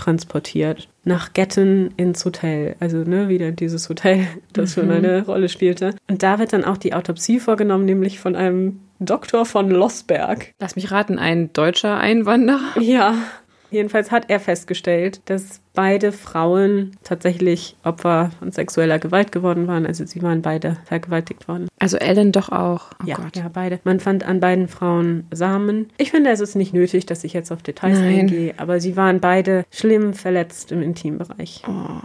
abtransportiert 0.03 0.87
nach 1.03 1.33
Getten 1.33 1.91
ins 1.97 2.23
Hotel. 2.25 2.75
Also 2.79 2.97
ne, 2.99 3.29
wieder 3.29 3.51
dieses 3.51 3.89
Hotel, 3.89 4.25
das 4.53 4.73
schon 4.73 4.89
eine 4.89 5.25
Rolle 5.25 5.49
spielte. 5.49 5.95
Und 6.09 6.23
da 6.23 6.39
wird 6.39 6.53
dann 6.53 6.63
auch 6.65 6.77
die 6.77 6.93
Autopsie 6.93 7.39
vorgenommen, 7.39 7.85
nämlich 7.85 8.19
von 8.19 8.35
einem 8.35 8.79
Doktor 8.99 9.45
von 9.45 9.69
Lossberg. 9.69 10.53
Lass 10.59 10.75
mich 10.75 10.91
raten, 10.91 11.17
ein 11.19 11.51
deutscher 11.53 11.97
Einwanderer. 11.97 12.59
Ja, 12.79 13.15
Jedenfalls 13.71 14.11
hat 14.11 14.29
er 14.29 14.39
festgestellt, 14.39 15.21
dass 15.25 15.61
beide 15.73 16.11
Frauen 16.11 16.97
tatsächlich 17.03 17.75
Opfer 17.83 18.31
von 18.39 18.51
sexueller 18.51 18.99
Gewalt 18.99 19.31
geworden 19.31 19.67
waren. 19.67 19.85
Also 19.85 20.05
sie 20.05 20.21
waren 20.23 20.41
beide 20.41 20.77
vergewaltigt 20.85 21.47
worden. 21.47 21.67
Also 21.77 21.97
Ellen 21.97 22.31
doch 22.31 22.49
auch. 22.49 22.89
Oh 23.01 23.05
ja, 23.05 23.15
Gott. 23.15 23.35
ja, 23.35 23.49
beide. 23.51 23.79
Man 23.83 23.99
fand 23.99 24.23
an 24.23 24.39
beiden 24.39 24.67
Frauen 24.67 25.27
Samen. 25.31 25.89
Ich 25.97 26.11
finde, 26.11 26.31
es 26.31 26.39
ist 26.39 26.55
nicht 26.55 26.73
nötig, 26.73 27.05
dass 27.05 27.23
ich 27.23 27.33
jetzt 27.33 27.51
auf 27.51 27.61
Details 27.61 27.99
Nein. 27.99 28.21
eingehe, 28.21 28.53
aber 28.57 28.79
sie 28.79 28.97
waren 28.97 29.19
beide 29.19 29.65
schlimm 29.71 30.13
verletzt 30.13 30.71
im 30.71 30.81
Intimbereich. 30.81 31.61
Oh. 31.67 32.01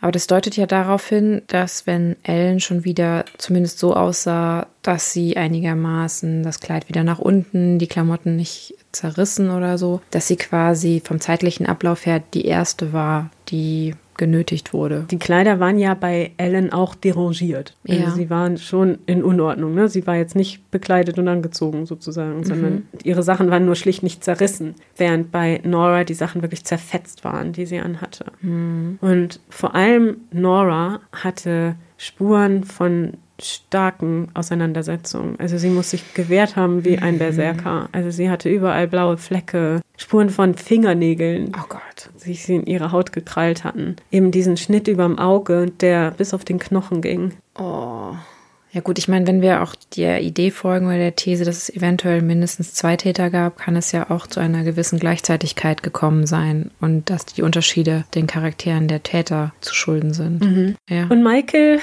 Aber 0.00 0.12
das 0.12 0.26
deutet 0.26 0.56
ja 0.56 0.66
darauf 0.66 1.08
hin, 1.08 1.42
dass 1.48 1.86
wenn 1.86 2.16
Ellen 2.22 2.60
schon 2.60 2.84
wieder 2.84 3.24
zumindest 3.36 3.78
so 3.78 3.94
aussah, 3.94 4.66
dass 4.82 5.12
sie 5.12 5.36
einigermaßen 5.36 6.42
das 6.42 6.60
Kleid 6.60 6.88
wieder 6.88 7.02
nach 7.04 7.18
unten, 7.18 7.78
die 7.78 7.88
Klamotten 7.88 8.36
nicht 8.36 8.74
zerrissen 8.92 9.50
oder 9.50 9.76
so, 9.76 10.00
dass 10.10 10.28
sie 10.28 10.36
quasi 10.36 11.02
vom 11.04 11.20
zeitlichen 11.20 11.66
Ablauf 11.66 12.06
her 12.06 12.22
die 12.32 12.46
erste 12.46 12.92
war, 12.92 13.30
die 13.48 13.94
genötigt 14.18 14.74
wurde. 14.74 15.06
Die 15.10 15.18
Kleider 15.18 15.60
waren 15.60 15.78
ja 15.78 15.94
bei 15.94 16.32
Ellen 16.36 16.72
auch 16.72 16.94
derangiert. 16.94 17.74
Also 17.88 18.02
ja. 18.02 18.10
sie 18.10 18.28
waren 18.28 18.58
schon 18.58 18.98
in 19.06 19.24
Unordnung. 19.24 19.74
Ne? 19.74 19.88
Sie 19.88 20.06
war 20.06 20.16
jetzt 20.16 20.36
nicht 20.36 20.70
bekleidet 20.70 21.18
und 21.18 21.28
angezogen 21.28 21.86
sozusagen, 21.86 22.38
mhm. 22.38 22.44
sondern 22.44 22.88
ihre 23.02 23.22
Sachen 23.22 23.50
waren 23.50 23.64
nur 23.64 23.76
schlicht 23.76 24.02
nicht 24.02 24.22
zerrissen, 24.22 24.74
während 24.96 25.32
bei 25.32 25.60
Nora 25.64 26.04
die 26.04 26.14
Sachen 26.14 26.42
wirklich 26.42 26.64
zerfetzt 26.64 27.24
waren, 27.24 27.52
die 27.52 27.64
sie 27.64 27.78
anhatte. 27.78 28.26
Mhm. 28.42 28.98
Und 29.00 29.40
vor 29.48 29.74
allem 29.74 30.18
Nora 30.32 31.00
hatte 31.12 31.76
Spuren 31.96 32.64
von 32.64 33.14
starken 33.40 34.28
Auseinandersetzungen. 34.34 35.38
Also 35.38 35.58
sie 35.58 35.70
muss 35.70 35.90
sich 35.90 36.14
gewehrt 36.14 36.56
haben 36.56 36.84
wie 36.84 36.98
ein 36.98 37.14
mhm. 37.14 37.18
Berserker. 37.18 37.88
Also 37.92 38.10
sie 38.10 38.30
hatte 38.30 38.48
überall 38.48 38.88
blaue 38.88 39.16
Flecke, 39.16 39.80
Spuren 39.96 40.30
von 40.30 40.54
Fingernägeln. 40.54 41.52
Oh 41.56 41.66
Gott. 41.68 42.10
Die 42.24 42.34
sie 42.34 42.56
in 42.56 42.66
ihre 42.66 42.92
Haut 42.92 43.12
gekrallt 43.12 43.64
hatten. 43.64 43.96
Eben 44.10 44.30
diesen 44.30 44.56
Schnitt 44.56 44.88
überm 44.88 45.18
Auge, 45.18 45.66
der 45.80 46.12
bis 46.12 46.34
auf 46.34 46.44
den 46.44 46.58
Knochen 46.58 47.02
ging. 47.02 47.34
Oh. 47.58 48.14
Ja 48.72 48.82
gut, 48.82 48.98
ich 48.98 49.08
meine, 49.08 49.26
wenn 49.26 49.40
wir 49.40 49.62
auch 49.62 49.74
der 49.96 50.22
Idee 50.22 50.50
folgen 50.50 50.86
oder 50.86 50.98
der 50.98 51.16
These, 51.16 51.44
dass 51.44 51.56
es 51.56 51.70
eventuell 51.74 52.20
mindestens 52.20 52.74
zwei 52.74 52.96
Täter 52.96 53.30
gab, 53.30 53.58
kann 53.58 53.76
es 53.76 53.92
ja 53.92 54.10
auch 54.10 54.26
zu 54.26 54.40
einer 54.40 54.62
gewissen 54.62 54.98
Gleichzeitigkeit 54.98 55.82
gekommen 55.82 56.26
sein 56.26 56.70
und 56.80 57.08
dass 57.08 57.24
die 57.24 57.42
Unterschiede 57.42 58.04
den 58.14 58.26
Charakteren 58.26 58.86
der 58.88 59.02
Täter 59.02 59.52
zu 59.60 59.74
schulden 59.74 60.12
sind. 60.12 60.44
Mhm. 60.44 60.74
Ja. 60.88 61.06
Und 61.08 61.22
Michael 61.22 61.80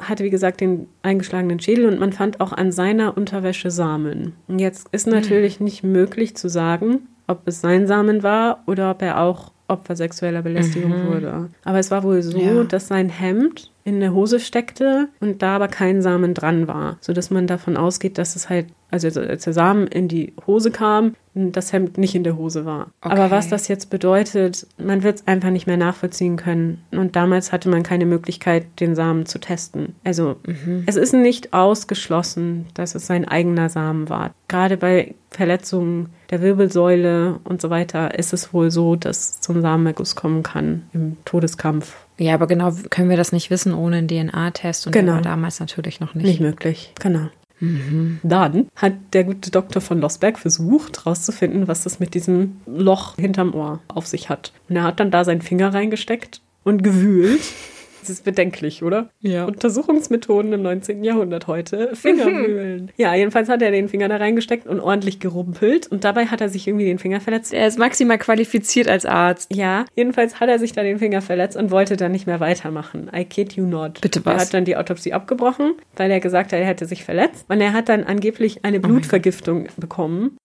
hatte, 0.00 0.22
wie 0.22 0.30
gesagt, 0.30 0.60
den 0.60 0.86
eingeschlagenen 1.02 1.58
Schädel 1.60 1.86
und 1.86 1.98
man 1.98 2.12
fand 2.12 2.40
auch 2.40 2.52
an 2.52 2.70
seiner 2.70 3.16
Unterwäsche 3.16 3.70
Samen. 3.70 4.34
Und 4.46 4.60
jetzt 4.60 4.88
ist 4.92 5.06
natürlich 5.06 5.58
mhm. 5.58 5.64
nicht 5.64 5.82
möglich 5.82 6.36
zu 6.36 6.48
sagen, 6.48 7.08
ob 7.26 7.46
es 7.46 7.60
sein 7.60 7.86
Samen 7.86 8.22
war 8.22 8.62
oder 8.66 8.90
ob 8.90 9.02
er 9.02 9.20
auch 9.20 9.52
Opfer 9.68 9.96
sexueller 9.96 10.42
Belästigung 10.42 11.04
mhm. 11.04 11.08
wurde. 11.08 11.50
Aber 11.64 11.78
es 11.78 11.90
war 11.90 12.02
wohl 12.02 12.22
so, 12.22 12.38
ja. 12.38 12.64
dass 12.64 12.88
sein 12.88 13.10
Hemd 13.10 13.70
in 13.88 14.00
der 14.00 14.12
Hose 14.12 14.38
steckte 14.38 15.08
und 15.18 15.40
da 15.40 15.56
aber 15.56 15.68
kein 15.68 16.02
Samen 16.02 16.34
dran 16.34 16.68
war, 16.68 16.98
sodass 17.00 17.30
man 17.30 17.46
davon 17.46 17.78
ausgeht, 17.78 18.18
dass 18.18 18.36
es 18.36 18.50
halt, 18.50 18.66
also 18.90 19.20
als 19.20 19.44
der 19.44 19.52
Samen 19.54 19.86
in 19.86 20.08
die 20.08 20.34
Hose 20.46 20.70
kam, 20.70 21.14
das 21.34 21.72
Hemd 21.72 21.96
nicht 21.96 22.14
in 22.14 22.22
der 22.24 22.36
Hose 22.36 22.66
war. 22.66 22.88
Okay. 23.00 23.14
Aber 23.14 23.30
was 23.30 23.48
das 23.48 23.66
jetzt 23.68 23.88
bedeutet, 23.88 24.66
man 24.76 25.02
wird 25.02 25.16
es 25.16 25.26
einfach 25.26 25.50
nicht 25.50 25.66
mehr 25.66 25.76
nachvollziehen 25.78 26.36
können. 26.36 26.82
Und 26.90 27.16
damals 27.16 27.50
hatte 27.50 27.70
man 27.70 27.82
keine 27.82 28.04
Möglichkeit, 28.04 28.66
den 28.80 28.94
Samen 28.94 29.24
zu 29.24 29.38
testen. 29.38 29.94
Also 30.04 30.36
mhm. 30.46 30.82
es 30.86 30.96
ist 30.96 31.14
nicht 31.14 31.54
ausgeschlossen, 31.54 32.66
dass 32.74 32.94
es 32.94 33.06
sein 33.06 33.26
eigener 33.26 33.70
Samen 33.70 34.10
war. 34.10 34.32
Gerade 34.48 34.76
bei 34.76 35.14
Verletzungen 35.30 36.10
der 36.30 36.42
Wirbelsäule 36.42 37.40
und 37.44 37.62
so 37.62 37.70
weiter 37.70 38.18
ist 38.18 38.34
es 38.34 38.52
wohl 38.52 38.70
so, 38.70 38.96
dass 38.96 39.40
zum 39.40 39.62
Samenerguss 39.62 40.14
kommen 40.14 40.42
kann 40.42 40.82
im 40.92 41.16
Todeskampf 41.24 41.94
ja, 42.18 42.34
aber 42.34 42.46
genau 42.46 42.72
können 42.90 43.10
wir 43.10 43.16
das 43.16 43.32
nicht 43.32 43.50
wissen 43.50 43.72
ohne 43.74 43.96
einen 43.96 44.08
DNA-Test 44.08 44.86
und 44.86 44.92
genau. 44.92 45.06
der 45.06 45.14
war 45.16 45.22
damals 45.22 45.60
natürlich 45.60 46.00
noch 46.00 46.14
nicht. 46.14 46.26
Nicht 46.26 46.40
möglich, 46.40 46.92
genau. 47.00 47.28
Mhm. 47.60 48.20
Dann 48.22 48.68
hat 48.76 48.94
der 49.12 49.24
gute 49.24 49.50
Doktor 49.50 49.80
von 49.80 50.00
Losberg 50.00 50.38
versucht, 50.38 51.04
herauszufinden, 51.04 51.68
was 51.68 51.84
das 51.84 52.00
mit 52.00 52.14
diesem 52.14 52.60
Loch 52.66 53.16
hinterm 53.16 53.54
Ohr 53.54 53.80
auf 53.88 54.06
sich 54.06 54.28
hat. 54.28 54.52
Und 54.68 54.76
er 54.76 54.84
hat 54.84 55.00
dann 55.00 55.10
da 55.10 55.24
seinen 55.24 55.42
Finger 55.42 55.72
reingesteckt 55.72 56.40
und 56.64 56.82
gewühlt. 56.82 57.40
Das 58.08 58.14
ist 58.16 58.24
bedenklich, 58.24 58.82
oder? 58.82 59.10
Ja. 59.20 59.44
Untersuchungsmethoden 59.44 60.50
im 60.54 60.62
19. 60.62 61.04
Jahrhundert 61.04 61.46
heute. 61.46 61.94
Fingerwühlen. 61.94 62.90
ja, 62.96 63.14
jedenfalls 63.14 63.50
hat 63.50 63.60
er 63.60 63.70
den 63.70 63.90
Finger 63.90 64.08
da 64.08 64.16
reingesteckt 64.16 64.66
und 64.66 64.80
ordentlich 64.80 65.20
gerumpelt. 65.20 65.88
Und 65.88 66.04
dabei 66.04 66.24
hat 66.24 66.40
er 66.40 66.48
sich 66.48 66.66
irgendwie 66.66 66.86
den 66.86 66.98
Finger 66.98 67.20
verletzt. 67.20 67.52
Er 67.52 67.66
ist 67.66 67.78
maximal 67.78 68.16
qualifiziert 68.16 68.88
als 68.88 69.04
Arzt. 69.04 69.54
Ja, 69.54 69.84
jedenfalls 69.94 70.40
hat 70.40 70.48
er 70.48 70.58
sich 70.58 70.72
da 70.72 70.82
den 70.82 70.98
Finger 70.98 71.20
verletzt 71.20 71.54
und 71.54 71.70
wollte 71.70 71.98
dann 71.98 72.12
nicht 72.12 72.26
mehr 72.26 72.40
weitermachen. 72.40 73.10
I 73.14 73.26
kid 73.26 73.52
you 73.56 73.66
not. 73.66 74.00
Bitte 74.00 74.24
was? 74.24 74.34
Er 74.36 74.40
hat 74.40 74.54
dann 74.54 74.64
die 74.64 74.78
Autopsie 74.78 75.12
abgebrochen, 75.12 75.74
weil 75.96 76.10
er 76.10 76.20
gesagt 76.20 76.54
hat, 76.54 76.58
er 76.58 76.66
hätte 76.66 76.86
sich 76.86 77.04
verletzt. 77.04 77.44
Und 77.50 77.60
er 77.60 77.74
hat 77.74 77.90
dann 77.90 78.04
angeblich 78.04 78.64
eine 78.64 78.78
oh 78.78 78.88
Blutvergiftung 78.88 79.66
oh 79.66 79.80
bekommen. 79.82 80.38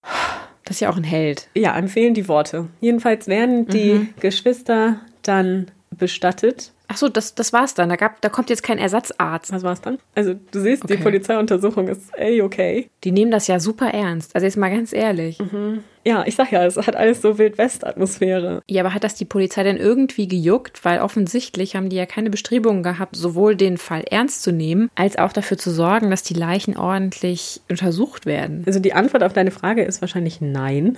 Das 0.65 0.75
ist 0.75 0.79
ja 0.81 0.89
auch 0.89 0.97
ein 0.97 1.05
Held. 1.05 1.47
Ja, 1.55 1.77
empfehlen 1.77 2.13
die 2.13 2.27
Worte. 2.27 2.67
Jedenfalls 2.81 3.29
werden 3.29 3.67
die 3.67 3.93
mhm. 3.93 4.09
Geschwister 4.19 4.99
dann 5.21 5.67
bestattet 5.97 6.72
Ach 6.87 6.97
so, 6.97 7.09
das, 7.09 7.33
das 7.33 7.53
war's 7.53 7.73
dann. 7.73 7.89
Da, 7.89 7.95
gab, 7.95 8.21
da 8.21 8.29
kommt 8.29 8.49
jetzt 8.49 8.63
kein 8.63 8.77
Ersatzarzt. 8.77 9.51
Was 9.51 9.63
war's 9.63 9.81
dann? 9.81 9.99
Also, 10.15 10.33
du 10.33 10.59
siehst, 10.59 10.83
okay. 10.83 10.97
die 10.97 11.03
Polizeiuntersuchung 11.03 11.87
ist 11.87 12.13
ey, 12.15 12.41
okay. 12.41 12.89
Die 13.03 13.11
nehmen 13.11 13.31
das 13.31 13.47
ja 13.47 13.59
super 13.59 13.87
ernst. 13.87 14.35
Also, 14.35 14.45
jetzt 14.45 14.57
mal 14.57 14.69
ganz 14.69 14.93
ehrlich. 14.93 15.39
Mhm. 15.39 15.83
Ja, 16.05 16.23
ich 16.25 16.35
sag 16.35 16.51
ja, 16.51 16.65
es 16.65 16.77
hat 16.77 16.95
alles 16.95 17.21
so 17.21 17.37
Wildwest-Atmosphäre. 17.37 18.61
Ja, 18.69 18.83
aber 18.83 18.93
hat 18.93 19.03
das 19.03 19.15
die 19.15 19.25
Polizei 19.25 19.63
denn 19.63 19.77
irgendwie 19.77 20.27
gejuckt? 20.27 20.83
Weil 20.83 20.99
offensichtlich 20.99 21.75
haben 21.75 21.89
die 21.89 21.95
ja 21.95 22.05
keine 22.05 22.29
Bestrebungen 22.29 22.83
gehabt, 22.83 23.15
sowohl 23.15 23.55
den 23.55 23.77
Fall 23.77 24.03
ernst 24.09 24.43
zu 24.43 24.51
nehmen, 24.51 24.89
als 24.95 25.17
auch 25.17 25.33
dafür 25.33 25.57
zu 25.57 25.71
sorgen, 25.71 26.09
dass 26.09 26.23
die 26.23 26.33
Leichen 26.33 26.77
ordentlich 26.77 27.61
untersucht 27.69 28.25
werden. 28.25 28.63
Also 28.65 28.79
die 28.79 28.93
Antwort 28.93 29.23
auf 29.23 29.33
deine 29.33 29.51
Frage 29.51 29.83
ist 29.83 30.01
wahrscheinlich 30.01 30.41
nein. 30.41 30.97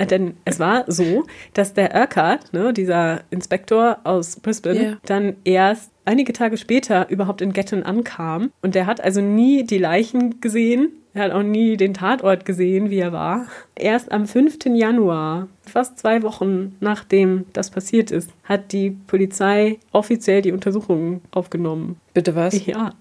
Denn 0.10 0.34
es 0.44 0.58
war 0.58 0.84
so, 0.86 1.24
dass 1.54 1.74
der 1.74 1.94
Urquhart, 1.94 2.52
ne, 2.52 2.72
dieser 2.72 3.20
Inspektor 3.30 3.98
aus 4.04 4.36
Brisbane, 4.36 4.80
yeah. 4.80 4.98
dann 5.06 5.36
erst 5.44 5.90
einige 6.04 6.32
Tage 6.32 6.56
später 6.56 7.08
überhaupt 7.10 7.42
in 7.42 7.52
Gatton 7.52 7.82
ankam. 7.82 8.52
Und 8.62 8.74
der 8.74 8.86
hat 8.86 9.00
also 9.00 9.20
nie 9.20 9.64
die 9.64 9.78
Leichen 9.78 10.40
gesehen. 10.40 10.92
Er 11.16 11.22
hat 11.24 11.32
auch 11.32 11.42
nie 11.42 11.78
den 11.78 11.94
Tatort 11.94 12.44
gesehen, 12.44 12.90
wie 12.90 12.98
er 12.98 13.10
war. 13.10 13.46
Erst 13.74 14.12
am 14.12 14.26
5. 14.26 14.66
Januar, 14.66 15.48
fast 15.62 15.98
zwei 15.98 16.22
Wochen 16.22 16.76
nachdem 16.80 17.46
das 17.54 17.70
passiert 17.70 18.10
ist, 18.10 18.30
hat 18.44 18.70
die 18.72 18.90
Polizei 18.90 19.78
offiziell 19.92 20.42
die 20.42 20.52
Untersuchungen 20.52 21.22
aufgenommen. 21.30 21.98
Bitte 22.12 22.34
was? 22.34 22.66
Ja. 22.66 22.92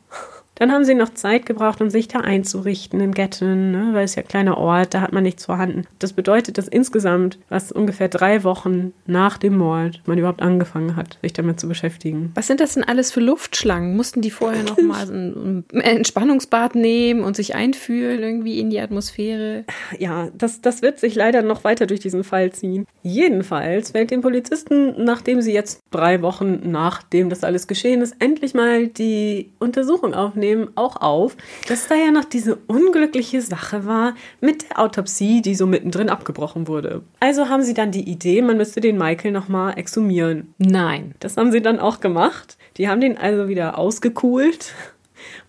Dann 0.55 0.71
haben 0.71 0.85
sie 0.85 0.95
noch 0.95 1.13
Zeit 1.13 1.45
gebraucht, 1.45 1.81
um 1.81 1.89
sich 1.89 2.07
da 2.07 2.19
einzurichten 2.19 3.01
in 3.01 3.13
Gatton, 3.13 3.71
ne? 3.71 3.89
weil 3.91 4.05
es 4.05 4.15
ja 4.15 4.23
ein 4.23 4.27
kleiner 4.27 4.57
Ort, 4.57 4.93
da 4.93 5.01
hat 5.01 5.11
man 5.11 5.23
nichts 5.23 5.45
vorhanden. 5.45 5.83
Das 5.99 6.13
bedeutet, 6.13 6.57
dass 6.57 6.67
insgesamt, 6.67 7.37
was 7.49 7.71
ungefähr 7.71 8.07
drei 8.07 8.43
Wochen 8.43 8.93
nach 9.05 9.37
dem 9.37 9.57
Mord, 9.57 10.01
man 10.05 10.17
überhaupt 10.17 10.41
angefangen 10.41 10.95
hat, 10.95 11.19
sich 11.21 11.33
damit 11.33 11.59
zu 11.59 11.67
beschäftigen. 11.67 12.31
Was 12.35 12.47
sind 12.47 12.61
das 12.61 12.75
denn 12.75 12.83
alles 12.83 13.11
für 13.11 13.19
Luftschlangen? 13.19 13.95
Mussten 13.95 14.21
die 14.21 14.31
vorher 14.31 14.63
noch 14.63 14.77
mal 14.81 15.05
ein 15.09 15.65
Entspannungsbad 15.73 16.75
nehmen 16.75 17.23
und 17.23 17.35
sich 17.35 17.55
einfühlen 17.55 18.23
irgendwie 18.23 18.59
in 18.59 18.69
die 18.69 18.79
Atmosphäre? 18.79 19.65
Ja, 19.99 20.29
das, 20.37 20.61
das 20.61 20.81
wird 20.81 20.99
sich 20.99 21.15
leider 21.15 21.41
noch 21.41 21.63
weiter 21.63 21.85
durch 21.85 21.99
diesen 21.99 22.23
Fall 22.23 22.51
ziehen. 22.51 22.85
Jedenfalls 23.03 23.91
fällt 23.91 24.11
den 24.11 24.21
Polizisten, 24.21 25.03
nachdem 25.03 25.41
sie 25.41 25.53
jetzt 25.53 25.79
drei 25.91 26.21
Wochen 26.21 26.61
nachdem 26.63 27.29
das 27.29 27.43
alles 27.43 27.67
geschehen 27.67 28.01
ist, 28.01 28.15
endlich 28.19 28.53
mal 28.53 28.87
die 28.87 29.51
Untersuchung 29.59 30.13
aufnehmen 30.13 30.44
nehmen 30.45 30.69
auch 30.75 30.97
auf, 30.97 31.35
dass 31.67 31.87
da 31.87 31.95
ja 31.95 32.11
noch 32.11 32.25
diese 32.25 32.55
unglückliche 32.67 33.41
Sache 33.41 33.85
war 33.85 34.13
mit 34.41 34.69
der 34.69 34.79
Autopsie, 34.79 35.41
die 35.41 35.55
so 35.55 35.65
mittendrin 35.65 36.09
abgebrochen 36.09 36.67
wurde. 36.67 37.01
Also 37.19 37.49
haben 37.49 37.63
sie 37.63 37.73
dann 37.73 37.91
die 37.91 38.09
Idee, 38.09 38.41
man 38.41 38.57
müsste 38.57 38.81
den 38.81 38.97
Michael 38.97 39.31
nochmal 39.31 39.77
exhumieren. 39.77 40.53
Nein. 40.57 41.15
Das 41.19 41.37
haben 41.37 41.51
sie 41.51 41.61
dann 41.61 41.79
auch 41.79 41.99
gemacht. 41.99 42.57
Die 42.77 42.87
haben 42.87 43.01
den 43.01 43.17
also 43.17 43.47
wieder 43.47 43.77
ausgekühlt 43.77 44.73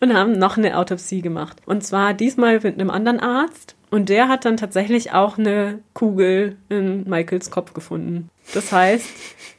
und 0.00 0.14
haben 0.14 0.32
noch 0.32 0.56
eine 0.56 0.78
Autopsie 0.78 1.20
gemacht. 1.20 1.58
Und 1.66 1.84
zwar 1.84 2.14
diesmal 2.14 2.54
mit 2.60 2.80
einem 2.80 2.90
anderen 2.90 3.20
Arzt. 3.20 3.74
Und 3.90 4.08
der 4.08 4.28
hat 4.28 4.44
dann 4.44 4.56
tatsächlich 4.56 5.12
auch 5.12 5.38
eine 5.38 5.78
Kugel 5.92 6.56
in 6.68 7.08
Michaels 7.08 7.50
Kopf 7.50 7.72
gefunden. 7.72 8.30
Das 8.54 8.72
heißt, 8.72 9.06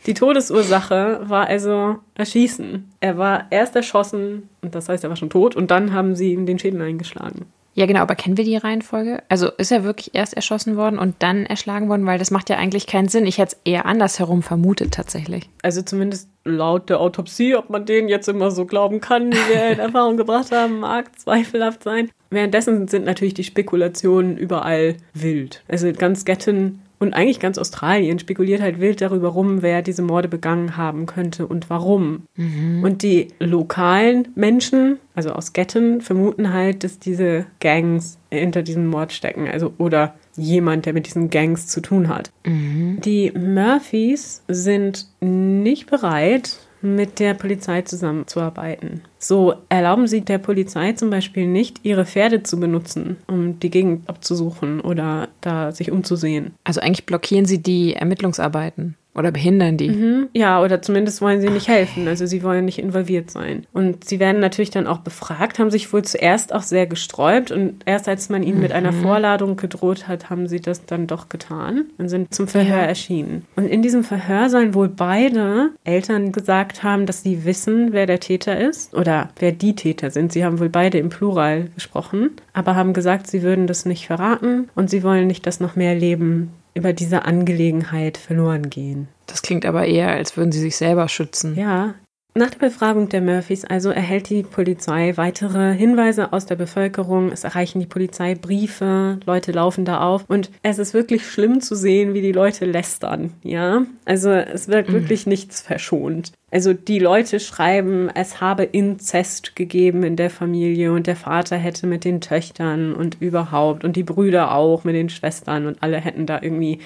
die 0.06 0.14
Todesursache 0.14 1.22
war 1.24 1.48
also 1.48 1.98
Erschießen. 2.16 2.92
Er 3.00 3.18
war 3.18 3.48
erst 3.52 3.76
erschossen, 3.76 4.50
und 4.62 4.74
das 4.74 4.90
heißt, 4.90 5.04
er 5.04 5.10
war 5.10 5.18
schon 5.18 5.30
tot, 5.30 5.56
und 5.56 5.70
dann 5.72 5.94
haben 5.94 6.16
sie 6.16 6.34
ihm 6.34 6.46
den 6.46 6.60
Schädel 6.60 6.82
eingeschlagen. 6.82 7.46
Ja, 7.78 7.86
genau, 7.86 8.00
aber 8.00 8.16
kennen 8.16 8.38
wir 8.38 8.44
die 8.44 8.58
Reihenfolge? 8.58 9.22
Also 9.30 9.52
ist 9.52 9.72
er 9.72 9.84
wirklich 9.84 10.16
erst 10.16 10.34
erschossen 10.34 10.78
worden 10.78 10.98
und 10.98 11.18
dann 11.20 11.46
erschlagen 11.46 11.90
worden? 11.90 12.08
Weil 12.08 12.18
das 12.18 12.32
macht 12.32 12.50
ja 12.50 12.58
eigentlich 12.58 12.88
keinen 12.88 13.08
Sinn. 13.08 13.28
Ich 13.28 13.38
hätte 13.38 13.56
es 13.56 13.72
eher 13.72 13.86
andersherum 13.86 14.42
vermutet 14.42 14.96
tatsächlich. 14.96 15.48
Also 15.62 15.84
zumindest 15.84 16.28
laut 16.44 16.90
der 16.90 17.00
Autopsie, 17.00 17.56
ob 17.56 17.70
man 17.70 17.86
denen 17.86 18.10
jetzt 18.10 18.28
immer 18.28 18.50
so 18.50 18.66
glauben 18.66 19.00
kann, 19.00 19.32
wie 19.32 19.54
wir 19.54 19.70
in 19.74 19.80
Erfahrung 19.80 20.18
gebracht 20.18 20.52
haben, 20.52 20.80
mag 20.80 21.20
zweifelhaft 21.20 21.84
sein. 21.84 22.10
Währenddessen 22.32 22.88
sind 22.88 23.06
natürlich 23.06 23.36
die 23.36 23.44
Spekulationen 23.44 24.38
überall 24.38 24.98
wild. 25.14 25.64
Also 25.68 25.94
ganz 25.94 26.26
Gatton 26.26 26.80
und 27.00 27.14
eigentlich 27.14 27.40
ganz 27.40 27.58
Australien 27.58 28.18
spekuliert 28.18 28.62
halt 28.62 28.80
wild 28.80 29.02
darüber 29.02 29.30
rum, 29.30 29.62
wer 29.62 29.82
diese 29.82 30.02
Morde 30.02 30.28
begangen 30.28 30.78
haben 30.78 31.06
könnte 31.06 31.46
und 31.46 31.70
warum. 31.70 32.24
Mhm. 32.36 32.84
Und 32.84 33.04
die 33.04 33.28
lokalen 33.40 34.30
Menschen, 34.36 34.98
also 35.14 35.32
aus 35.32 35.54
Getten, 35.54 36.02
vermuten 36.02 36.54
halt, 36.54 36.84
dass 36.84 36.98
diese 36.98 37.46
Gangs 37.60 38.18
hinter 38.32 38.64
diesem 38.64 38.88
Mord 38.88 39.14
stecken. 39.14 39.48
Also 39.48 39.74
oder 39.78 40.16
jemand, 40.36 40.86
der 40.86 40.94
mit 40.94 41.06
diesen 41.06 41.30
Gangs 41.30 41.68
zu 41.68 41.82
tun 41.82 42.08
hat. 42.08 42.32
Mhm. 42.46 43.00
Die 43.04 43.32
Murphys 43.32 44.44
sind 44.48 45.08
nicht 45.20 45.90
bereit, 45.90 46.67
mit 46.82 47.20
der 47.20 47.34
Polizei 47.34 47.82
zusammenzuarbeiten. 47.82 49.02
So 49.20 49.56
erlauben 49.70 50.08
sie 50.08 50.22
der 50.22 50.38
Polizei 50.38 50.94
zum 50.94 51.10
Beispiel 51.10 51.48
nicht, 51.48 51.80
ihre 51.84 52.06
Pferde 52.06 52.44
zu 52.44 52.60
benutzen, 52.60 53.18
um 53.28 53.60
die 53.60 53.70
Gegend 53.70 54.08
abzusuchen 54.10 54.82
oder 54.82 55.30
da 55.42 55.72
sich 55.72 55.92
umzusehen. 55.92 56.54
Also 56.64 56.82
eigentlich 56.82 57.06
blockieren 57.06 57.46
sie 57.46 57.62
die 57.62 57.94
Ermittlungsarbeiten. 57.94 58.96
Oder 59.18 59.32
behindern 59.32 59.78
die? 59.78 59.90
Mhm. 59.90 60.28
Ja, 60.34 60.62
oder 60.62 60.82
zumindest 60.82 61.22
wollen 61.22 61.42
sie 61.42 61.50
nicht 61.50 61.68
helfen. 61.68 62.08
Also 62.08 62.28
sie 62.28 62.44
wollen 62.44 62.66
nicht 62.66 62.78
involviert 62.78 63.32
sein. 63.32 63.66
Und 63.74 64.04
sie 64.06 64.20
werden 64.20 64.40
natürlich 64.40 64.70
dann 64.70 64.86
auch 64.86 65.00
befragt, 65.00 65.58
haben 65.58 65.72
sich 65.72 65.92
wohl 65.92 66.04
zuerst 66.04 66.54
auch 66.54 66.62
sehr 66.62 66.86
gesträubt 66.86 67.52
und 67.52 67.82
erst 67.86 68.08
als 68.08 68.30
man 68.30 68.44
ihnen 68.44 68.58
mhm. 68.58 68.62
mit 68.62 68.72
einer 68.72 68.92
mhm. 68.92 69.02
Vorladung 69.02 69.56
gedroht 69.58 70.08
hat, 70.08 70.30
haben 70.30 70.48
sie 70.48 70.60
das 70.60 70.86
dann 70.86 71.08
doch 71.08 71.30
getan 71.30 71.86
und 71.98 72.10
sind 72.10 72.34
zum 72.34 72.48
Verhör 72.48 72.78
ja. 72.78 72.84
erschienen. 72.84 73.46
Und 73.56 73.66
in 73.66 73.82
diesem 73.82 74.04
Verhör 74.04 74.50
sollen 74.50 74.76
wohl 74.76 74.90
beide 74.90 75.72
Eltern 75.84 76.32
gesagt 76.32 76.84
haben, 76.84 77.08
dass 77.08 77.24
sie 77.24 77.44
wissen, 77.44 77.94
wer 77.94 78.06
der 78.06 78.20
Täter 78.20 78.60
ist 78.60 78.94
oder 78.94 79.30
wer 79.40 79.52
die 79.52 79.76
Täter 79.76 80.12
sind. 80.12 80.32
Sie 80.32 80.46
haben 80.46 80.60
wohl 80.60 80.70
beide 80.70 81.00
im 81.00 81.10
Plural 81.10 81.70
gesprochen, 81.74 82.32
aber 82.54 82.76
haben 82.76 82.94
gesagt, 82.94 83.28
sie 83.28 83.42
würden 83.42 83.66
das 83.66 83.86
nicht 83.86 84.06
verraten 84.06 84.70
und 84.76 84.92
sie 84.92 85.02
wollen 85.02 85.26
nicht, 85.26 85.48
dass 85.48 85.60
noch 85.60 85.76
mehr 85.76 85.96
Leben 85.96 86.52
über 86.78 86.94
diese 86.94 87.26
Angelegenheit 87.26 88.18
verloren 88.18 88.70
gehen. 88.70 89.08
Das 89.26 89.42
klingt 89.42 89.66
aber 89.66 89.86
eher, 89.86 90.12
als 90.12 90.38
würden 90.38 90.52
sie 90.52 90.60
sich 90.60 90.78
selber 90.78 91.10
schützen. 91.10 91.56
Ja. 91.56 91.96
Nach 92.38 92.52
der 92.52 92.68
Befragung 92.68 93.10
der 93.10 93.22
Murphys 93.22 93.66
also 93.66 93.90
erhält 93.90 94.30
die 94.30 94.44
Polizei 94.44 95.14
weitere 95.16 95.74
Hinweise 95.74 96.34
aus 96.34 96.46
der 96.46 96.56
Bevölkerung. 96.56 97.32
Es 97.32 97.44
erreichen 97.44 97.80
die 97.80 97.88
Polizei 97.88 98.36
Briefe, 98.36 99.20
Leute 99.26 99.52
laufen 99.52 99.86
da 99.86 100.02
auf 100.02 100.24
und 100.28 100.52
es 100.62 100.78
ist 100.78 100.94
wirklich 100.94 101.26
schlimm 101.26 101.62
zu 101.62 101.74
sehen, 101.74 102.14
wie 102.14 102.22
die 102.22 102.34
Leute 102.34 102.66
lästern. 102.66 103.34
Ja, 103.42 103.88
also 104.06 104.30
es 104.30 104.68
wird 104.68 104.88
mhm. 104.88 104.94
wirklich 104.94 105.26
nichts 105.26 105.62
verschont. 105.62 106.32
Also 106.52 106.74
die 106.74 107.00
Leute 107.00 107.40
schreiben, 107.40 108.12
es 108.14 108.40
habe 108.40 108.66
Inzest 108.66 109.56
gegeben 109.56 110.04
in 110.04 110.16
der 110.16 110.30
Familie 110.30 110.94
und 110.94 111.08
der 111.08 111.16
Vater 111.16 111.58
hätte 111.58 111.88
mit 111.88 112.06
den 112.06 112.22
Töchtern 112.22 112.94
und 112.94 113.20
überhaupt 113.20 113.84
und 113.84 113.96
die 113.96 114.04
Brüder 114.04 114.54
auch 114.54 114.84
mit 114.84 114.94
den 114.94 115.10
Schwestern 115.10 115.66
und 115.66 115.82
alle 115.82 116.00
hätten 116.00 116.28
da 116.28 116.40
irgendwie 116.40 116.82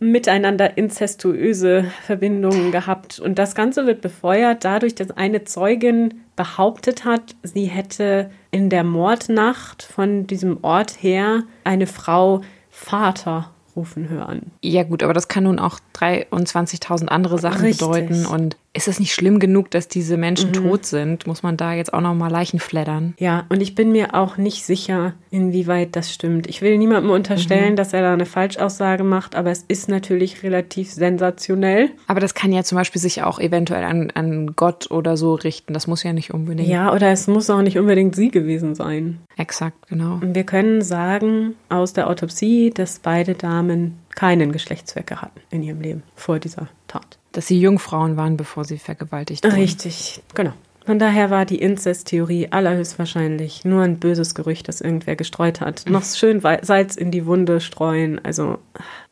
miteinander 0.00 0.78
inzestuöse 0.78 1.90
Verbindungen 2.04 2.70
gehabt. 2.70 3.18
Und 3.18 3.38
das 3.38 3.54
Ganze 3.54 3.86
wird 3.86 4.00
befeuert 4.00 4.64
dadurch, 4.64 4.94
dass 4.94 5.10
eine 5.10 5.44
Zeugin 5.44 6.22
behauptet 6.36 7.04
hat, 7.04 7.34
sie 7.42 7.64
hätte 7.64 8.30
in 8.50 8.70
der 8.70 8.84
Mordnacht 8.84 9.82
von 9.82 10.26
diesem 10.26 10.62
Ort 10.62 11.02
her 11.02 11.42
eine 11.64 11.86
Frau 11.86 12.42
Vater 12.70 13.50
rufen 13.74 14.08
hören. 14.08 14.52
Ja 14.62 14.82
gut, 14.82 15.02
aber 15.02 15.14
das 15.14 15.28
kann 15.28 15.44
nun 15.44 15.58
auch 15.58 15.78
23.000 15.94 17.06
andere 17.06 17.38
Sachen 17.38 17.62
Richtig. 17.62 17.86
bedeuten. 17.86 18.26
Und 18.26 18.56
ist 18.78 18.86
es 18.86 19.00
nicht 19.00 19.12
schlimm 19.12 19.40
genug, 19.40 19.72
dass 19.72 19.88
diese 19.88 20.16
Menschen 20.16 20.50
mhm. 20.50 20.52
tot 20.52 20.86
sind? 20.86 21.26
Muss 21.26 21.42
man 21.42 21.56
da 21.56 21.74
jetzt 21.74 21.92
auch 21.92 22.00
noch 22.00 22.14
mal 22.14 22.30
Leichen 22.30 22.60
fleddern? 22.60 23.14
Ja, 23.18 23.44
und 23.48 23.60
ich 23.60 23.74
bin 23.74 23.90
mir 23.90 24.14
auch 24.14 24.36
nicht 24.36 24.64
sicher, 24.64 25.14
inwieweit 25.30 25.96
das 25.96 26.14
stimmt. 26.14 26.46
Ich 26.46 26.62
will 26.62 26.78
niemandem 26.78 27.10
unterstellen, 27.10 27.72
mhm. 27.72 27.76
dass 27.76 27.92
er 27.92 28.02
da 28.02 28.12
eine 28.12 28.24
Falschaussage 28.24 29.02
macht, 29.02 29.34
aber 29.34 29.50
es 29.50 29.64
ist 29.66 29.88
natürlich 29.88 30.44
relativ 30.44 30.92
sensationell. 30.92 31.90
Aber 32.06 32.20
das 32.20 32.34
kann 32.34 32.52
ja 32.52 32.62
zum 32.62 32.78
Beispiel 32.78 33.02
sich 33.02 33.24
auch 33.24 33.40
eventuell 33.40 33.82
an, 33.82 34.12
an 34.14 34.54
Gott 34.54 34.92
oder 34.92 35.16
so 35.16 35.34
richten. 35.34 35.74
Das 35.74 35.88
muss 35.88 36.04
ja 36.04 36.12
nicht 36.12 36.32
unbedingt. 36.32 36.68
Ja, 36.68 36.92
oder 36.92 37.10
es 37.10 37.26
muss 37.26 37.50
auch 37.50 37.62
nicht 37.62 37.78
unbedingt 37.80 38.14
sie 38.14 38.30
gewesen 38.30 38.76
sein. 38.76 39.18
Exakt, 39.36 39.88
genau. 39.88 40.20
Und 40.22 40.36
wir 40.36 40.44
können 40.44 40.82
sagen 40.82 41.56
aus 41.68 41.94
der 41.94 42.08
Autopsie, 42.08 42.70
dass 42.70 43.00
beide 43.00 43.34
Damen 43.34 43.98
keinen 44.14 44.52
Geschlechtsverkehr 44.52 45.20
hatten 45.20 45.40
in 45.50 45.64
ihrem 45.64 45.80
Leben 45.80 46.02
vor 46.14 46.38
dieser 46.38 46.68
Tat. 46.86 47.17
Dass 47.32 47.46
sie 47.46 47.60
Jungfrauen 47.60 48.16
waren, 48.16 48.36
bevor 48.36 48.64
sie 48.64 48.78
vergewaltigt 48.78 49.44
wurden. 49.44 49.54
Richtig, 49.54 50.22
genau. 50.34 50.52
Von 50.86 50.98
daher 50.98 51.28
war 51.28 51.44
die 51.44 51.60
Inzesttheorie 51.60 52.48
allerhöchstwahrscheinlich 52.50 53.66
nur 53.66 53.82
ein 53.82 53.98
böses 53.98 54.34
Gerücht, 54.34 54.68
das 54.68 54.80
irgendwer 54.80 55.16
gestreut 55.16 55.60
hat. 55.60 55.84
Noch 55.86 56.02
schön 56.02 56.40
Salz 56.40 56.96
in 56.96 57.10
die 57.10 57.26
Wunde 57.26 57.60
streuen. 57.60 58.18
Also. 58.24 58.58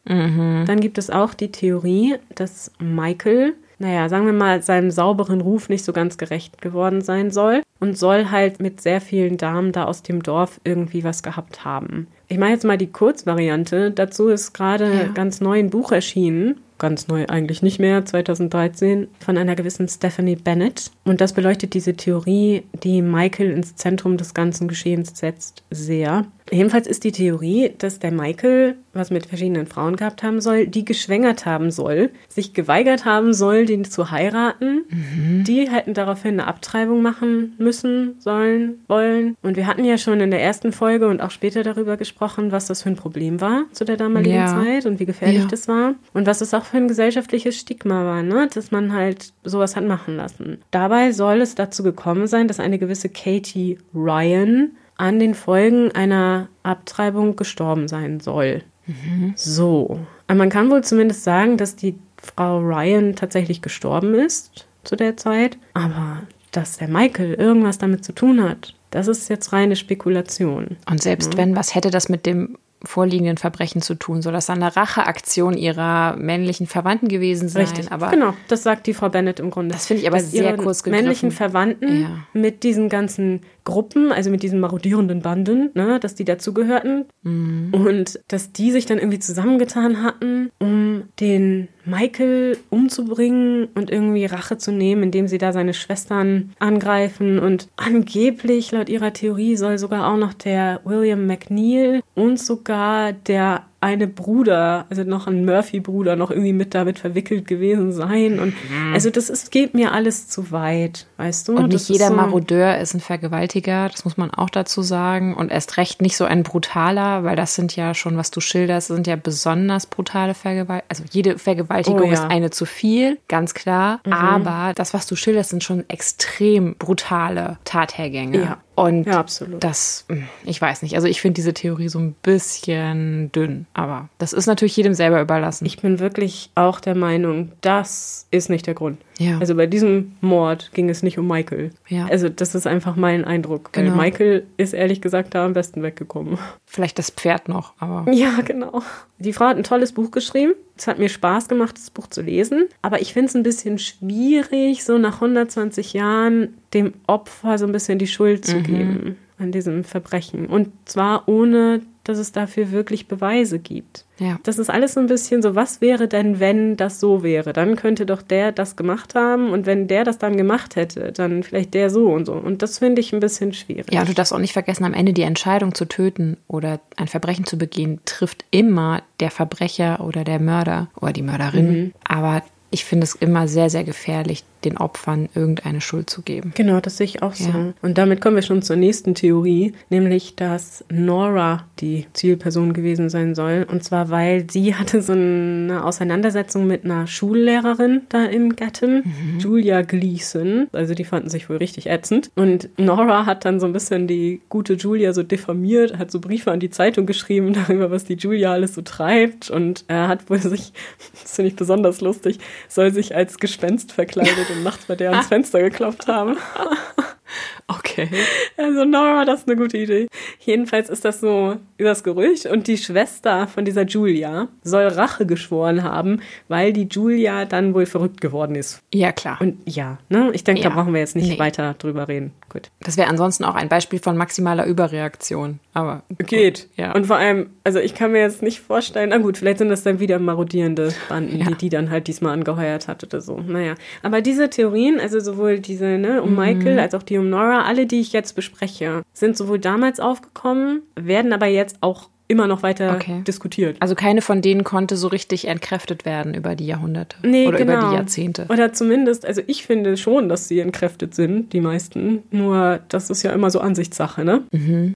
Mhm. 0.09 0.65
Dann 0.67 0.81
gibt 0.81 0.97
es 0.97 1.11
auch 1.11 1.35
die 1.35 1.53
Theorie, 1.53 2.15
dass 2.35 2.73
Michael 2.79 3.55
naja, 3.79 4.09
sagen 4.09 4.25
wir 4.25 4.33
mal, 4.33 4.63
seinem 4.63 4.91
sauberen 4.91 5.41
Ruf 5.41 5.69
nicht 5.69 5.85
so 5.85 5.93
ganz 5.93 6.17
gerecht 6.17 6.63
geworden 6.63 7.03
sein 7.03 7.31
soll 7.31 7.63
und 7.79 7.99
soll 7.99 8.31
halt 8.31 8.59
mit 8.59 8.81
sehr 8.81 9.01
vielen 9.03 9.37
Damen 9.37 9.73
da 9.73 9.85
aus 9.85 10.03
dem 10.03 10.23
Dorf 10.23 10.61
irgendwie 10.65 11.05
was 11.05 11.23
gehabt 11.23 11.65
haben. 11.65 12.07
Ich 12.29 12.39
mache 12.39 12.51
jetzt 12.51 12.65
mal 12.65 12.79
die 12.79 12.91
Kurzvariante. 12.91 13.91
Dazu 13.91 14.29
ist 14.29 14.55
gerade 14.55 14.93
ja. 14.93 15.09
ganz 15.09 15.41
neu 15.41 15.59
ein 15.59 15.71
Buch 15.71 15.93
erschienen 15.93 16.59
ganz 16.79 17.09
neu 17.09 17.27
eigentlich 17.27 17.63
nicht 17.63 17.79
mehr, 17.79 18.05
2013, 18.05 19.09
von 19.19 19.39
einer 19.39 19.55
gewissen 19.55 19.89
Stephanie 19.89 20.37
Bennett. 20.37 20.91
Und 21.05 21.21
das 21.21 21.33
beleuchtet 21.33 21.75
diese 21.75 21.95
Theorie, 21.95 22.65
die 22.83 23.03
Michael 23.03 23.51
ins 23.51 23.77
Zentrum 23.77 24.17
des 24.17 24.35
ganzen 24.35 24.69
Geschehens 24.69 25.17
setzt, 25.19 25.63
sehr. 25.71 26.27
Jedenfalls 26.51 26.87
ist 26.87 27.05
die 27.05 27.13
Theorie, 27.13 27.73
dass 27.79 27.99
der 27.99 28.13
Michael 28.13 28.77
was 28.97 29.11
mit 29.11 29.27
verschiedenen 29.27 29.67
Frauen 29.67 29.97
gehabt 29.97 30.23
haben 30.23 30.41
soll, 30.41 30.67
die 30.67 30.85
geschwängert 30.85 31.47
haben 31.47 31.71
soll, 31.71 32.11
sich 32.29 32.55
geweigert 32.55 33.05
haben 33.05 33.33
soll, 33.33 33.67
den 33.67 33.85
zu 33.85 34.11
heiraten. 34.11 34.85
Mhm. 34.89 35.45
Die 35.45 35.69
hätten 35.69 35.95
daraufhin 35.95 36.41
eine 36.41 36.47
Abtreibung 36.47 37.03
machen 37.03 37.55
müssen, 37.59 38.17
sollen, 38.19 38.81
wollen. 38.89 39.37
Und 39.43 39.57
wir 39.57 39.67
hatten 39.67 39.85
ja 39.85 39.99
schon 39.99 40.21
in 40.21 40.31
der 40.31 40.43
ersten 40.43 40.73
Folge 40.73 41.07
und 41.07 41.21
auch 41.21 41.31
später 41.31 41.63
darüber 41.63 41.97
gesprochen, 41.97 42.53
was 42.53 42.67
das 42.67 42.83
für 42.83 42.89
ein 42.89 42.97
Problem 42.97 43.41
war 43.41 43.65
zu 43.73 43.85
der 43.85 43.97
damaligen 43.97 44.37
ja. 44.37 44.47
Zeit 44.47 44.87
und 44.87 44.99
wie 44.99 45.07
gefährlich 45.07 45.43
ja. 45.43 45.49
das 45.49 45.69
war. 45.69 45.95
Und 46.13 46.27
was 46.27 46.41
es 46.41 46.55
auch 46.55 46.65
für 46.65 46.79
ein 46.79 46.89
gesellschaftliches 46.89 47.57
Stigma 47.57 48.05
war, 48.05 48.23
ne? 48.23 48.49
dass 48.53 48.71
man 48.71 48.93
halt 48.93 49.33
sowas 49.45 49.77
hat 49.77 49.85
machen 49.85 50.17
lassen. 50.17 50.59
Dabei 50.71 51.13
soll 51.13 51.41
es 51.41 51.55
dazu 51.55 51.83
gekommen 51.83 52.27
sein, 52.27 52.49
dass 52.49 52.61
eine 52.61 52.79
gewisse 52.79 53.09
Katie 53.09 53.79
Ryan 53.95 54.73
an 54.97 55.19
den 55.19 55.35
Folgen 55.35 55.93
einer 55.93 56.49
Abtreibung 56.63 57.37
gestorben 57.37 57.89
sein 57.89 58.21
soll. 58.21 58.63
Mhm. 58.87 59.33
So. 59.37 60.01
Aber 60.27 60.39
man 60.39 60.51
kann 60.51 60.71
wohl 60.71 60.83
zumindest 60.83 61.25
sagen, 61.25 61.57
dass 61.57 61.77
die 61.77 61.99
Frau 62.17 62.59
Ryan 62.59 63.15
tatsächlich 63.15 63.63
gestorben 63.63 64.15
ist 64.15 64.67
zu 64.85 64.97
der 64.97 65.17
Zeit. 65.17 65.59
Aber 65.75 66.23
dass 66.53 66.79
der 66.79 66.89
Michael 66.89 67.35
irgendwas 67.35 67.79
damit 67.79 68.05
zu 68.05 68.13
tun 68.13 68.43
hat, 68.43 68.75
das 68.91 69.09
ist 69.09 69.29
jetzt 69.29 69.53
reine 69.53 69.77
Spekulation. 69.77 70.77
Und 70.89 71.03
selbst 71.03 71.35
ja. 71.35 71.39
wenn, 71.39 71.57
was 71.57 71.75
hätte 71.75 71.91
das 71.91 72.09
mit 72.09 72.25
dem 72.25 72.57
vorliegenden 72.85 73.37
Verbrechen 73.37 73.83
zu 73.83 73.95
tun. 73.95 74.23
Soll 74.23 74.33
das 74.33 74.51
eine 74.51 74.77
Racheaktion 74.77 75.57
ihrer 75.57 76.17
männlichen 76.17 76.67
Verwandten 76.67 77.09
gewesen 77.09 77.49
sein? 77.49 77.63
Richtig, 77.63 77.91
aber 77.91 78.11
genau, 78.11 78.35
das 78.49 78.63
sagt 78.63 78.87
die 78.87 78.95
Frau 78.95 79.09
Bennett 79.09 79.41
im 79.41 79.51
Grunde. 79.51 79.73
Das 79.75 79.87
finde 79.87 80.03
ich 80.03 80.09
aber 80.09 80.21
sehr 80.21 80.57
kurz 80.57 80.83
gegriffen. 80.83 81.05
männlichen 81.05 81.31
Verwandten 81.31 82.03
ja. 82.03 82.11
mit 82.33 82.63
diesen 82.63 82.89
ganzen 82.89 83.41
Gruppen, 83.67 84.13
also 84.13 84.31
mit 84.31 84.43
diesen 84.43 84.61
marodierenden 84.61 85.21
Banden, 85.21 85.71
ne, 85.75 86.01
dass 86.01 86.15
die 86.15 86.25
dazugehörten 86.25 87.05
mhm. 87.23 87.75
und 87.75 88.21
dass 88.29 88.53
die 88.53 88.71
sich 88.71 88.87
dann 88.87 88.99
irgendwie 88.99 89.19
zusammengetan 89.19 90.03
hatten, 90.03 90.51
um 90.59 91.03
den 91.21 91.69
Michael 91.85 92.57
umzubringen 92.71 93.69
und 93.75 93.91
irgendwie 93.91 94.25
Rache 94.25 94.57
zu 94.57 94.73
nehmen, 94.73 95.03
indem 95.03 95.29
sie 95.29 95.39
da 95.39 95.53
seine 95.53 95.75
Schwestern 95.75 96.53
angreifen 96.59 97.39
und 97.39 97.69
angeblich 97.77 98.73
laut 98.73 98.89
ihrer 98.89 99.13
Theorie 99.13 99.57
soll 99.57 99.79
sogar 99.79 100.11
auch 100.11 100.17
noch 100.17 100.33
der 100.33 100.81
William 100.85 101.27
McNeil 101.27 102.03
und 102.15 102.41
sogar 102.41 103.13
der 103.13 103.65
eine 103.87 104.09
Bruder, 104.09 104.87
also 104.91 105.05
noch 105.05 105.29
ein 105.29 105.45
Murphy-Bruder, 105.45 106.17
noch 106.17 106.33
irgendwie 106.33 106.53
mit 106.53 106.75
damit 106.75 106.99
verwickelt 106.99 107.47
gewesen 107.47 107.93
sein. 107.93 108.41
Und 108.41 108.49
mhm. 108.69 108.93
also 108.93 109.11
das 109.11 109.31
ist, 109.31 109.53
geht 109.53 109.75
mir 109.75 109.93
alles 109.93 110.27
zu 110.27 110.51
weit, 110.51 111.07
weißt 111.19 111.47
du? 111.47 111.57
Und 111.57 111.69
nicht 111.69 111.75
das 111.75 111.89
jeder 111.89 112.09
so 112.09 112.15
Marodeur 112.15 112.79
ist 112.79 112.95
ein 112.95 113.01
Vergewaltiger, 113.01 113.89
das 113.89 114.05
muss 114.05 114.17
man 114.17 114.33
auch 114.33 114.51
dazu 114.51 114.83
sagen. 114.83 115.35
Und 115.35 115.53
erst 115.53 115.77
recht 115.77 116.03
nicht 116.03 116.17
so 116.17 116.25
ein 116.25 116.43
brutaler, 116.43 117.23
weil 117.23 117.37
das 117.37 117.55
sind 117.55 117.77
ja 117.77 117.95
schon, 117.95 118.17
was 118.17 118.33
du 118.33 118.41
schilderst, 118.41 118.89
sind 118.89 119.07
ja 119.07 119.15
besonders 119.15 119.87
brutale 119.87 120.35
Vergewaltigungen. 120.35 120.83
Also 120.89 121.05
jede 121.09 121.39
Vergewaltigung 121.39 122.01
oh, 122.01 122.07
ja. 122.07 122.13
ist 122.15 122.25
eine 122.25 122.51
zu 122.51 122.67
viel, 122.67 123.19
ganz 123.29 123.55
klar. 123.55 124.01
Mhm. 124.05 124.13
Aber 124.13 124.73
das, 124.75 124.95
was 124.95 125.07
du 125.07 125.15
schilderst, 125.15 125.51
sind 125.51 125.63
schon 125.63 125.89
extrem 125.89 126.75
brutale 126.75 127.59
Tathergänge. 127.65 128.39
Ja. 128.41 128.59
Und 128.77 129.07
ja, 129.07 129.19
absolut. 129.19 129.65
das, 129.65 130.05
hm, 130.09 130.29
ich 130.45 130.61
weiß 130.61 130.83
nicht. 130.83 130.95
Also 130.97 131.09
ich 131.09 131.23
finde 131.23 131.35
diese 131.35 131.55
Theorie 131.55 131.89
so 131.89 131.99
ein 131.99 132.13
bisschen 132.23 133.33
dünn. 133.33 133.67
Aber 133.73 134.11
das 134.19 134.35
ist 134.35 134.47
natürlich 134.47 134.77
jedem 134.77 134.93
selber 134.93 135.21
überlassen. 135.21 135.65
Ich 135.65 135.81
bin 135.81 135.99
wirklich 135.99 136.51
auch 136.55 136.79
der 136.79 136.95
Meinung, 136.95 137.53
das 137.63 138.27
ist 138.31 138.51
nicht 138.51 138.67
der 138.67 138.75
Grund. 138.75 138.99
Ja. 139.19 139.39
Also 139.39 139.55
bei 139.55 139.67
diesem 139.67 140.13
Mord 140.21 140.71
ging 140.75 140.91
es 140.91 141.03
nicht 141.03 141.19
um 141.19 141.27
Michael. 141.27 141.71
Ja. 141.89 142.07
Also 142.07 142.29
das 142.29 142.55
ist 142.55 142.67
einfach 142.67 142.97
mein 142.97 143.25
Eindruck. 143.25 143.71
Weil 143.73 143.85
Genau. 143.85 143.97
Michael 143.97 144.47
ist 144.57 144.75
ehrlich 144.75 145.01
gesagt 145.01 145.35
da 145.35 145.45
am 145.45 145.55
besten 145.55 145.83
weggekommen. 145.83 146.39
Vielleicht 146.67 146.99
das 146.99 147.11
Pferd 147.11 147.49
noch, 147.49 147.73
aber. 147.79 148.11
Ja, 148.17 148.41
genau. 148.43 148.83
Die 149.19 149.33
Frau 149.33 149.47
hat 149.47 149.57
ein 149.57 149.63
tolles 149.63 149.93
Buch 149.93 150.11
geschrieben. 150.11 150.53
Es 150.77 150.87
hat 150.87 150.99
mir 150.99 151.09
Spaß 151.09 151.49
gemacht, 151.49 151.77
das 151.77 151.91
Buch 151.91 152.07
zu 152.09 152.21
lesen. 152.23 152.67
Aber 152.83 153.01
ich 153.01 153.13
finde 153.15 153.29
es 153.29 153.35
ein 153.35 153.43
bisschen 153.43 153.79
schwierig, 153.79 154.85
so 154.85 154.99
nach 154.99 155.15
120 155.17 155.93
Jahren 155.95 156.55
dem 156.75 156.93
Opfer 157.07 157.57
so 157.59 157.67
ein 157.67 157.73
bisschen 157.73 157.99
die 157.99 158.07
Schuld 158.07 158.45
zu 158.45 158.61
geben 158.61 159.17
an 159.39 159.53
diesem 159.53 159.85
Verbrechen. 159.85 160.47
Und 160.47 160.71
zwar 160.87 161.29
ohne, 161.29 161.83
dass 162.05 162.19
es 162.19 162.33
dafür 162.33 162.71
wirklich 162.71 163.09
Beweise 163.09 163.59
gibt. 163.59 164.05
Ja. 164.19 164.39
Das 164.45 164.59
ist 164.59 164.71
alles 164.71 164.95
so 164.95 165.01
ein 165.01 165.07
bisschen 165.07 165.43
so, 165.43 165.55
was 165.55 165.81
wäre 165.81 166.09
denn, 166.09 166.41
wenn 166.41 166.77
das 166.77 167.01
so 167.01 167.23
wäre? 167.23 167.53
Dann 167.53 167.77
könnte 167.77 168.07
doch 168.07 168.23
der 168.23 168.53
das 168.53 168.77
gemacht 168.77 169.15
haben 169.15 169.51
und 169.51 169.67
wenn 169.67 169.89
der 169.89 170.05
das 170.05 170.19
dann 170.19 170.37
gemacht 170.37 170.77
hätte, 170.77 171.13
dann 171.13 171.43
vielleicht 171.43 171.75
der 171.75 171.91
so 171.91 172.07
und 172.07 172.27
so. 172.27 172.33
Und 172.33 172.63
das 172.63 172.79
finde 172.79 173.01
ich 173.01 173.13
ein 173.13 173.21
bisschen 173.21 173.53
schwierig. 173.53 173.93
Ja, 173.93 174.01
und 174.01 174.09
du 174.09 174.15
darfst 174.15 174.33
auch 174.33 174.39
nicht 174.39 174.55
vergessen, 174.55 174.85
am 174.85 174.95
Ende 174.95 175.13
die 175.13 175.23
Entscheidung 175.23 175.75
zu 175.75 175.85
töten 175.87 176.37
oder 176.49 176.81
ein 176.97 177.09
Verbrechen 177.09 177.45
zu 177.45 177.59
begehen, 177.59 178.01
trifft 178.05 178.45
immer 178.51 179.03
der 179.21 179.31
Verbrecher 179.31 180.01
oder 180.01 180.25
der 180.25 180.41
Mörder 180.41 180.89
oder 181.01 181.13
die 181.13 181.23
Mörderin. 181.23 181.93
Aber 182.05 182.43
ich 182.71 182.85
finde 182.85 183.05
es 183.05 183.15
immer 183.15 183.49
sehr, 183.49 183.71
sehr 183.71 183.85
gefährlich, 183.85 184.45
den 184.67 184.77
Opfern 184.77 185.29
irgendeine 185.35 185.81
Schuld 185.81 186.11
zu 186.11 186.23
geben. 186.23 186.53
Genau, 186.55 186.81
das 186.81 186.97
sehe 186.97 187.07
ich 187.07 187.23
auch 187.23 187.35
so. 187.35 187.49
Ja. 187.49 187.73
Und 187.83 187.99
damit 187.99 188.21
kommen 188.21 188.37
wir 188.37 188.43
schon 188.43 188.63
zur 188.63 188.77
nächsten 188.77 189.15
Theorie, 189.15 189.73
nämlich, 189.89 190.35
dass 190.37 190.85
Nora 190.91 191.67
die 191.79 192.07
Zielperson 192.13 192.73
gewesen 192.73 193.09
sein 193.09 193.35
soll. 193.35 193.67
Und 193.71 193.85
zwar, 193.85 194.11
weil 194.11 194.51
sie 194.51 194.75
hatte 194.75 195.03
so 195.03 195.13
eine 195.13 195.85
Auseinandersetzung 195.85 196.67
mit 196.67 196.85
einer 196.85 197.07
Schullehrerin 197.07 198.03
da 198.09 198.25
in 198.25 198.57
Gatton, 198.57 199.05
Julia 199.39 199.83
Gleason. 199.83 200.67
Also 200.73 200.95
die 200.95 201.05
fanden 201.05 201.31
sich 201.31 201.49
wohl 201.49 201.59
richtig 201.59 201.89
ätzend. 201.89 202.31
Und 202.35 202.69
Nora 202.79 203.27
hat 203.27 203.45
dann 203.45 203.61
so 203.61 203.67
ein 203.67 203.73
bisschen 203.73 204.07
die 204.07 204.41
gute 204.49 204.75
Julia 204.75 205.13
so 205.13 205.23
diffamiert, 205.23 205.99
hat 205.99 206.11
so 206.11 206.21
Briefe 206.21 206.51
an 206.51 206.61
die 206.61 206.71
Zeitung 206.71 207.07
geschrieben 207.07 207.53
darüber, 207.69 207.91
was 207.91 208.05
die 208.05 208.15
Julia 208.15 208.53
alles 208.53 208.75
so 208.75 208.83
treibt. 208.83 209.51
Und 209.51 209.85
er 209.87 210.09
hat 210.09 210.29
wohl 210.29 210.39
sich, 210.39 210.73
das 211.23 211.37
finde 211.37 211.51
ich 211.51 211.57
besonders 211.57 212.01
lustig, 212.01 212.39
soll 212.69 212.93
sich 212.93 213.15
als 213.15 213.39
Gespenst 213.39 213.93
verkleidet 213.93 214.51
nachts 214.63 214.87
bei 214.87 214.97
der 214.97 215.11
ans 215.13 215.29
Fenster 215.29 215.61
geklopft 215.61 216.07
haben. 216.09 216.37
Okay. 217.69 218.09
Also 218.57 218.85
Nora, 218.85 219.25
das 219.25 219.41
ist 219.41 219.49
eine 219.49 219.57
gute 219.57 219.77
Idee. 219.79 220.07
Jedenfalls 220.39 220.89
ist 220.89 221.05
das 221.05 221.21
so 221.21 221.57
übers 221.79 222.05
Gerücht 222.05 222.47
und 222.47 222.69
die 222.69 222.79
Schwester 222.79 223.49
von 223.49 223.65
dieser 223.65 223.83
Julia 223.83 224.49
soll 224.63 224.87
Rache 224.87 225.27
geschworen 225.27 225.83
haben, 225.83 226.21
weil 226.49 226.73
die 226.73 226.87
Julia 226.91 227.45
dann 227.45 227.75
wohl 227.75 227.87
verrückt 227.87 228.21
geworden 228.21 228.55
ist. 228.55 228.83
Ja, 228.95 229.11
klar. 229.13 229.39
Und 229.41 229.57
ja, 229.67 229.99
ne, 230.09 230.31
ich 230.33 230.45
denke, 230.45 230.63
Ja. 230.63 230.69
da 230.69 230.75
brauchen 230.77 230.93
wir 230.93 231.01
jetzt 231.01 231.17
nicht 231.17 231.29
Nee. 231.31 231.39
weiter 231.39 231.75
drüber 231.79 232.07
reden. 232.09 232.33
Gut. 232.49 232.71
Das 232.81 232.97
wäre 232.97 233.09
ansonsten 233.09 233.45
auch 233.45 233.57
ein 233.57 233.69
Beispiel 233.69 233.99
von 233.99 234.17
maximaler 234.17 234.65
Überreaktion. 234.67 235.59
Aber 235.75 236.03
Geht. 236.19 236.69
Ja. 236.77 236.93
Und 236.95 237.07
vor 237.07 237.17
allem, 237.17 237.51
also 237.65 237.81
ich 237.81 237.95
kann 237.95 238.13
mir 238.13 238.21
jetzt 238.21 238.43
nicht 238.43 238.61
vorstellen, 238.61 239.11
na 239.11 239.19
gut, 239.19 239.39
vielleicht 239.39 239.59
sind 239.59 239.69
das 239.69 239.83
dann 239.83 239.99
wieder 240.01 240.19
marodierende 240.19 240.95
Banden, 241.09 241.39
Ja. 241.39 241.47
die 241.47 241.55
die 241.57 241.69
dann 241.69 241.91
halt 241.91 242.07
diesmal 242.07 242.33
angeheuert 242.33 242.87
hat 242.89 243.03
oder 243.03 243.21
so. 243.21 243.39
Naja. 243.41 243.75
Aber 244.03 244.21
diese 244.23 244.49
Theorien, 244.51 245.01
also 245.01 245.19
sowohl 245.21 245.59
diese, 245.59 245.99
ne, 245.99 246.23
um 246.23 246.35
Michael 246.37 246.79
als 246.79 246.95
auch 246.95 247.03
die 247.03 247.16
um 247.19 247.31
Nora, 247.31 247.65
alle, 247.65 247.87
die 247.87 248.01
ich 248.01 248.13
jetzt 248.13 248.35
bespreche, 248.35 249.03
sind 249.13 249.37
sowohl 249.37 249.59
damals 249.59 250.01
aufgekommen, 250.01 250.83
werden 250.95 251.33
aber 251.33 251.47
jetzt 251.47 251.79
auch 251.81 252.11
immer 252.29 252.47
noch 252.47 252.63
weiter 252.63 252.95
Okay. 252.97 253.23
diskutiert. 253.27 253.77
Also 253.81 253.95
keine 253.95 254.21
von 254.21 254.43
denen 254.43 254.65
konnte 254.65 254.97
so 254.97 255.09
richtig 255.09 255.47
entkräftet 255.49 256.05
werden 256.05 256.35
über 256.35 256.57
die 256.57 256.67
Jahrhunderte 256.67 257.17
Nee, 257.23 257.47
oder 257.47 257.59
genau. 257.59 257.79
über 257.79 257.89
die 257.91 257.95
Jahrzehnte. 257.95 258.47
Oder 258.49 258.73
zumindest, 258.73 259.25
also 259.25 259.43
ich 259.47 259.65
finde 259.67 259.97
schon, 259.97 260.29
dass 260.29 260.49
sie 260.49 260.59
entkräftet 260.61 261.15
sind, 261.15 261.53
die 261.53 261.61
meisten. 261.61 262.23
Nur 262.31 262.81
das 262.89 263.11
ist 263.11 263.23
ja 263.23 263.33
immer 263.33 263.51
so 263.51 263.61
Ansichtssache, 263.61 264.25
ne? 264.25 264.43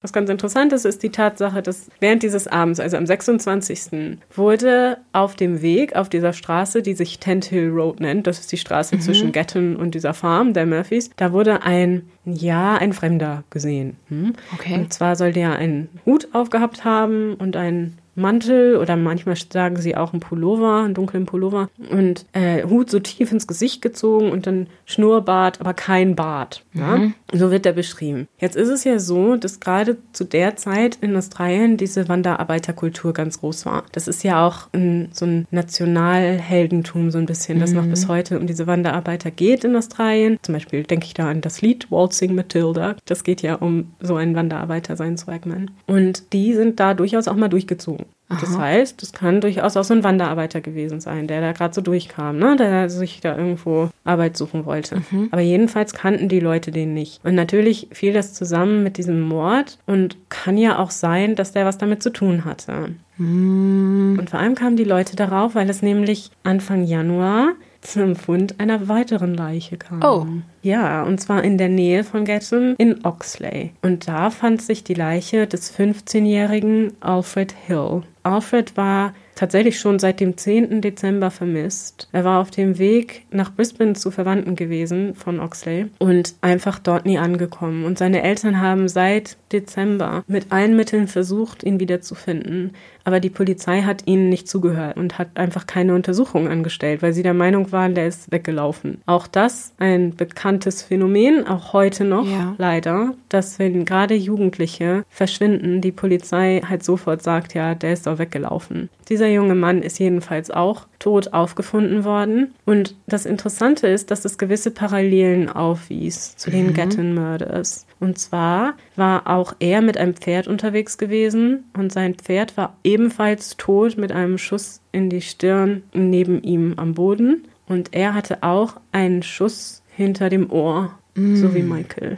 Was 0.02 0.12
ganz 0.12 0.28
interessant 0.30 0.72
ist, 0.72 0.84
ist 0.84 1.02
die 1.02 1.10
Tatsache, 1.10 1.62
dass 1.62 1.88
während 2.00 2.22
dieses 2.22 2.48
Abends, 2.48 2.80
also 2.80 2.96
am 2.96 3.06
26. 3.06 4.18
wurde 4.34 4.98
auf 5.12 5.36
dem 5.36 5.62
Weg, 5.62 5.94
auf 5.96 6.08
dieser 6.08 6.32
Straße, 6.32 6.82
die 6.82 6.94
sich 6.94 7.18
Tent 7.18 7.44
Hill 7.44 7.70
Road 7.70 8.00
nennt, 8.00 8.26
das 8.26 8.40
ist 8.40 8.50
die 8.52 8.56
Straße 8.56 8.98
zwischen 8.98 9.32
Gatton 9.32 9.76
und 9.76 9.94
dieser 9.94 10.14
Farm 10.14 10.52
der 10.52 10.66
Murphys, 10.66 11.10
da 11.16 11.32
wurde 11.32 11.62
ein, 11.62 12.02
ja, 12.24 12.76
ein 12.76 12.92
Fremder 12.92 13.44
gesehen. 13.50 13.96
Hm? 14.08 14.32
Okay. 14.54 14.74
Und 14.74 14.92
zwar 14.92 15.14
soll 15.16 15.32
der 15.32 15.56
einen 15.56 15.88
Hut 16.06 16.28
aufgehabt 16.32 16.84
haben 16.84 17.19
und 17.38 17.56
einen 17.56 17.98
Mantel 18.14 18.76
oder 18.76 18.96
manchmal 18.96 19.36
sagen 19.36 19.76
sie 19.76 19.96
auch 19.96 20.12
einen 20.12 20.20
Pullover, 20.20 20.82
einen 20.82 20.94
dunklen 20.94 21.26
Pullover 21.26 21.68
und 21.90 22.26
äh, 22.32 22.64
Hut 22.64 22.90
so 22.90 22.98
tief 23.00 23.32
ins 23.32 23.46
Gesicht 23.46 23.82
gezogen 23.82 24.30
und 24.30 24.46
dann 24.46 24.66
Schnurrbart, 24.84 25.60
aber 25.60 25.74
kein 25.74 26.16
Bart. 26.16 26.64
Ja? 26.74 26.96
So 27.32 27.50
wird 27.50 27.66
er 27.66 27.72
beschrieben. 27.72 28.28
Jetzt 28.38 28.56
ist 28.56 28.68
es 28.68 28.84
ja 28.84 28.98
so, 28.98 29.36
dass 29.36 29.60
gerade 29.60 29.98
zu 30.12 30.24
der 30.24 30.56
Zeit 30.56 30.98
in 31.00 31.16
Australien 31.16 31.76
diese 31.76 32.08
Wanderarbeiterkultur 32.08 33.12
ganz 33.12 33.40
groß 33.40 33.66
war. 33.66 33.84
Das 33.92 34.08
ist 34.08 34.24
ja 34.24 34.46
auch 34.46 34.68
ein, 34.72 35.10
so 35.12 35.26
ein 35.26 35.46
Nationalheldentum 35.50 37.10
so 37.10 37.18
ein 37.18 37.26
bisschen, 37.26 37.60
das 37.60 37.72
noch 37.72 37.86
bis 37.86 38.08
heute 38.08 38.38
um 38.38 38.46
diese 38.46 38.66
Wanderarbeiter 38.66 39.30
geht 39.30 39.64
in 39.64 39.76
Australien. 39.76 40.38
Zum 40.42 40.54
Beispiel 40.54 40.82
denke 40.82 41.06
ich 41.06 41.14
da 41.14 41.28
an 41.28 41.40
das 41.40 41.62
Lied 41.62 41.90
Waltzing 41.90 42.34
Matilda. 42.34 42.96
Das 43.04 43.24
geht 43.24 43.42
ja 43.42 43.56
um 43.56 43.92
so 44.00 44.16
einen 44.16 44.34
Wanderarbeiter, 44.34 44.96
seinen 44.96 45.16
Swagman. 45.16 45.70
Und 45.86 46.32
die 46.32 46.54
sind 46.54 46.80
da 46.80 46.94
durchaus 46.94 47.28
auch 47.28 47.36
mal 47.36 47.48
durchgezogen. 47.48 48.06
Das 48.40 48.56
heißt, 48.56 49.02
es 49.02 49.12
kann 49.12 49.40
durchaus 49.40 49.76
auch 49.76 49.82
so 49.82 49.92
ein 49.92 50.04
Wanderarbeiter 50.04 50.60
gewesen 50.60 51.00
sein, 51.00 51.26
der 51.26 51.40
da 51.40 51.52
gerade 51.52 51.74
so 51.74 51.80
durchkam, 51.80 52.38
ne? 52.38 52.56
der 52.56 52.88
sich 52.88 53.20
da 53.20 53.36
irgendwo 53.36 53.90
Arbeit 54.04 54.36
suchen 54.36 54.66
wollte. 54.66 55.02
Aber 55.32 55.42
jedenfalls 55.42 55.94
kannten 55.94 56.28
die 56.28 56.40
Leute 56.40 56.70
den 56.70 56.94
nicht. 56.94 57.20
Und 57.24 57.34
natürlich 57.34 57.88
fiel 57.92 58.12
das 58.12 58.32
zusammen 58.32 58.82
mit 58.84 58.98
diesem 58.98 59.20
Mord 59.20 59.78
und 59.86 60.16
kann 60.28 60.56
ja 60.56 60.78
auch 60.78 60.90
sein, 60.90 61.34
dass 61.34 61.52
der 61.52 61.66
was 61.66 61.78
damit 61.78 62.02
zu 62.02 62.10
tun 62.10 62.44
hatte. 62.44 62.94
Und 63.18 64.30
vor 64.30 64.40
allem 64.40 64.54
kamen 64.54 64.76
die 64.76 64.84
Leute 64.84 65.16
darauf, 65.16 65.54
weil 65.54 65.68
es 65.68 65.82
nämlich 65.82 66.30
Anfang 66.42 66.84
Januar 66.84 67.52
zum 67.82 68.16
Fund 68.16 68.60
einer 68.60 68.88
weiteren 68.88 69.34
Leiche 69.34 69.76
kam. 69.76 70.02
Oh. 70.02 70.26
Ja, 70.62 71.02
und 71.02 71.20
zwar 71.20 71.42
in 71.44 71.58
der 71.58 71.68
Nähe 71.68 72.04
von 72.04 72.24
Gatton 72.24 72.74
in 72.78 73.04
Oxley. 73.04 73.72
Und 73.82 74.08
da 74.08 74.30
fand 74.30 74.62
sich 74.62 74.84
die 74.84 74.94
Leiche 74.94 75.46
des 75.46 75.74
15-jährigen 75.76 76.92
Alfred 77.00 77.54
Hill. 77.66 78.02
Alfred 78.22 78.76
war 78.76 79.14
tatsächlich 79.40 79.78
schon 79.80 79.98
seit 79.98 80.20
dem 80.20 80.36
10. 80.36 80.82
Dezember 80.82 81.30
vermisst. 81.30 82.08
Er 82.12 82.24
war 82.24 82.40
auf 82.40 82.50
dem 82.50 82.78
Weg 82.78 83.24
nach 83.30 83.50
Brisbane 83.54 83.94
zu 83.94 84.10
Verwandten 84.10 84.54
gewesen 84.54 85.14
von 85.14 85.40
Oxley 85.40 85.86
und 85.98 86.34
einfach 86.42 86.78
dort 86.78 87.06
nie 87.06 87.16
angekommen. 87.16 87.86
Und 87.86 87.96
seine 87.96 88.22
Eltern 88.22 88.60
haben 88.60 88.86
seit 88.86 89.38
Dezember 89.50 90.24
mit 90.26 90.52
allen 90.52 90.76
Mitteln 90.76 91.08
versucht, 91.08 91.62
ihn 91.64 91.80
wiederzufinden. 91.80 92.72
Aber 93.04 93.18
die 93.18 93.30
Polizei 93.30 93.80
hat 93.80 94.02
ihnen 94.06 94.28
nicht 94.28 94.46
zugehört 94.46 94.98
und 94.98 95.16
hat 95.18 95.28
einfach 95.34 95.66
keine 95.66 95.94
Untersuchung 95.94 96.48
angestellt, 96.48 97.00
weil 97.00 97.14
sie 97.14 97.22
der 97.22 97.32
Meinung 97.32 97.72
waren, 97.72 97.94
der 97.94 98.06
ist 98.06 98.30
weggelaufen. 98.30 99.00
Auch 99.06 99.26
das 99.26 99.72
ein 99.78 100.14
bekanntes 100.14 100.82
Phänomen, 100.82 101.46
auch 101.46 101.72
heute 101.72 102.04
noch 102.04 102.26
Ja. 102.28 102.54
leider, 102.58 103.14
dass 103.30 103.58
wenn 103.58 103.86
gerade 103.86 104.14
Jugendliche 104.14 105.04
verschwinden, 105.08 105.80
die 105.80 105.92
Polizei 105.92 106.60
halt 106.68 106.84
sofort 106.84 107.22
sagt, 107.22 107.54
ja, 107.54 107.74
der 107.74 107.94
ist 107.94 108.06
doch 108.06 108.18
weggelaufen. 108.18 108.90
Dieser 109.08 109.29
junge 109.32 109.54
Mann 109.54 109.82
ist 109.82 109.98
jedenfalls 109.98 110.50
auch 110.50 110.86
tot 110.98 111.32
aufgefunden 111.32 112.04
worden. 112.04 112.54
Und 112.64 112.96
das 113.06 113.26
Interessante 113.26 113.86
ist, 113.88 114.10
dass 114.10 114.24
es 114.24 114.38
gewisse 114.38 114.70
Parallelen 114.70 115.48
aufwies 115.48 116.36
zu 116.36 116.50
den 116.50 116.74
Gatton 116.74 117.14
Murders. 117.14 117.86
Und 117.98 118.18
zwar 118.18 118.74
war 118.96 119.26
auch 119.26 119.54
er 119.60 119.82
mit 119.82 119.96
einem 119.96 120.14
Pferd 120.14 120.48
unterwegs 120.48 120.98
gewesen 120.98 121.64
und 121.76 121.92
sein 121.92 122.14
Pferd 122.14 122.56
war 122.56 122.76
ebenfalls 122.84 123.56
tot 123.56 123.96
mit 123.98 124.12
einem 124.12 124.38
Schuss 124.38 124.80
in 124.92 125.10
die 125.10 125.20
Stirn 125.20 125.82
neben 125.92 126.42
ihm 126.42 126.74
am 126.76 126.94
Boden. 126.94 127.44
Und 127.66 127.94
er 127.94 128.14
hatte 128.14 128.42
auch 128.42 128.76
einen 128.90 129.22
Schuss 129.22 129.82
hinter 129.94 130.28
dem 130.28 130.50
Ohr, 130.50 130.98
so 131.14 131.54
wie 131.54 131.62
Michael. 131.62 132.16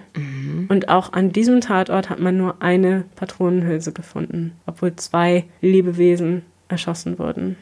Und 0.69 0.89
auch 0.89 1.13
an 1.13 1.33
diesem 1.33 1.61
Tatort 1.61 2.09
hat 2.09 2.21
man 2.21 2.37
nur 2.37 2.63
eine 2.63 3.05
Patronenhülse 3.17 3.93
gefunden, 3.93 4.53
obwohl 4.67 4.95
zwei 4.97 5.45
Lebewesen 5.61 6.43
erschossen 6.73 7.19
wurden. 7.19 7.57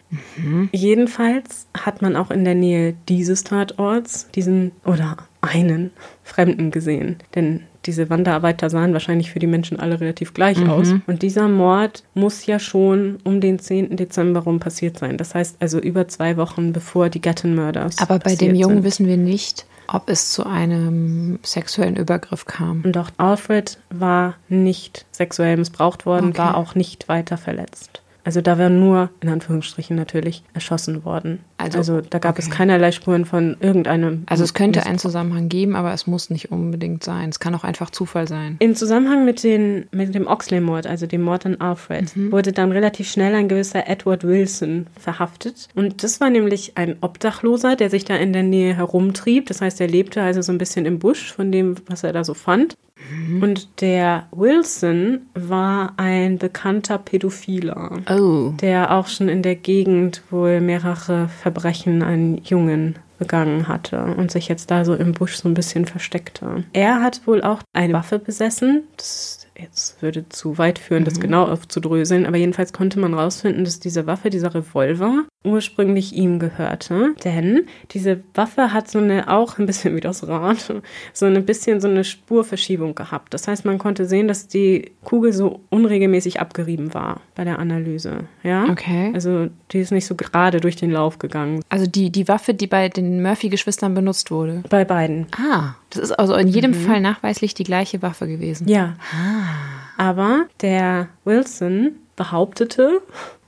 Jedenfalls 0.73 1.67
hat 1.77 2.01
man 2.01 2.17
auch 2.17 2.31
in 2.31 2.45
der 2.45 2.55
Nähe 2.55 2.95
dieses 3.09 3.45
Tatorts 3.45 4.29
diesen 4.35 4.73
oder 4.85 5.17
einen 5.43 5.91
Fremden 6.23 6.71
gesehen. 6.71 7.17
Denn 7.35 7.65
diese 7.87 8.11
Wanderarbeiter 8.11 8.69
sahen 8.71 8.93
wahrscheinlich 8.93 9.31
für 9.31 9.39
die 9.39 9.47
Menschen 9.47 9.81
alle 9.81 10.01
relativ 10.01 10.35
gleich 10.35 10.67
aus. 10.69 10.93
Und 11.07 11.23
dieser 11.23 11.49
Mord 11.49 12.05
muss 12.15 12.45
ja 12.47 12.59
schon 12.59 13.19
um 13.25 13.41
den 13.41 13.59
10. 13.59 13.97
Dezember 13.97 14.41
rum 14.41 14.61
passiert 14.61 14.99
sein. 14.99 15.17
Das 15.17 15.35
heißt 15.35 15.57
also 15.61 15.79
über 15.79 16.07
zwei 16.09 16.37
Wochen 16.37 16.73
bevor 16.73 17.09
die 17.09 17.21
Gatton 17.21 17.55
Murders. 17.55 17.99
Aber 17.99 18.19
bei 18.19 18.37
dem 18.37 18.55
Jungen 18.55 18.77
sind. 18.77 18.85
wissen 18.85 19.07
wir 19.07 19.17
nicht, 19.17 19.67
ob 19.89 20.11
es 20.11 20.31
zu 20.31 20.45
einem 20.47 21.39
sexuellen 21.43 21.97
Übergriff 21.97 22.45
kam. 22.45 22.83
Und 22.85 22.97
auch 22.99 23.11
Alfred 23.17 23.79
war 23.89 24.35
nicht 24.49 25.07
sexuell 25.11 25.57
missbraucht 25.57 26.05
worden, 26.07 26.29
Okay. 26.31 26.39
war 26.39 26.57
auch 26.59 26.75
nicht 26.75 27.09
weiter 27.09 27.39
verletzt. 27.39 28.03
Also 28.25 28.41
da 28.41 28.59
wäre 28.59 28.71
nur, 28.71 29.11
in 29.21 29.29
Anführungsstrichen 29.29 29.97
natürlich, 29.97 30.43
erschossen 30.55 31.05
worden. 31.05 31.41
Also, 31.57 31.79
also 31.79 32.01
da 32.01 32.19
gab 32.19 32.39
okay. 32.39 32.43
es 32.43 32.51
keinerlei 32.51 32.93
Spuren 32.93 33.25
von 33.25 33.57
irgendeinem. 33.61 34.25
Also 34.27 34.45
es 34.45 34.55
könnte 34.55 34.87
einen 34.87 34.99
Zusammenhang 34.99 35.49
geben, 35.49 35.77
aber 35.77 35.93
es 35.93 36.07
muss 36.07 36.31
nicht 36.31 36.51
unbedingt 36.51 37.05
sein. 37.05 37.29
Es 37.29 37.41
kann 37.41 37.55
auch 37.55 37.65
einfach 37.65 37.91
Zufall 37.91 38.29
sein. 38.29 38.57
Im 38.59 38.75
Zusammenhang 38.75 39.25
mit, 39.25 39.43
den, 39.43 39.87
mit 39.93 40.15
dem 40.15 40.27
Oxley-Mord, 40.27 40.87
also 40.87 41.07
dem 41.07 41.23
Mord 41.23 41.47
an 41.47 41.61
Alfred, 41.61 42.17
mhm. 42.17 42.33
wurde 42.33 42.53
dann 42.53 42.73
relativ 42.73 43.11
schnell 43.11 43.35
ein 43.35 43.49
gewisser 43.49 43.89
Edward 43.89 44.25
Wilson 44.25 44.87
verhaftet. 44.99 45.69
Und 45.75 46.03
das 46.03 46.21
war 46.21 46.31
nämlich 46.31 46.77
ein 46.77 46.97
Obdachloser, 47.01 47.77
der 47.77 47.91
sich 47.91 48.05
da 48.05 48.17
in 48.17 48.33
der 48.33 48.43
Nähe 48.43 48.75
herumtrieb. 48.77 49.47
Das 49.47 49.61
heißt, 49.61 49.81
er 49.81 49.89
lebte 49.89 50.23
also 50.23 50.43
so 50.43 50.53
ein 50.53 50.59
bisschen 50.59 50.87
im 50.87 50.99
Busch 50.99 51.33
von 51.33 51.53
dem, 51.53 51.77
was 51.87 52.05
er 52.05 52.13
da 52.13 52.25
so 52.25 52.35
fand. 52.35 52.77
Mhm. 53.11 53.43
Und 53.43 53.81
der 53.81 54.27
Wilson 54.33 55.23
war 55.35 55.95
ein 55.97 56.39
bekannter 56.39 56.99
Pädophiler, 56.99 58.01
oh. 58.11 58.53
der 58.61 58.93
auch 58.93 59.09
schon 59.09 59.29
in 59.29 59.43
der 59.43 59.57
Gegend 59.57 60.23
wohl 60.31 60.61
mehrere 60.61 61.29
Verbrechen 61.29 62.03
an 62.03 62.39
Jungen 62.45 62.97
begangen 63.19 63.69
hatte 63.69 64.03
und 64.17 64.31
sich 64.31 64.49
jetzt 64.49 64.71
da 64.71 64.85
so 64.85 64.95
im 64.95 65.13
Busch 65.13 65.37
so 65.37 65.49
ein 65.49 65.55
bisschen 65.55 65.85
versteckte. 65.85 66.65
Er 66.73 67.03
hat 67.03 67.27
wohl 67.27 67.43
auch 67.43 67.63
eine 67.75 67.93
Waffe 67.93 68.19
besessen. 68.19 68.85
Das 68.97 69.47
jetzt 69.59 70.01
würde 70.03 70.29
zu 70.29 70.59
weit 70.59 70.79
führen, 70.79 71.05
das 71.05 71.17
mhm. 71.17 71.21
genau 71.21 71.45
aufzudröseln, 71.47 72.27
aber 72.27 72.37
jedenfalls 72.37 72.73
konnte 72.73 72.99
man 72.99 73.15
rausfinden, 73.15 73.65
dass 73.65 73.81
diese 73.81 74.07
Waffe, 74.07 74.31
dieser 74.31 74.55
Revolver, 74.55 75.25
ursprünglich 75.45 76.13
ihm 76.15 76.39
gehörte. 76.39 77.15
Denn 77.25 77.67
diese 77.93 78.23
Waffe 78.35 78.73
hat 78.73 78.91
so 78.91 78.99
eine, 78.99 79.29
auch 79.29 79.59
ein 79.59 79.67
bisschen 79.67 79.97
wie 79.97 80.01
das 80.01 80.27
Rad, 80.27 80.73
so 81.13 81.27
ein 81.27 81.45
bisschen 81.47 81.81
so 81.81 81.89
eine 81.89 82.05
Spurverschiebung 82.05 82.95
gehabt. 82.95 83.33
Das 83.33 83.49
heißt, 83.49 83.65
man 83.65 83.79
konnte 83.79 84.07
sehen, 84.07 84.29
dass 84.29 84.49
die 84.49 84.93
Kugel 85.03 85.33
so 85.33 85.61
unregelmäßig 85.71 86.41
abgerieben 86.41 86.93
war 86.93 87.21
bei 87.35 87.45
der 87.45 87.59
Analyse. 87.59 88.25
Ja? 88.43 88.65
Okay. 88.65 89.13
Also 89.15 89.49
die 89.73 89.79
ist 89.79 89.93
nicht 89.93 90.07
so 90.07 90.15
gerade 90.15 90.61
durch 90.61 90.77
den 90.77 90.91
Lauf 90.91 91.19
gegangen. 91.19 91.63
Also 91.69 91.87
die, 91.87 92.11
die 92.11 92.29
Waffe, 92.29 92.53
die 92.53 92.67
bei 92.67 92.89
den 92.89 93.23
Murphy-Geschwistern 93.23 93.95
benutzt 93.95 94.31
wurde? 94.31 94.63
Bei 94.69 94.85
beiden. 94.85 95.27
Ah, 95.37 95.75
das 95.91 96.03
ist 96.03 96.13
also 96.13 96.35
in 96.35 96.49
jedem 96.49 96.73
mhm. 96.73 96.87
Fall 96.87 97.01
nachweislich 97.01 97.55
die 97.55 97.65
gleiche 97.65 98.03
Waffe 98.03 98.29
gewesen. 98.29 98.69
Ja. 98.69 98.97
Ah. 99.13 99.50
Aber 99.97 100.47
der 100.63 101.09
Wilson 101.25 101.93
behauptete, 102.17 103.03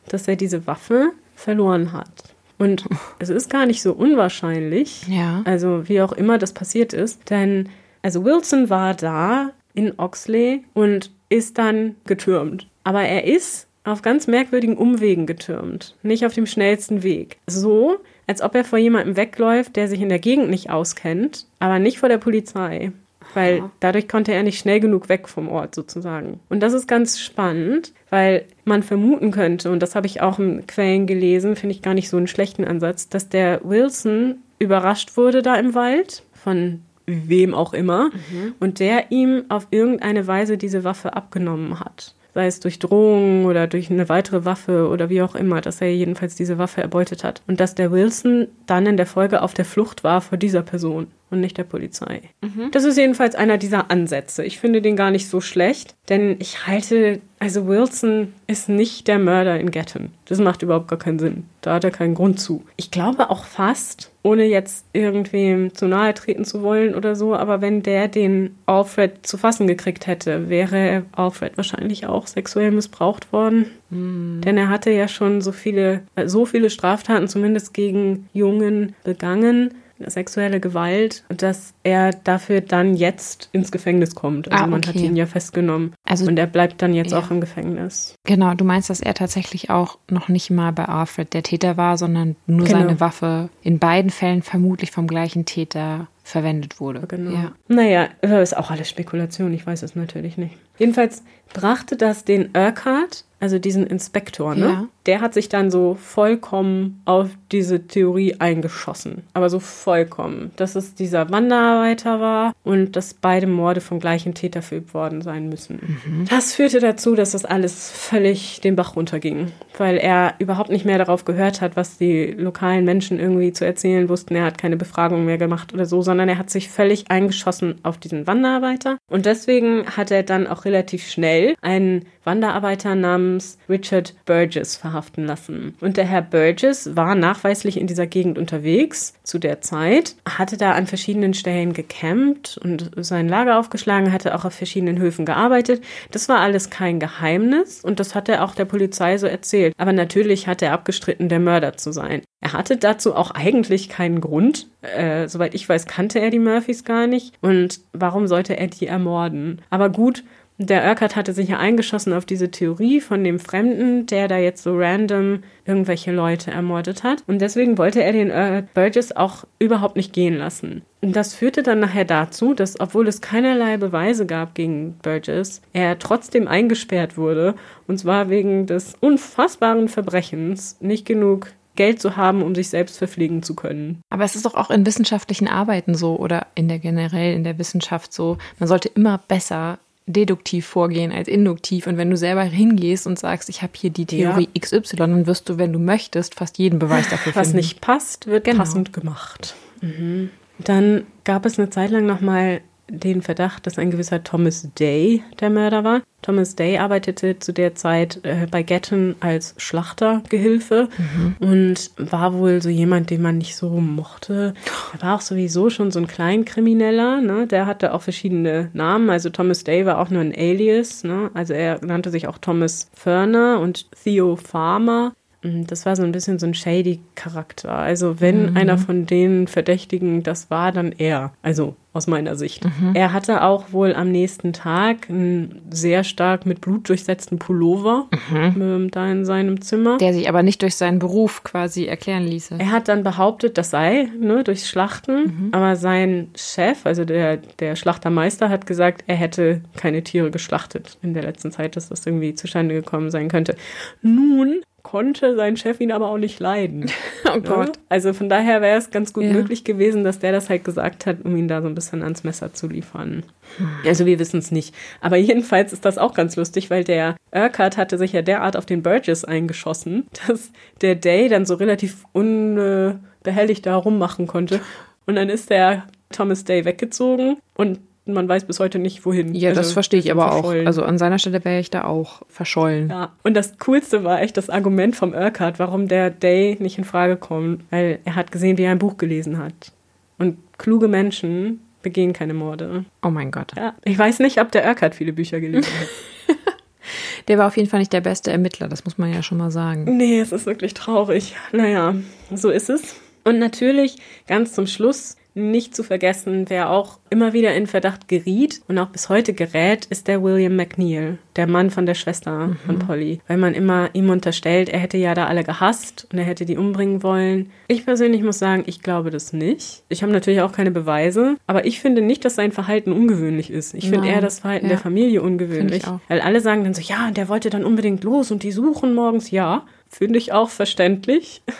dass 0.08 0.28
er 0.28 0.36
diese 0.36 0.66
Waffe 0.66 1.12
verloren 1.34 1.92
hat. 1.92 2.34
Und 2.58 2.84
es 3.18 3.28
ist 3.28 3.50
gar 3.50 3.66
nicht 3.66 3.82
so 3.82 3.92
unwahrscheinlich, 3.92 5.08
ja. 5.08 5.42
also 5.44 5.88
wie 5.88 6.00
auch 6.00 6.12
immer 6.12 6.38
das 6.38 6.52
passiert 6.52 6.92
ist, 6.92 7.30
denn 7.30 7.68
also 8.02 8.24
Wilson 8.24 8.70
war 8.70 8.94
da 8.94 9.50
in 9.74 9.98
Oxley 9.98 10.64
und 10.74 11.10
ist 11.28 11.58
dann 11.58 11.96
getürmt. 12.04 12.68
Aber 12.84 13.02
er 13.02 13.24
ist 13.24 13.66
auf 13.84 14.02
ganz 14.02 14.26
merkwürdigen 14.26 14.76
Umwegen 14.76 15.26
getürmt, 15.26 15.96
nicht 16.02 16.24
auf 16.24 16.34
dem 16.34 16.46
schnellsten 16.46 17.02
Weg. 17.02 17.38
So, 17.46 17.98
als 18.26 18.42
ob 18.42 18.54
er 18.54 18.64
vor 18.64 18.78
jemandem 18.78 19.16
wegläuft, 19.16 19.74
der 19.76 19.88
sich 19.88 20.00
in 20.00 20.08
der 20.08 20.18
Gegend 20.18 20.50
nicht 20.50 20.70
auskennt, 20.70 21.46
aber 21.58 21.78
nicht 21.78 21.98
vor 21.98 22.08
der 22.08 22.18
Polizei 22.18 22.92
weil 23.34 23.58
ja. 23.58 23.70
dadurch 23.80 24.08
konnte 24.08 24.32
er 24.32 24.42
nicht 24.42 24.58
schnell 24.58 24.80
genug 24.80 25.08
weg 25.08 25.28
vom 25.28 25.48
Ort 25.48 25.74
sozusagen. 25.74 26.40
Und 26.48 26.60
das 26.60 26.72
ist 26.72 26.86
ganz 26.86 27.20
spannend, 27.20 27.92
weil 28.10 28.44
man 28.64 28.82
vermuten 28.82 29.30
könnte, 29.30 29.70
und 29.70 29.80
das 29.80 29.94
habe 29.94 30.06
ich 30.06 30.20
auch 30.20 30.38
in 30.38 30.66
Quellen 30.66 31.06
gelesen, 31.06 31.56
finde 31.56 31.74
ich 31.74 31.82
gar 31.82 31.94
nicht 31.94 32.08
so 32.08 32.16
einen 32.16 32.26
schlechten 32.26 32.64
Ansatz, 32.64 33.08
dass 33.08 33.28
der 33.28 33.60
Wilson 33.64 34.36
überrascht 34.58 35.16
wurde 35.16 35.42
da 35.42 35.56
im 35.56 35.74
Wald 35.74 36.22
von 36.32 36.82
wem 37.06 37.52
auch 37.52 37.72
immer 37.74 38.10
mhm. 38.10 38.54
und 38.60 38.78
der 38.78 39.10
ihm 39.10 39.44
auf 39.48 39.66
irgendeine 39.70 40.26
Weise 40.26 40.56
diese 40.56 40.84
Waffe 40.84 41.14
abgenommen 41.14 41.80
hat 41.80 42.14
sei 42.34 42.46
es 42.46 42.60
durch 42.60 42.78
Drohungen 42.78 43.44
oder 43.44 43.66
durch 43.66 43.90
eine 43.90 44.08
weitere 44.08 44.44
Waffe 44.44 44.88
oder 44.88 45.10
wie 45.10 45.22
auch 45.22 45.34
immer, 45.34 45.60
dass 45.60 45.80
er 45.80 45.94
jedenfalls 45.94 46.34
diese 46.34 46.58
Waffe 46.58 46.80
erbeutet 46.80 47.24
hat. 47.24 47.42
Und 47.46 47.60
dass 47.60 47.74
der 47.74 47.92
Wilson 47.92 48.48
dann 48.66 48.86
in 48.86 48.96
der 48.96 49.06
Folge 49.06 49.42
auf 49.42 49.54
der 49.54 49.64
Flucht 49.64 50.02
war 50.02 50.20
vor 50.20 50.38
dieser 50.38 50.62
Person 50.62 51.08
und 51.32 51.40
nicht 51.40 51.56
der 51.56 51.64
Polizei. 51.64 52.20
Mhm. 52.42 52.70
Das 52.70 52.84
ist 52.84 52.98
jedenfalls 52.98 53.34
einer 53.34 53.58
dieser 53.58 53.90
Ansätze. 53.90 54.44
Ich 54.44 54.58
finde 54.58 54.82
den 54.82 54.96
gar 54.96 55.10
nicht 55.10 55.28
so 55.28 55.40
schlecht, 55.40 55.96
denn 56.08 56.36
ich 56.38 56.66
halte, 56.66 57.20
also 57.38 57.66
Wilson 57.66 58.34
ist 58.46 58.68
nicht 58.68 59.08
der 59.08 59.18
Mörder 59.18 59.58
in 59.58 59.70
Gatton. 59.70 60.10
Das 60.26 60.38
macht 60.38 60.62
überhaupt 60.62 60.88
gar 60.88 60.98
keinen 60.98 61.18
Sinn. 61.18 61.44
Da 61.62 61.74
hat 61.74 61.84
er 61.84 61.90
keinen 61.90 62.14
Grund 62.14 62.38
zu. 62.38 62.64
Ich 62.76 62.90
glaube 62.90 63.30
auch 63.30 63.44
fast, 63.44 64.12
ohne 64.22 64.44
jetzt 64.44 64.84
irgendwem 64.92 65.74
zu 65.74 65.88
nahe 65.88 66.12
treten 66.12 66.44
zu 66.44 66.62
wollen 66.62 66.94
oder 66.94 67.16
so, 67.16 67.34
aber 67.34 67.62
wenn 67.62 67.82
der 67.82 68.08
den 68.08 68.54
Alfred 68.66 69.26
zu 69.26 69.38
fassen 69.38 69.66
gekriegt 69.66 70.06
hätte, 70.06 70.50
wäre 70.50 71.04
Alfred 71.12 71.56
wahrscheinlich 71.56 72.06
auch 72.06 72.26
sexuell 72.26 72.72
missbraucht 72.72 73.32
worden. 73.32 73.70
Mhm. 73.88 74.42
Denn 74.44 74.58
er 74.58 74.68
hatte 74.68 74.90
ja 74.90 75.08
schon 75.08 75.40
so 75.40 75.52
viele, 75.52 76.02
so 76.26 76.44
viele 76.44 76.68
Straftaten 76.68 77.26
zumindest 77.26 77.72
gegen 77.72 78.28
Jungen 78.34 78.94
begangen 79.02 79.72
sexuelle 80.10 80.60
Gewalt, 80.60 81.24
dass 81.28 81.74
er 81.82 82.12
dafür 82.12 82.60
dann 82.60 82.94
jetzt 82.94 83.48
ins 83.52 83.72
Gefängnis 83.72 84.14
kommt. 84.14 84.50
Also 84.50 84.64
ah, 84.64 84.66
okay. 84.66 84.70
man 84.70 84.86
hat 84.86 84.94
ihn 84.96 85.16
ja 85.16 85.26
festgenommen. 85.26 85.94
Also, 86.04 86.26
und 86.26 86.38
er 86.38 86.46
bleibt 86.46 86.82
dann 86.82 86.94
jetzt 86.94 87.12
ja. 87.12 87.18
auch 87.18 87.30
im 87.30 87.40
Gefängnis. 87.40 88.14
Genau, 88.24 88.54
du 88.54 88.64
meinst, 88.64 88.90
dass 88.90 89.00
er 89.00 89.14
tatsächlich 89.14 89.70
auch 89.70 89.98
noch 90.10 90.28
nicht 90.28 90.50
mal 90.50 90.72
bei 90.72 90.84
Alfred 90.84 91.32
der 91.34 91.42
Täter 91.42 91.76
war, 91.76 91.98
sondern 91.98 92.36
nur 92.46 92.66
genau. 92.66 92.80
seine 92.80 93.00
Waffe 93.00 93.48
in 93.62 93.78
beiden 93.78 94.10
Fällen 94.10 94.42
vermutlich 94.42 94.90
vom 94.90 95.06
gleichen 95.06 95.44
Täter 95.44 96.08
verwendet 96.32 96.80
wurde. 96.80 97.02
Genau. 97.06 97.30
Ja. 97.30 97.52
Naja, 97.68 98.08
ist 98.22 98.56
auch 98.56 98.70
alles 98.70 98.88
Spekulation, 98.88 99.52
ich 99.52 99.66
weiß 99.66 99.82
es 99.82 99.94
natürlich 99.94 100.38
nicht. 100.38 100.56
Jedenfalls 100.78 101.22
brachte 101.52 101.96
das 101.96 102.24
den 102.24 102.50
Urquhart 102.56 103.24
also 103.42 103.58
diesen 103.58 103.88
Inspektor, 103.88 104.54
ne? 104.54 104.66
Ja. 104.66 104.88
Der 105.06 105.20
hat 105.20 105.34
sich 105.34 105.48
dann 105.48 105.72
so 105.72 105.96
vollkommen 106.00 107.02
auf 107.06 107.28
diese 107.50 107.88
Theorie 107.88 108.36
eingeschossen. 108.38 109.24
Aber 109.34 109.50
so 109.50 109.58
vollkommen. 109.58 110.52
Dass 110.54 110.76
es 110.76 110.94
dieser 110.94 111.28
Wanderarbeiter 111.28 112.20
war 112.20 112.52
und 112.62 112.94
dass 112.94 113.14
beide 113.14 113.48
Morde 113.48 113.80
vom 113.80 113.98
gleichen 113.98 114.34
Täter 114.34 114.62
verübt 114.62 114.94
worden 114.94 115.20
sein 115.20 115.48
müssen. 115.48 115.80
Mhm. 116.06 116.26
Das 116.30 116.54
führte 116.54 116.78
dazu, 116.78 117.16
dass 117.16 117.32
das 117.32 117.44
alles 117.44 117.90
völlig 117.90 118.60
den 118.60 118.76
Bach 118.76 118.94
runterging. 118.94 119.50
Weil 119.76 119.96
er 119.96 120.34
überhaupt 120.38 120.70
nicht 120.70 120.84
mehr 120.84 120.98
darauf 120.98 121.24
gehört 121.24 121.60
hat, 121.60 121.74
was 121.74 121.98
die 121.98 122.26
lokalen 122.26 122.84
Menschen 122.84 123.18
irgendwie 123.18 123.52
zu 123.52 123.66
erzählen 123.66 124.08
wussten. 124.08 124.36
Er 124.36 124.44
hat 124.44 124.56
keine 124.56 124.76
Befragung 124.76 125.24
mehr 125.24 125.38
gemacht 125.38 125.74
oder 125.74 125.84
so, 125.84 126.00
sondern 126.00 126.21
er 126.28 126.38
hat 126.38 126.50
sich 126.50 126.68
völlig 126.68 127.10
eingeschossen 127.10 127.76
auf 127.82 127.98
diesen 127.98 128.26
Wanderarbeiter. 128.26 128.98
Und 129.10 129.26
deswegen 129.26 129.86
hat 129.96 130.10
er 130.10 130.22
dann 130.22 130.46
auch 130.46 130.64
relativ 130.64 131.08
schnell 131.08 131.54
einen 131.60 132.06
Wanderarbeiter 132.24 132.94
namens 132.94 133.58
Richard 133.68 134.14
Burgess 134.24 134.76
verhaften 134.76 135.26
lassen. 135.26 135.74
Und 135.80 135.96
der 135.96 136.04
Herr 136.04 136.22
Burgess 136.22 136.96
war 136.96 137.14
nachweislich 137.14 137.80
in 137.80 137.86
dieser 137.86 138.06
Gegend 138.06 138.38
unterwegs 138.38 139.14
zu 139.22 139.38
der 139.38 139.60
Zeit, 139.60 140.16
hatte 140.28 140.56
da 140.56 140.72
an 140.72 140.86
verschiedenen 140.86 141.34
Stellen 141.34 141.72
gecampt 141.72 142.58
und 142.62 142.90
sein 142.96 143.28
Lager 143.28 143.58
aufgeschlagen, 143.58 144.12
hatte 144.12 144.34
auch 144.34 144.44
auf 144.44 144.54
verschiedenen 144.54 144.98
Höfen 144.98 145.24
gearbeitet. 145.24 145.82
Das 146.10 146.28
war 146.28 146.40
alles 146.40 146.70
kein 146.70 147.00
Geheimnis 147.00 147.82
und 147.84 148.00
das 148.00 148.14
hat 148.14 148.28
er 148.28 148.44
auch 148.44 148.54
der 148.54 148.64
Polizei 148.64 149.18
so 149.18 149.26
erzählt. 149.26 149.74
Aber 149.78 149.92
natürlich 149.92 150.46
hat 150.46 150.62
er 150.62 150.72
abgestritten, 150.72 151.28
der 151.28 151.40
Mörder 151.40 151.76
zu 151.76 151.92
sein. 151.92 152.22
Er 152.42 152.52
hatte 152.54 152.76
dazu 152.76 153.14
auch 153.14 153.30
eigentlich 153.30 153.88
keinen 153.88 154.20
Grund. 154.20 154.66
Äh, 154.82 155.28
soweit 155.28 155.54
ich 155.54 155.68
weiß, 155.68 155.86
kannte 155.86 156.18
er 156.18 156.30
die 156.30 156.40
Murphys 156.40 156.82
gar 156.84 157.06
nicht. 157.06 157.34
Und 157.40 157.80
warum 157.92 158.26
sollte 158.26 158.56
er 158.56 158.66
die 158.66 158.88
ermorden? 158.88 159.62
Aber 159.70 159.90
gut, 159.90 160.24
der 160.58 160.84
Urquhart 160.84 161.16
hatte 161.16 161.32
sich 161.32 161.48
ja 161.48 161.58
eingeschossen 161.58 162.12
auf 162.12 162.24
diese 162.24 162.50
Theorie 162.50 163.00
von 163.00 163.24
dem 163.24 163.38
Fremden, 163.38 164.06
der 164.06 164.28
da 164.28 164.38
jetzt 164.38 164.62
so 164.62 164.76
random 164.76 165.42
irgendwelche 165.64 166.12
Leute 166.12 166.50
ermordet 166.50 167.02
hat. 167.02 167.24
Und 167.26 167.40
deswegen 167.40 167.78
wollte 167.78 168.02
er 168.02 168.12
den 168.12 168.30
äh, 168.30 168.62
Burgess 168.74 169.12
auch 169.12 169.44
überhaupt 169.58 169.96
nicht 169.96 170.12
gehen 170.12 170.36
lassen. 170.36 170.82
Und 171.00 171.16
das 171.16 171.34
führte 171.34 171.62
dann 171.62 171.80
nachher 171.80 172.04
dazu, 172.04 172.54
dass, 172.54 172.78
obwohl 172.78 173.08
es 173.08 173.20
keinerlei 173.20 173.76
Beweise 173.76 174.26
gab 174.26 174.54
gegen 174.54 174.98
Burgess, 175.02 175.62
er 175.72 175.98
trotzdem 175.98 176.46
eingesperrt 176.46 177.16
wurde. 177.16 177.54
Und 177.88 177.98
zwar 177.98 178.30
wegen 178.30 178.66
des 178.66 178.94
unfassbaren 179.00 179.88
Verbrechens, 179.88 180.76
nicht 180.80 181.06
genug 181.06 181.52
Geld 181.74 182.00
zu 182.00 182.16
haben, 182.16 182.42
um 182.42 182.54
sich 182.54 182.68
selbst 182.68 182.98
verpflegen 182.98 183.42
zu 183.42 183.54
können. 183.54 184.02
Aber 184.10 184.24
es 184.24 184.36
ist 184.36 184.44
doch 184.44 184.54
auch 184.54 184.70
in 184.70 184.84
wissenschaftlichen 184.84 185.48
Arbeiten 185.48 185.94
so 185.94 186.16
oder 186.16 186.46
in 186.54 186.68
der 186.68 186.78
generell 186.78 187.34
in 187.34 187.44
der 187.44 187.58
Wissenschaft 187.58 188.12
so, 188.12 188.36
man 188.58 188.68
sollte 188.68 188.88
immer 188.88 189.18
besser 189.26 189.78
deduktiv 190.06 190.66
vorgehen 190.66 191.12
als 191.12 191.28
induktiv. 191.28 191.86
Und 191.86 191.96
wenn 191.96 192.10
du 192.10 192.16
selber 192.16 192.42
hingehst 192.42 193.06
und 193.06 193.18
sagst, 193.18 193.48
ich 193.48 193.62
habe 193.62 193.72
hier 193.76 193.90
die 193.90 194.06
Theorie 194.06 194.48
ja. 194.54 194.60
XY, 194.60 194.96
dann 194.96 195.26
wirst 195.26 195.48
du, 195.48 195.58
wenn 195.58 195.72
du 195.72 195.78
möchtest, 195.78 196.34
fast 196.34 196.58
jeden 196.58 196.78
Beweis 196.78 197.08
dafür 197.08 197.34
Was 197.34 197.48
finden. 197.48 197.58
Was 197.58 197.66
nicht 197.66 197.80
passt, 197.80 198.26
wird 198.26 198.44
genau. 198.44 198.58
passend 198.58 198.92
gemacht. 198.92 199.54
Mhm. 199.80 200.30
Dann 200.58 201.06
gab 201.24 201.46
es 201.46 201.58
eine 201.58 201.70
Zeit 201.70 201.90
lang 201.90 202.06
nochmal 202.06 202.62
den 202.92 203.22
Verdacht, 203.22 203.66
dass 203.66 203.78
ein 203.78 203.90
gewisser 203.90 204.22
Thomas 204.22 204.68
Day 204.78 205.22
der 205.40 205.50
Mörder 205.50 205.82
war. 205.82 206.02
Thomas 206.20 206.54
Day 206.54 206.78
arbeitete 206.78 207.38
zu 207.40 207.52
der 207.52 207.74
Zeit 207.74 208.20
äh, 208.22 208.46
bei 208.48 208.62
Gatton 208.62 209.16
als 209.18 209.54
Schlachtergehilfe 209.56 210.88
mhm. 210.96 211.36
und 211.40 211.90
war 211.96 212.34
wohl 212.34 212.62
so 212.62 212.68
jemand, 212.68 213.10
den 213.10 213.22
man 213.22 213.38
nicht 213.38 213.56
so 213.56 213.70
mochte. 213.70 214.54
Er 214.92 215.02
war 215.02 215.16
auch 215.16 215.20
sowieso 215.20 215.68
schon 215.68 215.90
so 215.90 215.98
ein 215.98 216.06
Kleinkrimineller. 216.06 217.20
Ne? 217.20 217.48
Der 217.48 217.66
hatte 217.66 217.92
auch 217.92 218.02
verschiedene 218.02 218.70
Namen. 218.72 219.10
Also 219.10 219.30
Thomas 219.30 219.64
Day 219.64 219.84
war 219.84 219.98
auch 219.98 220.10
nur 220.10 220.20
ein 220.20 220.34
Alias. 220.34 221.02
Ne? 221.02 221.30
Also 221.34 221.54
er 221.54 221.84
nannte 221.84 222.10
sich 222.10 222.28
auch 222.28 222.38
Thomas 222.38 222.88
Ferner 222.94 223.58
und 223.60 223.90
Theo 224.04 224.36
Farmer. 224.36 225.14
Mm, 225.42 225.64
das 225.66 225.86
war 225.86 225.96
so 225.96 226.02
ein 226.02 226.12
bisschen 226.12 226.38
so 226.38 226.46
ein 226.46 226.54
shady 226.54 227.00
Charakter. 227.14 227.72
Also 227.72 228.20
wenn 228.20 228.50
mhm. 228.50 228.56
einer 228.56 228.78
von 228.78 229.06
den 229.06 229.46
Verdächtigen 229.46 230.22
das 230.22 230.50
war, 230.50 230.72
dann 230.72 230.92
er. 230.92 231.32
Also 231.42 231.76
aus 231.94 232.06
meiner 232.06 232.36
Sicht. 232.36 232.64
Mhm. 232.64 232.94
Er 232.94 233.12
hatte 233.12 233.42
auch 233.42 233.72
wohl 233.72 233.94
am 233.94 234.10
nächsten 234.10 234.54
Tag 234.54 235.10
einen 235.10 235.60
sehr 235.70 236.04
stark 236.04 236.46
mit 236.46 236.62
Blut 236.62 236.88
durchsetzten 236.88 237.38
Pullover 237.38 238.08
mhm. 238.30 238.62
ähm, 238.62 238.90
da 238.90 239.10
in 239.10 239.26
seinem 239.26 239.60
Zimmer. 239.60 239.98
Der 239.98 240.14
sich 240.14 240.26
aber 240.28 240.42
nicht 240.42 240.62
durch 240.62 240.76
seinen 240.76 240.98
Beruf 240.98 241.44
quasi 241.44 241.84
erklären 241.84 242.22
ließe. 242.22 242.56
Er 242.58 242.70
hat 242.70 242.88
dann 242.88 243.02
behauptet, 243.02 243.58
das 243.58 243.70
sei 243.70 244.08
ne, 244.18 244.42
durchs 244.42 244.68
Schlachten. 244.68 245.24
Mhm. 245.24 245.48
Aber 245.52 245.76
sein 245.76 246.28
Chef, 246.34 246.86
also 246.86 247.04
der, 247.04 247.36
der 247.36 247.76
Schlachtermeister, 247.76 248.48
hat 248.48 248.66
gesagt, 248.66 249.04
er 249.06 249.16
hätte 249.16 249.60
keine 249.76 250.02
Tiere 250.02 250.30
geschlachtet 250.30 250.96
in 251.02 251.12
der 251.12 251.24
letzten 251.24 251.52
Zeit, 251.52 251.76
dass 251.76 251.90
das 251.90 252.06
irgendwie 252.06 252.34
zustande 252.34 252.74
gekommen 252.74 253.10
sein 253.10 253.28
könnte. 253.28 253.54
Nun 254.00 254.62
konnte 254.82 255.36
sein 255.36 255.56
Chef 255.56 255.80
ihn 255.80 255.92
aber 255.92 256.08
auch 256.08 256.18
nicht 256.18 256.40
leiden. 256.40 256.90
oh 257.30 257.36
ne? 257.36 257.42
Gott. 257.42 257.78
Also 257.88 258.12
von 258.12 258.28
daher 258.28 258.60
wäre 258.60 258.78
es 258.78 258.90
ganz 258.90 259.12
gut 259.12 259.24
ja. 259.24 259.32
möglich 259.32 259.64
gewesen, 259.64 260.04
dass 260.04 260.18
der 260.18 260.32
das 260.32 260.50
halt 260.50 260.64
gesagt 260.64 261.06
hat, 261.06 261.24
um 261.24 261.36
ihn 261.36 261.48
da 261.48 261.62
so 261.62 261.68
ein 261.68 261.74
bisschen 261.74 262.02
ans 262.02 262.24
Messer 262.24 262.52
zu 262.52 262.68
liefern. 262.68 263.24
Hm. 263.56 263.68
Also 263.86 264.06
wir 264.06 264.18
wissen 264.18 264.38
es 264.38 264.50
nicht. 264.50 264.74
Aber 265.00 265.16
jedenfalls 265.16 265.72
ist 265.72 265.84
das 265.84 265.98
auch 265.98 266.14
ganz 266.14 266.36
lustig, 266.36 266.70
weil 266.70 266.84
der 266.84 267.16
Urquhart 267.32 267.76
hatte 267.76 267.98
sich 267.98 268.12
ja 268.12 268.22
derart 268.22 268.56
auf 268.56 268.66
den 268.66 268.82
Burgess 268.82 269.24
eingeschossen, 269.24 270.06
dass 270.26 270.50
der 270.80 270.94
Day 270.94 271.28
dann 271.28 271.46
so 271.46 271.54
relativ 271.54 272.04
unbehelligt 272.12 273.66
da 273.66 273.76
rummachen 273.76 274.26
konnte. 274.26 274.60
Und 275.06 275.16
dann 275.16 275.28
ist 275.28 275.50
der 275.50 275.86
Thomas 276.10 276.44
Day 276.44 276.64
weggezogen 276.64 277.38
und 277.54 277.80
man 278.04 278.28
weiß 278.28 278.44
bis 278.46 278.58
heute 278.58 278.78
nicht, 278.78 279.04
wohin. 279.06 279.34
Ja, 279.34 279.50
also, 279.50 279.60
das 279.60 279.72
verstehe 279.72 280.00
ich 280.00 280.10
aber 280.10 280.32
auch. 280.32 280.52
Also 280.64 280.82
an 280.82 280.98
seiner 280.98 281.18
Stelle 281.18 281.44
wäre 281.44 281.60
ich 281.60 281.70
da 281.70 281.84
auch 281.84 282.22
verschollen. 282.28 282.90
Ja, 282.90 283.12
und 283.22 283.34
das 283.34 283.58
Coolste 283.58 284.04
war 284.04 284.20
echt 284.20 284.36
das 284.36 284.50
Argument 284.50 284.96
vom 284.96 285.12
Urquhart, 285.12 285.58
warum 285.58 285.88
der 285.88 286.10
Day 286.10 286.56
nicht 286.60 286.78
in 286.78 286.84
Frage 286.84 287.16
kommt. 287.16 287.64
Weil 287.70 288.00
er 288.04 288.16
hat 288.16 288.32
gesehen, 288.32 288.58
wie 288.58 288.62
er 288.62 288.72
ein 288.72 288.78
Buch 288.78 288.96
gelesen 288.96 289.38
hat. 289.38 289.72
Und 290.18 290.38
kluge 290.58 290.88
Menschen 290.88 291.60
begehen 291.82 292.12
keine 292.12 292.34
Morde. 292.34 292.84
Oh 293.02 293.10
mein 293.10 293.30
Gott. 293.30 293.52
Ja, 293.56 293.74
ich 293.84 293.98
weiß 293.98 294.20
nicht, 294.20 294.40
ob 294.40 294.50
der 294.52 294.64
Urquhart 294.66 294.94
viele 294.94 295.12
Bücher 295.12 295.40
gelesen 295.40 295.72
hat. 295.80 295.88
der 297.28 297.38
war 297.38 297.46
auf 297.46 297.56
jeden 297.56 297.68
Fall 297.68 297.80
nicht 297.80 297.92
der 297.92 298.00
beste 298.00 298.30
Ermittler, 298.30 298.68
das 298.68 298.84
muss 298.84 298.98
man 298.98 299.12
ja 299.12 299.22
schon 299.22 299.38
mal 299.38 299.50
sagen. 299.50 299.96
Nee, 299.96 300.20
es 300.20 300.32
ist 300.32 300.46
wirklich 300.46 300.74
traurig. 300.74 301.34
Naja, 301.52 301.94
so 302.34 302.50
ist 302.50 302.70
es. 302.70 302.96
Und 303.24 303.38
natürlich, 303.38 303.96
ganz 304.26 304.52
zum 304.52 304.66
Schluss, 304.66 305.16
nicht 305.34 305.74
zu 305.74 305.82
vergessen, 305.82 306.46
wer 306.48 306.70
auch 306.70 306.98
immer 307.10 307.32
wieder 307.32 307.54
in 307.54 307.66
Verdacht 307.66 308.08
geriet 308.08 308.62
und 308.68 308.78
auch 308.78 308.88
bis 308.88 309.08
heute 309.08 309.32
gerät, 309.32 309.86
ist 309.86 310.08
der 310.08 310.22
William 310.22 310.56
McNeil, 310.56 311.18
der 311.36 311.46
Mann 311.46 311.70
von 311.70 311.86
der 311.86 311.94
Schwester 311.94 312.48
mhm. 312.48 312.56
von 312.66 312.78
Polly. 312.78 313.20
Weil 313.28 313.38
man 313.38 313.54
immer 313.54 313.90
ihm 313.94 314.10
unterstellt, 314.10 314.68
er 314.68 314.78
hätte 314.78 314.98
ja 314.98 315.14
da 315.14 315.26
alle 315.26 315.44
gehasst 315.44 316.06
und 316.12 316.18
er 316.18 316.24
hätte 316.24 316.44
die 316.44 316.56
umbringen 316.56 317.02
wollen. 317.02 317.50
Ich 317.68 317.84
persönlich 317.84 318.22
muss 318.22 318.38
sagen, 318.38 318.64
ich 318.66 318.82
glaube 318.82 319.10
das 319.10 319.32
nicht. 319.32 319.82
Ich 319.88 320.02
habe 320.02 320.12
natürlich 320.12 320.42
auch 320.42 320.52
keine 320.52 320.70
Beweise, 320.70 321.36
aber 321.46 321.64
ich 321.64 321.80
finde 321.80 322.02
nicht, 322.02 322.24
dass 322.24 322.34
sein 322.34 322.52
Verhalten 322.52 322.92
ungewöhnlich 322.92 323.50
ist. 323.50 323.74
Ich 323.74 323.88
finde 323.88 324.08
eher 324.08 324.20
das 324.20 324.40
Verhalten 324.40 324.66
ja. 324.66 324.70
der 324.70 324.78
Familie 324.78 325.22
ungewöhnlich. 325.22 325.82
Weil 326.08 326.20
alle 326.20 326.40
sagen 326.40 326.64
dann 326.64 326.74
so, 326.74 326.82
ja, 326.82 327.10
der 327.10 327.28
wollte 327.28 327.50
dann 327.50 327.64
unbedingt 327.64 328.04
los 328.04 328.30
und 328.30 328.42
die 328.42 328.52
suchen 328.52 328.94
morgens. 328.94 329.30
Ja, 329.30 329.64
finde 329.88 330.18
ich 330.18 330.32
auch 330.32 330.50
verständlich. 330.50 331.42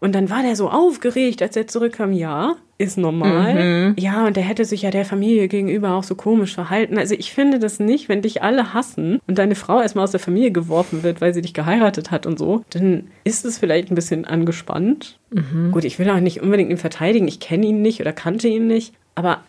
Und 0.00 0.14
dann 0.14 0.30
war 0.30 0.42
der 0.42 0.56
so 0.56 0.70
aufgeregt, 0.70 1.42
als 1.42 1.56
er 1.56 1.66
zurückkam. 1.66 2.12
Ja, 2.12 2.56
ist 2.78 2.96
normal. 2.96 3.54
Mhm. 3.90 3.96
Ja, 3.98 4.26
und 4.26 4.36
der 4.36 4.42
hätte 4.42 4.64
sich 4.64 4.82
ja 4.82 4.90
der 4.90 5.04
Familie 5.04 5.46
gegenüber 5.48 5.94
auch 5.94 6.02
so 6.02 6.14
komisch 6.14 6.54
verhalten. 6.54 6.96
Also 6.96 7.14
ich 7.14 7.34
finde 7.34 7.58
das 7.58 7.78
nicht, 7.78 8.08
wenn 8.08 8.22
dich 8.22 8.42
alle 8.42 8.72
hassen 8.72 9.20
und 9.26 9.38
deine 9.38 9.54
Frau 9.54 9.82
erstmal 9.82 10.04
aus 10.04 10.12
der 10.12 10.20
Familie 10.20 10.50
geworfen 10.50 11.02
wird, 11.02 11.20
weil 11.20 11.34
sie 11.34 11.42
dich 11.42 11.52
geheiratet 11.52 12.10
hat 12.10 12.24
und 12.24 12.38
so, 12.38 12.64
dann 12.70 13.08
ist 13.24 13.44
es 13.44 13.58
vielleicht 13.58 13.90
ein 13.90 13.94
bisschen 13.94 14.24
angespannt. 14.24 15.18
Mhm. 15.30 15.72
Gut, 15.72 15.84
ich 15.84 15.98
will 15.98 16.08
auch 16.08 16.20
nicht 16.20 16.40
unbedingt 16.40 16.70
ihn 16.70 16.78
verteidigen. 16.78 17.28
Ich 17.28 17.38
kenne 17.38 17.66
ihn 17.66 17.82
nicht 17.82 18.00
oder 18.00 18.14
kannte 18.14 18.48
ihn 18.48 18.66
nicht. 18.66 18.94
Aber 19.14 19.40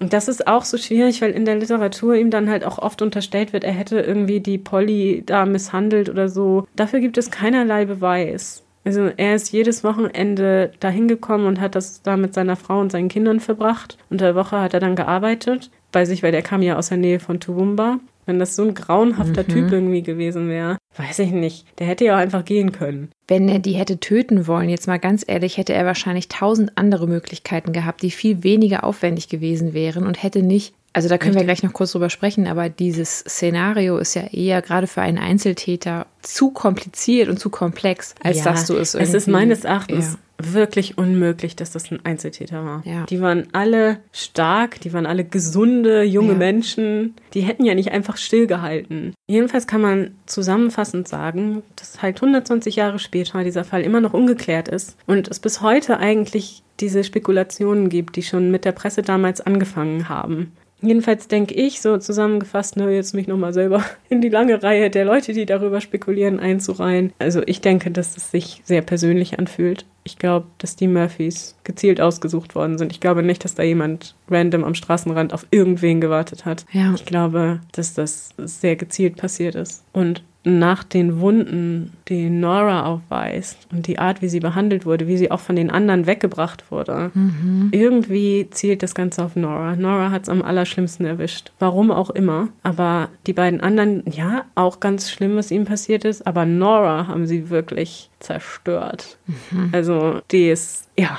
das 0.00 0.26
ist 0.26 0.48
auch 0.48 0.64
so 0.64 0.76
schwierig, 0.76 1.22
weil 1.22 1.30
in 1.30 1.44
der 1.44 1.56
Literatur 1.56 2.16
ihm 2.16 2.30
dann 2.30 2.50
halt 2.50 2.64
auch 2.64 2.78
oft 2.78 3.02
unterstellt 3.02 3.52
wird, 3.52 3.62
er 3.62 3.72
hätte 3.72 4.00
irgendwie 4.00 4.40
die 4.40 4.58
Polly 4.58 5.22
da 5.24 5.46
misshandelt 5.46 6.08
oder 6.08 6.28
so. 6.28 6.66
Dafür 6.74 6.98
gibt 6.98 7.18
es 7.18 7.30
keinerlei 7.30 7.84
Beweis. 7.84 8.64
Also 8.84 9.10
er 9.16 9.34
ist 9.34 9.52
jedes 9.52 9.84
Wochenende 9.84 10.72
dahin 10.80 11.06
gekommen 11.06 11.46
und 11.46 11.60
hat 11.60 11.74
das 11.74 12.02
da 12.02 12.16
mit 12.16 12.34
seiner 12.34 12.56
Frau 12.56 12.80
und 12.80 12.90
seinen 12.90 13.08
Kindern 13.08 13.40
verbracht. 13.40 13.98
Unter 14.08 14.26
der 14.26 14.34
Woche 14.34 14.60
hat 14.60 14.74
er 14.74 14.80
dann 14.80 14.96
gearbeitet 14.96 15.70
bei 15.92 16.04
sich, 16.04 16.22
weil 16.22 16.32
der 16.32 16.42
kam 16.42 16.62
ja 16.62 16.76
aus 16.76 16.88
der 16.88 16.98
Nähe 16.98 17.20
von 17.20 17.40
Toowoomba. 17.40 18.00
Wenn 18.26 18.38
das 18.38 18.54
so 18.54 18.62
ein 18.62 18.74
grauenhafter 18.74 19.42
mhm. 19.42 19.48
Typ 19.48 19.72
irgendwie 19.72 20.02
gewesen 20.02 20.48
wäre, 20.48 20.78
weiß 20.96 21.18
ich 21.20 21.32
nicht. 21.32 21.66
Der 21.78 21.86
hätte 21.86 22.04
ja 22.04 22.14
auch 22.14 22.20
einfach 22.20 22.44
gehen 22.44 22.70
können. 22.70 23.10
Wenn 23.26 23.48
er 23.48 23.58
die 23.58 23.72
hätte 23.72 23.98
töten 23.98 24.46
wollen, 24.46 24.68
jetzt 24.68 24.86
mal 24.86 24.98
ganz 24.98 25.24
ehrlich, 25.26 25.56
hätte 25.56 25.72
er 25.72 25.84
wahrscheinlich 25.84 26.28
tausend 26.28 26.76
andere 26.76 27.08
Möglichkeiten 27.08 27.72
gehabt, 27.72 28.02
die 28.02 28.10
viel 28.10 28.44
weniger 28.44 28.84
aufwendig 28.84 29.28
gewesen 29.28 29.74
wären 29.74 30.06
und 30.06 30.22
hätte 30.22 30.42
nicht 30.42 30.74
also 30.92 31.08
da 31.08 31.18
können 31.18 31.34
Richtig. 31.34 31.48
wir 31.48 31.54
gleich 31.54 31.62
noch 31.62 31.72
kurz 31.72 31.92
drüber 31.92 32.10
sprechen, 32.10 32.48
aber 32.48 32.68
dieses 32.68 33.20
Szenario 33.20 33.98
ist 33.98 34.14
ja 34.14 34.22
eher 34.22 34.60
gerade 34.60 34.88
für 34.88 35.02
einen 35.02 35.18
Einzeltäter 35.18 36.06
zu 36.20 36.50
kompliziert 36.50 37.28
und 37.28 37.38
zu 37.38 37.48
komplex, 37.48 38.14
als 38.22 38.38
ja, 38.38 38.44
dass 38.44 38.66
du 38.66 38.74
es 38.76 38.94
irgendwie... 38.94 39.16
Es 39.16 39.22
ist 39.22 39.28
meines 39.28 39.62
Erachtens 39.62 40.18
ja. 40.40 40.54
wirklich 40.54 40.98
unmöglich, 40.98 41.54
dass 41.54 41.70
das 41.70 41.92
ein 41.92 42.04
Einzeltäter 42.04 42.64
war. 42.64 42.82
Ja. 42.84 43.06
Die 43.06 43.20
waren 43.20 43.46
alle 43.52 43.98
stark, 44.12 44.80
die 44.80 44.92
waren 44.92 45.06
alle 45.06 45.24
gesunde, 45.24 46.02
junge 46.02 46.34
Menschen. 46.34 47.14
Die 47.34 47.42
hätten 47.42 47.64
ja 47.64 47.76
nicht 47.76 47.92
einfach 47.92 48.16
stillgehalten. 48.16 49.14
Jedenfalls 49.28 49.68
kann 49.68 49.80
man 49.80 50.16
zusammenfassend 50.26 51.06
sagen, 51.06 51.62
dass 51.76 52.02
halt 52.02 52.16
120 52.16 52.74
Jahre 52.74 52.98
später 52.98 53.44
dieser 53.44 53.64
Fall 53.64 53.82
immer 53.82 54.00
noch 54.00 54.12
ungeklärt 54.12 54.66
ist 54.66 54.96
und 55.06 55.28
es 55.28 55.38
bis 55.38 55.60
heute 55.60 55.98
eigentlich 55.98 56.64
diese 56.80 57.04
Spekulationen 57.04 57.90
gibt, 57.90 58.16
die 58.16 58.22
schon 58.24 58.50
mit 58.50 58.64
der 58.64 58.72
Presse 58.72 59.02
damals 59.02 59.40
angefangen 59.40 60.08
haben. 60.08 60.50
Jedenfalls 60.82 61.28
denke 61.28 61.54
ich, 61.54 61.80
so 61.80 61.98
zusammengefasst, 61.98 62.76
ne, 62.76 62.90
jetzt 62.90 63.14
mich 63.14 63.26
nochmal 63.26 63.52
selber 63.52 63.84
in 64.08 64.20
die 64.20 64.28
lange 64.28 64.62
Reihe 64.62 64.90
der 64.90 65.04
Leute, 65.04 65.32
die 65.32 65.46
darüber 65.46 65.80
spekulieren, 65.80 66.40
einzureihen. 66.40 67.12
Also 67.18 67.42
ich 67.46 67.60
denke, 67.60 67.90
dass 67.90 68.16
es 68.16 68.30
sich 68.30 68.62
sehr 68.64 68.82
persönlich 68.82 69.38
anfühlt. 69.38 69.84
Ich 70.04 70.18
glaube, 70.18 70.46
dass 70.58 70.76
die 70.76 70.88
Murphys 70.88 71.56
gezielt 71.64 72.00
ausgesucht 72.00 72.54
worden 72.54 72.78
sind. 72.78 72.92
Ich 72.92 73.00
glaube 73.00 73.22
nicht, 73.22 73.44
dass 73.44 73.54
da 73.54 73.62
jemand 73.62 74.14
random 74.30 74.64
am 74.64 74.74
Straßenrand 74.74 75.34
auf 75.34 75.46
irgendwen 75.50 76.00
gewartet 76.00 76.46
hat. 76.46 76.64
Ja. 76.72 76.94
Ich 76.94 77.04
glaube, 77.04 77.60
dass 77.72 77.94
das 77.94 78.30
sehr 78.38 78.76
gezielt 78.76 79.16
passiert 79.16 79.54
ist. 79.54 79.84
Und 79.92 80.22
nach 80.42 80.84
den 80.84 81.20
Wunden, 81.20 81.92
die 82.08 82.30
Nora 82.30 82.86
aufweist 82.86 83.68
und 83.72 83.86
die 83.86 83.98
Art, 83.98 84.22
wie 84.22 84.28
sie 84.28 84.40
behandelt 84.40 84.86
wurde, 84.86 85.06
wie 85.06 85.18
sie 85.18 85.30
auch 85.30 85.40
von 85.40 85.54
den 85.54 85.70
anderen 85.70 86.06
weggebracht 86.06 86.70
wurde, 86.70 87.10
mhm. 87.12 87.68
irgendwie 87.72 88.48
zielt 88.50 88.82
das 88.82 88.94
Ganze 88.94 89.22
auf 89.22 89.36
Nora. 89.36 89.76
Nora 89.76 90.10
hat 90.10 90.22
es 90.22 90.28
am 90.30 90.40
allerschlimmsten 90.40 91.04
erwischt. 91.04 91.52
Warum 91.58 91.90
auch 91.90 92.10
immer. 92.10 92.48
Aber 92.62 93.10
die 93.26 93.34
beiden 93.34 93.60
anderen, 93.60 94.02
ja, 94.10 94.44
auch 94.54 94.80
ganz 94.80 95.10
schlimm, 95.10 95.36
was 95.36 95.50
ihnen 95.50 95.66
passiert 95.66 96.06
ist. 96.06 96.26
Aber 96.26 96.46
Nora 96.46 97.06
haben 97.06 97.26
sie 97.26 97.50
wirklich 97.50 98.08
zerstört. 98.18 99.18
Mhm. 99.26 99.68
Also 99.72 100.20
die 100.30 100.48
ist, 100.48 100.88
ja, 100.98 101.18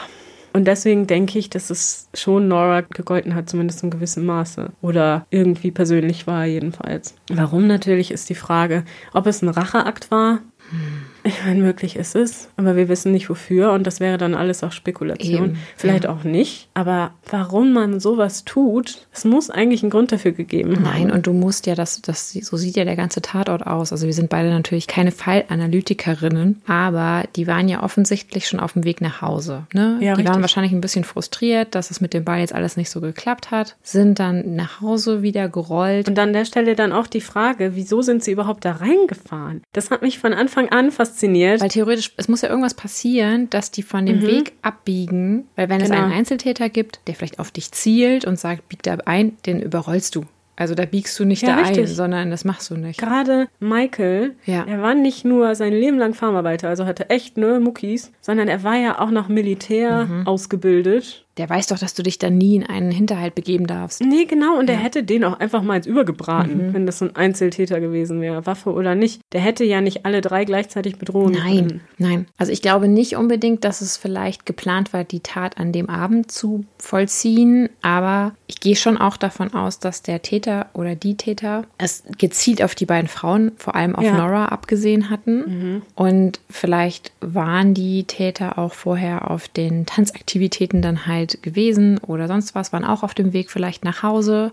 und 0.53 0.65
deswegen 0.65 1.07
denke 1.07 1.39
ich, 1.39 1.49
dass 1.49 1.69
es 1.69 2.09
schon 2.13 2.47
Nora 2.47 2.81
gegolten 2.81 3.35
hat, 3.35 3.49
zumindest 3.49 3.83
in 3.83 3.89
gewissem 3.89 4.25
Maße. 4.25 4.71
Oder 4.81 5.25
irgendwie 5.29 5.71
persönlich 5.71 6.27
war, 6.27 6.45
jedenfalls. 6.45 7.15
Warum 7.29 7.67
natürlich 7.67 8.11
ist 8.11 8.29
die 8.29 8.35
Frage, 8.35 8.83
ob 9.13 9.27
es 9.27 9.41
ein 9.41 9.49
Racheakt 9.49 10.11
war. 10.11 10.39
Hm. 10.69 11.10
Ich 11.23 11.43
meine, 11.45 11.61
möglich 11.61 11.95
ist 11.95 12.15
es, 12.15 12.49
aber 12.57 12.75
wir 12.75 12.89
wissen 12.89 13.11
nicht 13.11 13.29
wofür 13.29 13.71
und 13.73 13.85
das 13.85 13.99
wäre 13.99 14.17
dann 14.17 14.33
alles 14.33 14.63
auch 14.63 14.71
Spekulation. 14.71 15.51
Eben, 15.51 15.57
Vielleicht 15.75 16.05
ja. 16.05 16.09
auch 16.09 16.23
nicht, 16.23 16.69
aber 16.73 17.11
warum 17.29 17.73
man 17.73 17.99
sowas 17.99 18.43
tut, 18.43 19.07
es 19.13 19.23
muss 19.23 19.49
eigentlich 19.49 19.83
einen 19.83 19.91
Grund 19.91 20.11
dafür 20.11 20.31
gegeben 20.31 20.75
haben. 20.75 20.83
Nein, 20.83 21.11
und 21.11 21.27
du 21.27 21.33
musst 21.33 21.67
ja, 21.67 21.75
das, 21.75 22.01
das, 22.01 22.31
so 22.31 22.57
sieht 22.57 22.75
ja 22.75 22.85
der 22.85 22.95
ganze 22.95 23.21
Tatort 23.21 23.65
aus. 23.67 23.91
Also 23.91 24.07
wir 24.07 24.13
sind 24.13 24.29
beide 24.29 24.49
natürlich 24.49 24.87
keine 24.87 25.11
Fallanalytikerinnen, 25.11 26.61
aber 26.65 27.25
die 27.35 27.47
waren 27.47 27.69
ja 27.69 27.83
offensichtlich 27.83 28.47
schon 28.47 28.59
auf 28.59 28.73
dem 28.73 28.83
Weg 28.83 29.01
nach 29.01 29.21
Hause. 29.21 29.67
Ne? 29.73 29.97
Ja, 29.99 29.99
die 29.99 30.07
richtig. 30.07 30.27
waren 30.27 30.41
wahrscheinlich 30.41 30.71
ein 30.71 30.81
bisschen 30.81 31.03
frustriert, 31.03 31.75
dass 31.75 31.91
es 31.91 32.01
mit 32.01 32.13
dem 32.13 32.23
Ball 32.23 32.39
jetzt 32.39 32.53
alles 32.53 32.77
nicht 32.77 32.89
so 32.89 32.99
geklappt 32.99 33.51
hat, 33.51 33.75
sind 33.83 34.19
dann 34.19 34.55
nach 34.55 34.81
Hause 34.81 35.21
wieder 35.21 35.49
gerollt. 35.49 36.07
Und 36.07 36.17
an 36.17 36.33
der 36.33 36.45
Stelle 36.45 36.75
dann 36.75 36.91
auch 36.91 37.07
die 37.07 37.21
Frage, 37.21 37.75
wieso 37.75 38.01
sind 38.01 38.23
sie 38.23 38.31
überhaupt 38.31 38.65
da 38.65 38.73
reingefahren? 38.73 39.61
Das 39.73 39.91
hat 39.91 40.01
mich 40.01 40.17
von 40.17 40.33
Anfang 40.33 40.69
an 40.69 40.91
fast 40.91 41.10
fasziniert. 41.11 41.61
Weil 41.61 41.69
theoretisch, 41.69 42.13
es 42.17 42.27
muss 42.27 42.41
ja 42.41 42.49
irgendwas 42.49 42.73
passieren, 42.73 43.49
dass 43.49 43.71
die 43.71 43.83
von 43.83 44.05
dem 44.05 44.17
Mhm. 44.19 44.27
Weg 44.27 44.53
abbiegen. 44.61 45.47
Weil 45.55 45.69
wenn 45.69 45.81
es 45.81 45.89
Genau. 45.89 46.03
einen 46.03 46.13
Einzeltäter 46.13 46.69
gibt, 46.69 46.99
der 47.07 47.15
vielleicht 47.15 47.39
auf 47.39 47.51
dich 47.51 47.71
zielt 47.71 48.25
und 48.25 48.39
sagt, 48.39 48.69
bieg 48.69 48.83
da 48.83 48.97
ein, 49.05 49.37
den 49.45 49.61
überrollst 49.61 50.15
du. 50.15 50.25
Also 50.57 50.75
da 50.75 50.85
biegst 50.85 51.17
du 51.17 51.25
nicht 51.25 51.41
Ja, 51.41 51.55
da 51.55 51.55
ein, 51.63 51.65
richtig. 51.73 51.89
sondern 51.95 52.29
das 52.29 52.45
machst 52.45 52.69
du 52.69 52.75
nicht. 52.75 52.99
Gerade 52.99 53.47
Michael, 53.59 54.35
Ja. 54.45 54.63
er 54.67 54.81
war 54.81 54.93
nicht 54.93 55.25
nur 55.25 55.55
sein 55.55 55.73
Leben 55.73 55.97
lang 55.97 56.13
Farmarbeiter, 56.13 56.69
also 56.69 56.85
hatte 56.85 57.09
echt 57.09 57.35
ne 57.37 57.59
Muckis, 57.59 58.11
sondern 58.21 58.47
er 58.47 58.61
war 58.63 58.75
ja 58.75 58.99
auch 58.99 59.09
noch 59.09 59.27
Militär 59.27 60.05
Mhm. 60.05 60.27
ausgebildet. 60.27 61.25
Der 61.41 61.49
weiß 61.49 61.65
doch, 61.67 61.79
dass 61.79 61.95
du 61.95 62.03
dich 62.03 62.19
da 62.19 62.29
nie 62.29 62.55
in 62.55 62.63
einen 62.67 62.91
Hinterhalt 62.91 63.33
begeben 63.33 63.65
darfst. 63.65 63.99
Nee, 64.03 64.25
genau, 64.25 64.59
und 64.59 64.69
er 64.69 64.75
hätte 64.77 65.01
den 65.03 65.23
auch 65.23 65.39
einfach 65.39 65.63
mal 65.63 65.77
ins 65.77 65.87
Übergebraten, 65.87 66.67
Mhm. 66.67 66.73
wenn 66.75 66.85
das 66.85 66.99
so 66.99 67.05
ein 67.05 67.15
Einzeltäter 67.15 67.79
gewesen 67.79 68.21
wäre, 68.21 68.45
Waffe 68.45 68.71
oder 68.71 68.93
nicht. 68.93 69.21
Der 69.33 69.41
hätte 69.41 69.63
ja 69.63 69.81
nicht 69.81 70.05
alle 70.05 70.21
drei 70.21 70.45
gleichzeitig 70.45 70.97
bedrohen 70.97 71.31
Nein, 71.33 71.55
können. 71.67 71.81
nein. 71.97 72.25
Also 72.37 72.51
ich 72.51 72.61
glaube 72.61 72.87
nicht 72.87 73.15
unbedingt, 73.15 73.63
dass 73.65 73.81
es 73.81 73.97
vielleicht 73.97 74.45
geplant 74.45 74.93
war, 74.93 75.03
die 75.03 75.21
Tat 75.21 75.57
an 75.57 75.71
dem 75.71 75.89
Abend 75.89 76.31
zu 76.31 76.63
vollziehen, 76.77 77.69
aber 77.81 78.33
ich 78.45 78.59
gehe 78.59 78.75
schon 78.75 78.97
auch 78.97 79.17
davon 79.17 79.51
aus, 79.55 79.79
dass 79.79 80.03
der 80.03 80.21
Täter 80.21 80.67
oder 80.73 80.93
die 80.93 81.15
Täter 81.17 81.63
es 81.79 82.03
gezielt 82.19 82.61
auf 82.61 82.75
die 82.75 82.85
beiden 82.85 83.07
Frauen, 83.07 83.53
vor 83.57 83.73
allem 83.75 83.95
auf 83.95 84.03
Ja. 84.03 84.11
Mhm. 84.11 84.17
Nora, 84.19 84.45
abgesehen 84.45 85.09
hatten. 85.09 85.81
Und 85.95 86.39
vielleicht 86.51 87.13
waren 87.19 87.73
die 87.73 88.03
Täter 88.03 88.59
auch 88.59 88.73
vorher 88.75 89.31
auf 89.31 89.47
den 89.47 89.87
Tanzaktivitäten 89.87 90.81
dann 90.83 91.07
halt 91.07 91.30
gewesen 91.41 91.97
oder 91.99 92.27
sonst 92.27 92.55
was, 92.55 92.73
waren 92.73 92.85
auch 92.85 93.03
auf 93.03 93.13
dem 93.13 93.33
Weg 93.33 93.51
vielleicht 93.51 93.83
nach 93.83 94.03
Hause. 94.03 94.51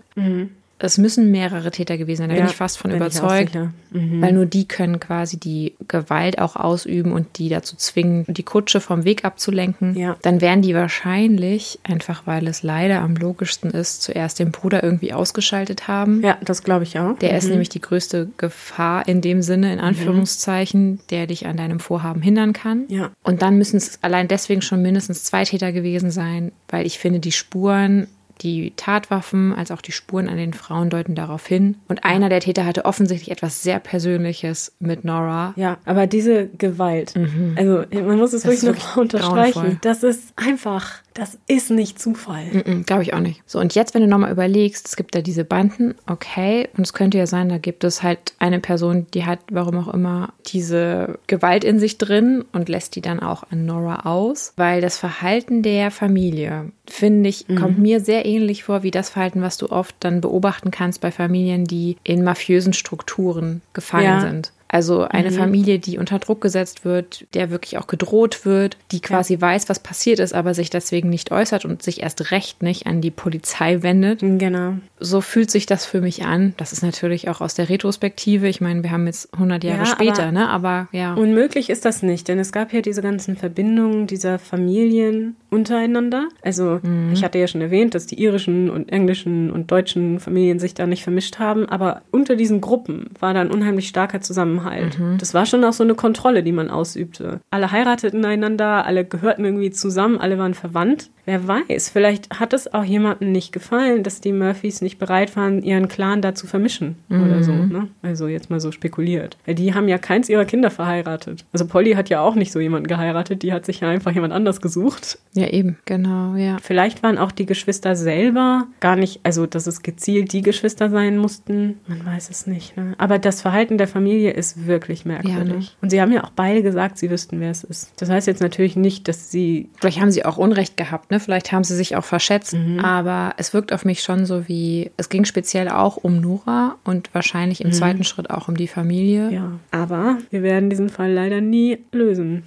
Es 0.81 0.97
müssen 0.97 1.29
mehrere 1.29 1.71
Täter 1.71 1.97
gewesen 1.97 2.23
sein, 2.23 2.29
da 2.29 2.35
bin 2.35 2.45
ich 2.45 2.55
fast 2.55 2.77
von 2.77 2.91
überzeugt. 2.91 3.53
Mhm. 3.91 4.21
Weil 4.21 4.33
nur 4.33 4.45
die 4.45 4.65
können 4.67 4.99
quasi 4.99 5.37
die 5.37 5.73
Gewalt 5.87 6.39
auch 6.39 6.55
ausüben 6.55 7.11
und 7.11 7.37
die 7.37 7.49
dazu 7.49 7.75
zwingen, 7.75 8.23
die 8.27 8.43
Kutsche 8.43 8.79
vom 8.79 9.03
Weg 9.03 9.25
abzulenken. 9.25 9.97
Ja. 9.97 10.15
Dann 10.21 10.41
werden 10.41 10.61
die 10.61 10.73
wahrscheinlich, 10.75 11.79
einfach 11.83 12.25
weil 12.25 12.47
es 12.47 12.63
leider 12.63 13.01
am 13.01 13.15
logischsten 13.15 13.71
ist, 13.71 14.01
zuerst 14.03 14.39
den 14.39 14.51
Bruder 14.51 14.83
irgendwie 14.83 15.11
ausgeschaltet 15.13 15.87
haben. 15.87 16.21
Ja, 16.23 16.37
das 16.43 16.63
glaube 16.63 16.83
ich 16.83 16.97
auch. 16.97 17.17
Der 17.19 17.35
ist 17.37 17.45
Mhm. 17.45 17.51
nämlich 17.51 17.69
die 17.69 17.81
größte 17.81 18.29
Gefahr 18.37 19.07
in 19.07 19.21
dem 19.21 19.41
Sinne, 19.41 19.73
in 19.73 19.79
Anführungszeichen, 19.79 20.99
der 21.09 21.27
dich 21.27 21.45
an 21.47 21.57
deinem 21.57 21.79
Vorhaben 21.79 22.21
hindern 22.21 22.53
kann. 22.53 22.85
Ja. 22.87 23.11
Und 23.23 23.41
dann 23.41 23.57
müssen 23.57 23.77
es 23.77 23.99
allein 24.01 24.27
deswegen 24.27 24.61
schon 24.61 24.81
mindestens 24.81 25.23
zwei 25.23 25.43
Täter 25.43 25.71
gewesen 25.71 26.11
sein, 26.11 26.51
weil 26.69 26.85
ich 26.85 26.99
finde, 26.99 27.19
die 27.19 27.31
Spuren, 27.31 28.07
die 28.41 28.73
Tatwaffen, 28.75 29.53
als 29.53 29.71
auch 29.71 29.81
die 29.81 29.91
Spuren 29.91 30.29
an 30.29 30.37
den 30.37 30.53
Frauen 30.53 30.89
deuten 30.89 31.15
darauf 31.15 31.45
hin. 31.45 31.75
Und 31.87 32.05
einer 32.05 32.29
der 32.29 32.39
Täter 32.39 32.65
hatte 32.65 32.85
offensichtlich 32.85 33.31
etwas 33.31 33.63
sehr 33.63 33.79
Persönliches 33.79 34.73
mit 34.79 35.03
Nora. 35.03 35.53
Ja, 35.55 35.77
aber 35.85 36.07
diese 36.07 36.47
Gewalt, 36.57 37.13
also 37.55 37.83
man 37.91 38.17
muss 38.17 38.33
es 38.33 38.43
Mhm. 38.45 38.49
Das 38.49 38.63
wirklich 38.63 38.63
wirklich 38.63 38.85
noch 38.85 38.97
unterstreichen. 38.97 39.51
grauenvoll. 39.53 39.77
Das 39.81 40.03
ist 40.03 40.33
einfach, 40.35 40.91
das 41.19 41.37
ist 41.47 41.69
nicht 41.69 41.99
Zufall. 41.99 42.45
Glaube 42.85 43.03
ich 43.03 43.13
auch 43.13 43.19
nicht. 43.19 43.41
So, 43.45 43.59
und 43.59 43.75
jetzt, 43.75 43.93
wenn 43.93 44.01
du 44.01 44.07
nochmal 44.07 44.31
überlegst, 44.31 44.87
es 44.87 44.95
gibt 44.95 45.13
da 45.15 45.21
diese 45.21 45.43
Banden, 45.43 45.95
okay, 46.07 46.69
und 46.77 46.85
es 46.85 46.93
könnte 46.93 47.17
ja 47.17 47.27
sein, 47.27 47.49
da 47.49 47.57
gibt 47.57 47.83
es 47.83 48.01
halt 48.03 48.33
eine 48.39 48.59
Person, 48.59 49.07
die 49.13 49.25
hat, 49.25 49.39
warum 49.51 49.77
auch 49.77 49.93
immer, 49.93 50.33
diese 50.47 51.19
Gewalt 51.27 51.63
in 51.63 51.79
sich 51.79 51.97
drin 51.97 52.45
und 52.53 52.69
lässt 52.69 52.95
die 52.95 53.01
dann 53.01 53.19
auch 53.19 53.43
an 53.51 53.65
Nora 53.65 54.05
aus, 54.05 54.53
weil 54.55 54.81
das 54.81 54.97
Verhalten 54.97 55.61
der 55.61 55.91
Familie, 55.91 56.71
finde 56.87 57.29
ich, 57.29 57.45
kommt 57.47 57.77
mir 57.79 57.99
sehr 57.99 58.25
ähnlich 58.25 58.63
vor 58.63 58.83
wie 58.83 58.91
das 58.91 59.09
Verhalten, 59.09 59.41
was 59.41 59.57
du 59.57 59.69
oft 59.69 59.95
dann 59.99 60.21
beobachten 60.21 60.71
kannst 60.71 61.01
bei 61.01 61.11
Familien, 61.11 61.65
die 61.65 61.97
in 62.03 62.23
mafiösen 62.23 62.73
Strukturen 62.73 63.61
gefangen 63.73 64.05
Ja. 64.05 64.19
sind. 64.21 64.51
Also 64.71 65.01
eine 65.01 65.31
Familie, 65.31 65.79
die 65.79 65.97
unter 65.97 66.19
Druck 66.19 66.41
gesetzt 66.41 66.85
wird, 66.85 67.25
der 67.33 67.49
wirklich 67.49 67.77
auch 67.79 67.87
gedroht 67.87 68.45
wird, 68.45 68.77
die 68.91 69.01
quasi 69.01 69.41
weiß, 69.41 69.67
was 69.67 69.79
passiert 69.79 70.19
ist, 70.19 70.33
aber 70.33 70.53
sich 70.53 70.69
deswegen 70.69 71.09
nicht 71.09 71.31
äußert 71.31 71.65
und 71.65 71.81
sich 71.81 72.01
erst 72.03 72.31
recht 72.31 72.61
nicht 72.61 72.85
an 72.85 73.01
die 73.01 73.09
Polizei 73.11 73.81
wendet. 73.81 74.19
Genau. 74.21 74.75
So 74.99 75.21
fühlt 75.21 75.49
sich 75.49 75.65
das 75.65 75.85
für 75.85 76.01
mich 76.01 76.23
an. 76.25 76.53
Das 76.57 76.71
ist 76.71 76.83
natürlich 76.83 77.29
auch 77.29 77.41
aus 77.41 77.55
der 77.55 77.67
Retrospektive. 77.69 78.47
Ich 78.47 78.61
meine, 78.61 78.83
wir 78.83 78.91
haben 78.91 79.07
jetzt 79.07 79.33
100 79.33 79.63
Jahre 79.63 79.79
Ja, 79.79 79.85
später, 79.87 80.23
aber- 80.23 80.31
ne? 80.31 80.49
Aber 80.49 80.87
ja. 80.91 81.13
Unmöglich 81.15 81.69
ist 81.69 81.85
das 81.85 82.03
nicht, 82.03 82.27
denn 82.27 82.37
es 82.37 82.51
gab 82.51 82.71
ja 82.71 82.81
diese 82.81 83.01
ganzen 83.01 83.35
Verbindungen 83.35 84.05
dieser 84.07 84.37
Familien 84.37 85.35
untereinander. 85.49 86.29
Also 86.43 86.79
Mhm. 86.83 87.11
ich 87.13 87.23
hatte 87.23 87.39
ja 87.39 87.47
schon 87.47 87.61
erwähnt, 87.61 87.95
dass 87.95 88.05
die 88.05 88.21
irischen 88.21 88.69
und 88.69 88.91
englischen 88.91 89.49
und 89.51 89.71
deutschen 89.71 90.19
Familien 90.19 90.59
sich 90.59 90.73
da 90.75 90.85
nicht 90.85 91.03
vermischt 91.03 91.39
haben, 91.39 91.67
aber 91.67 92.01
unter 92.11 92.35
diesen 92.35 92.61
Gruppen 92.61 93.09
war 93.19 93.33
da 93.33 93.41
ein 93.41 93.51
unheimlich 93.51 93.87
starker 93.87 94.21
Zusammenhalt. 94.59 94.99
Mhm. 94.99 95.17
Das 95.17 95.33
war 95.33 95.45
schon 95.45 95.63
auch 95.63 95.73
so 95.73 95.83
eine 95.83 95.95
Kontrolle, 95.95 96.43
die 96.43 96.51
man 96.51 96.69
ausübte. 96.69 97.39
Alle 97.49 97.71
heirateten 97.71 98.23
einander, 98.25 98.85
alle 98.85 99.05
gehörten 99.05 99.45
irgendwie 99.45 99.71
zusammen, 99.71 100.17
alle 100.19 100.37
waren 100.37 100.53
verwandt. 100.53 101.09
Wer 101.29 101.47
weiß, 101.47 101.89
vielleicht 101.89 102.39
hat 102.39 102.53
es 102.53 102.73
auch 102.73 102.83
jemandem 102.83 103.31
nicht 103.31 103.51
gefallen, 103.51 104.01
dass 104.01 104.19
die 104.19 104.33
Murphys 104.33 104.81
nicht 104.81 104.97
bereit 104.97 105.35
waren, 105.35 105.61
ihren 105.61 105.87
Clan 105.87 106.23
da 106.23 106.33
zu 106.33 106.47
vermischen 106.47 106.95
oder 107.09 107.43
so. 107.43 107.51
Mhm. 107.51 107.71
Ne? 107.71 107.87
Also 108.01 108.27
jetzt 108.27 108.49
mal 108.49 108.59
so 108.59 108.71
spekuliert. 108.71 109.37
Weil 109.45 109.53
die 109.53 109.75
haben 109.75 109.87
ja 109.87 109.99
keins 109.99 110.27
ihrer 110.27 110.45
Kinder 110.45 110.71
verheiratet. 110.71 111.45
Also 111.53 111.67
Polly 111.67 111.93
hat 111.93 112.09
ja 112.09 112.21
auch 112.21 112.33
nicht 112.33 112.51
so 112.51 112.59
jemanden 112.59 112.87
geheiratet, 112.87 113.43
die 113.43 113.53
hat 113.53 113.67
sich 113.67 113.81
ja 113.81 113.89
einfach 113.89 114.11
jemand 114.11 114.33
anders 114.33 114.59
gesucht. 114.59 115.19
Ja, 115.33 115.47
eben, 115.47 115.77
genau, 115.85 116.35
ja. 116.35 116.57
Vielleicht 116.63 117.03
waren 117.03 117.19
auch 117.19 117.31
die 117.31 117.45
Geschwister 117.45 117.95
selber 117.95 118.65
gar 118.79 118.95
nicht, 118.95 119.19
also 119.21 119.45
dass 119.45 119.67
es 119.67 119.83
gezielt 119.83 120.33
die 120.33 120.41
Geschwister 120.41 120.89
sein 120.89 121.19
mussten, 121.19 121.79
man 121.87 122.03
weiß 122.03 122.31
es 122.31 122.47
nicht. 122.47 122.75
Ne? 122.75 122.95
Aber 122.97 123.19
das 123.19 123.43
Verhalten 123.43 123.77
der 123.77 123.87
Familie 123.87 124.31
ist 124.31 124.65
wirklich 124.65 125.05
merkwürdig. 125.05 125.37
Ja, 125.37 125.53
ne? 125.53 125.67
Und 125.83 125.89
sie 125.91 126.01
haben 126.01 126.11
ja 126.11 126.23
auch 126.23 126.31
beide 126.31 126.63
gesagt, 126.63 126.97
sie 126.97 127.11
wüssten, 127.11 127.39
wer 127.39 127.51
es 127.51 127.63
ist. 127.63 127.93
Das 128.01 128.09
heißt 128.09 128.25
jetzt 128.25 128.41
natürlich 128.41 128.75
nicht, 128.75 129.07
dass 129.07 129.29
sie 129.29 129.69
Vielleicht 129.79 130.01
haben 130.01 130.11
sie 130.11 130.25
auch 130.25 130.37
Unrecht 130.37 130.75
gehabt, 130.77 131.11
ne? 131.11 131.18
Vielleicht 131.19 131.51
haben 131.51 131.63
sie 131.63 131.75
sich 131.75 131.95
auch 131.95 132.03
verschätzt. 132.03 132.53
Mhm. 132.53 132.79
Aber 132.79 133.33
es 133.37 133.53
wirkt 133.53 133.73
auf 133.73 133.85
mich 133.85 134.01
schon 134.01 134.25
so 134.25 134.47
wie, 134.47 134.91
es 134.97 135.09
ging 135.09 135.25
speziell 135.25 135.69
auch 135.69 135.97
um 135.97 136.19
Nora 136.19 136.75
und 136.83 137.09
wahrscheinlich 137.13 137.61
im 137.61 137.71
zweiten 137.71 138.03
Schritt 138.03 138.29
auch 138.29 138.47
um 138.47 138.57
die 138.57 138.67
Familie. 138.67 139.27
Mhm. 139.27 139.33
Ja, 139.33 139.51
aber 139.71 140.17
wir 140.29 140.43
werden 140.43 140.69
diesen 140.69 140.89
Fall 140.89 141.11
leider 141.11 141.41
nie 141.41 141.79
lösen. 141.91 142.43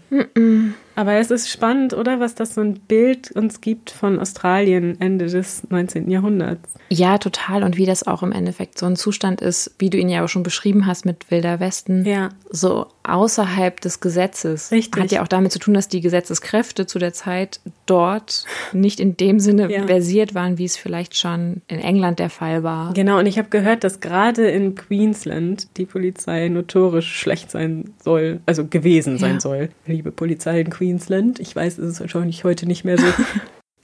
Aber 0.95 1.15
es 1.15 1.31
ist 1.31 1.49
spannend, 1.51 1.95
oder? 1.95 2.21
Was 2.21 2.35
das 2.35 2.55
so 2.55 2.61
ein 2.61 2.75
Bild 2.75 3.31
uns 3.33 3.61
gibt 3.61 3.91
von 3.91 4.19
Australien 4.19 5.01
Ende 5.01 5.27
des 5.27 5.63
19. 5.71 6.11
Jahrhunderts. 6.11 6.69
Ja, 6.91 7.17
total. 7.19 7.63
Und 7.63 7.79
wie 7.79 7.87
das 7.87 8.07
auch 8.07 8.23
im 8.23 8.33
Endeffekt 8.33 8.79
so 8.79 8.85
ein 8.87 8.97
Zustand 8.97 9.41
ist, 9.41 9.75
wie 9.79 9.89
du 9.89 9.97
ihn 9.97 10.11
ja 10.11 10.23
auch 10.25 10.29
schon 10.29 10.43
beschrieben 10.43 10.87
hast 10.87 11.07
mit 11.07 11.31
Wilder 11.31 11.59
Westen. 11.61 12.05
Ja. 12.05 12.29
So 12.51 12.89
außerhalb 13.05 13.81
des 13.81 14.01
Gesetzes. 14.01 14.71
Richtig. 14.71 15.03
Hat 15.03 15.11
ja 15.11 15.23
auch 15.23 15.29
damit 15.29 15.53
zu 15.53 15.59
tun, 15.59 15.73
dass 15.75 15.89
die 15.89 16.03
Gesetzeskräfte 16.03 16.87
zu 16.87 16.99
der 16.99 17.13
Zeit 17.15 17.61
dort 17.87 18.45
nicht 18.73 19.01
in 19.01 19.17
dem 19.17 19.41
Sinne 19.41 19.73
Ja. 19.73 19.87
versiert 19.87 20.35
waren, 20.35 20.59
wie 20.59 20.65
es 20.67 20.77
vielleicht 20.77 21.17
schon 21.17 21.63
in 21.69 21.79
England 21.81 22.19
der 22.19 22.31
Fall 22.31 22.63
war. 22.63 22.93
Genau, 22.93 23.19
und 23.19 23.27
ich 23.27 23.39
habe 23.39 23.49
gehört, 23.49 23.83
dass 23.85 24.01
gerade 24.01 24.49
in 24.51 24.75
Queensland 24.75 25.69
die 25.79 25.87
Polizei 25.87 26.49
notorisch 26.49 27.13
schlecht 27.19 27.51
sein 27.51 27.95
soll, 28.05 28.41
also 28.47 28.67
gewesen 28.67 29.17
sein 29.19 29.35
Ja. 29.35 29.41
soll. 29.41 29.69
Liebe 29.87 30.13
Polizei 30.13 30.61
in 30.61 30.71
Queensland, 30.71 30.82
ich 31.39 31.55
weiß, 31.55 31.79
es 31.79 31.95
ist 31.95 32.01
wahrscheinlich 32.01 32.45
heute 32.45 32.67
nicht 32.67 32.85
mehr 32.85 32.99
so. 32.99 33.07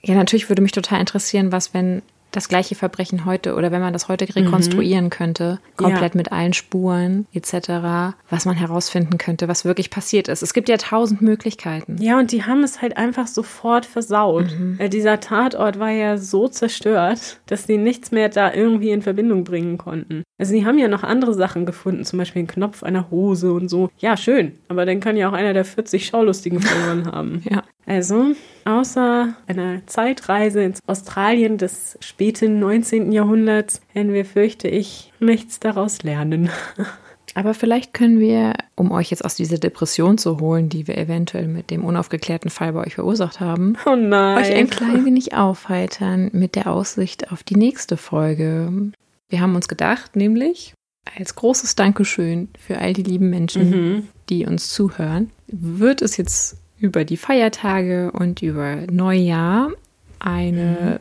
Ja, 0.01 0.15
natürlich 0.15 0.49
würde 0.49 0.63
mich 0.63 0.71
total 0.71 1.01
interessieren, 1.01 1.51
was, 1.51 1.75
wenn 1.75 2.03
das 2.31 2.49
gleiche 2.49 2.75
Verbrechen 2.75 3.25
heute 3.25 3.55
oder 3.55 3.73
wenn 3.73 3.81
man 3.81 3.93
das 3.93 4.09
heute 4.09 4.27
rekonstruieren 4.35 5.11
könnte, 5.11 5.61
komplett 5.77 6.15
mit 6.15 6.33
allen 6.33 6.53
Spuren 6.53 7.27
etc., 7.33 8.15
was 8.31 8.45
man 8.45 8.57
herausfinden 8.57 9.19
könnte, 9.19 9.49
was 9.49 9.65
wirklich 9.65 9.91
passiert 9.91 10.29
ist. 10.29 10.43
Es 10.43 10.53
gibt 10.53 10.69
ja 10.69 10.77
tausend 10.77 11.23
Möglichkeiten. 11.23 11.97
Ja, 12.01 12.19
und 12.19 12.33
die 12.33 12.45
haben 12.45 12.63
es 12.63 12.83
halt 12.83 12.97
einfach 12.97 13.27
sofort 13.27 13.87
versaut. 13.87 14.55
Weil 14.79 14.89
dieser 14.89 15.21
Tatort 15.21 15.79
war 15.79 15.91
ja 15.91 16.19
so 16.19 16.49
zerstört, 16.49 17.41
dass 17.47 17.67
die 17.67 17.79
nichts 17.79 18.11
mehr 18.11 18.29
da 18.29 18.53
irgendwie 18.53 18.91
in 18.91 19.03
Verbindung 19.03 19.45
bringen 19.45 19.79
konnten. 19.79 20.23
Also 20.39 20.53
die 20.53 20.65
haben 20.65 20.79
ja 20.79 20.89
noch 20.89 21.03
andere 21.03 21.35
Sachen 21.35 21.67
gefunden, 21.67 22.05
zum 22.05 22.19
Beispiel 22.19 22.41
einen 22.41 22.49
Knopf 22.49 22.83
einer 22.83 23.11
Hose 23.11 23.53
und 23.53 23.69
so. 23.69 23.91
Ja, 23.99 24.17
schön, 24.17 24.53
aber 24.69 24.87
dann 24.87 25.01
kann 25.01 25.17
ja 25.17 25.29
auch 25.29 25.33
einer 25.33 25.53
der 25.53 25.65
40 25.65 26.07
Schaulustigen 26.07 26.61
verloren 26.61 27.11
haben. 27.11 27.43
Ja. 27.49 27.63
Also, 27.89 28.35
außer 28.67 29.35
einer 29.47 29.87
Zeitreise 29.87 30.63
ins 30.63 30.81
Australien 30.87 31.57
des 31.57 31.97
späten 32.01 32.61
19. 32.61 33.13
Jahrhunderts 33.13 33.81
werden 33.95 34.13
wir, 34.13 34.27
fürchte 34.27 34.69
ich, 34.69 35.11
nichts 35.21 35.59
daraus 35.59 36.03
lernen. 36.03 36.51
Aber 37.35 37.55
vielleicht 37.55 37.95
können 37.95 38.21
wir, 38.21 38.55
um 38.75 38.91
euch 38.91 39.11
jetzt 39.11 39.25
aus 39.25 39.37
dieser 39.37 39.59
Depression 39.59 40.19
zu 40.19 40.41
holen, 40.41 40.69
die 40.69 40.87
wir 40.87 40.99
eventuell 40.99 41.49
mit 41.49 41.71
dem 41.71 41.85
unaufgeklärten 41.85 42.51
Fall 42.51 42.73
bei 42.75 42.87
euch 42.87 42.97
verursacht 42.97 43.41
haben, 43.41 43.77
Oh 43.87 43.91
euch 43.91 44.55
ein 44.55 44.69
klein 44.69 45.05
wenig 45.07 45.35
aufheitern 45.35 46.31
mit 46.33 46.57
der 46.57 46.67
Aussicht 46.71 47.33
auf 47.33 47.43
die 47.43 47.57
nächste 47.57 47.97
Folge. 47.97 48.93
Wir 49.31 49.41
haben 49.41 49.55
uns 49.55 49.69
gedacht, 49.69 50.15
nämlich 50.15 50.75
als 51.17 51.35
großes 51.37 51.75
Dankeschön 51.75 52.49
für 52.59 52.79
all 52.79 52.93
die 52.93 53.03
lieben 53.03 53.31
Menschen, 53.31 53.71
Mhm. 53.71 54.09
die 54.29 54.45
uns 54.45 54.69
zuhören, 54.71 55.31
wird 55.47 56.03
es 56.03 56.17
jetzt 56.19 56.57
über 56.79 57.05
die 57.05 57.17
Feiertage 57.17 58.11
und 58.13 58.43
über 58.43 58.77
Neujahr 58.91 59.71
eine 60.19 61.01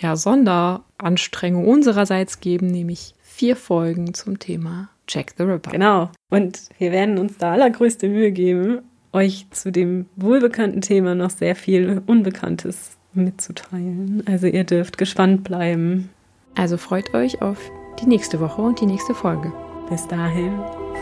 ja, 0.00 0.16
Sonderanstrengung 0.16 1.66
unsererseits 1.66 2.40
geben, 2.40 2.68
nämlich 2.68 3.14
vier 3.22 3.56
Folgen 3.56 4.14
zum 4.14 4.38
Thema 4.38 4.88
Jack 5.08 5.34
the 5.36 5.44
Ripper. 5.44 5.70
Genau. 5.70 6.10
Und 6.30 6.60
wir 6.78 6.92
werden 6.92 7.18
uns 7.18 7.38
da 7.38 7.52
allergrößte 7.52 8.08
Mühe 8.08 8.32
geben, 8.32 8.80
euch 9.12 9.46
zu 9.50 9.70
dem 9.70 10.06
wohlbekannten 10.16 10.80
Thema 10.80 11.14
noch 11.14 11.30
sehr 11.30 11.54
viel 11.54 12.02
Unbekanntes 12.06 12.96
mitzuteilen. 13.14 14.22
Also 14.26 14.46
ihr 14.46 14.64
dürft 14.64 14.98
gespannt 14.98 15.44
bleiben. 15.44 16.10
Also 16.54 16.76
freut 16.76 17.14
euch 17.14 17.40
auf 17.42 17.58
die 18.00 18.06
nächste 18.06 18.40
Woche 18.40 18.62
und 18.62 18.80
die 18.80 18.86
nächste 18.86 19.14
Folge. 19.14 19.52
Bis 19.88 20.06
dahin. 20.08 20.52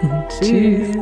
Tschüss. 0.28 0.96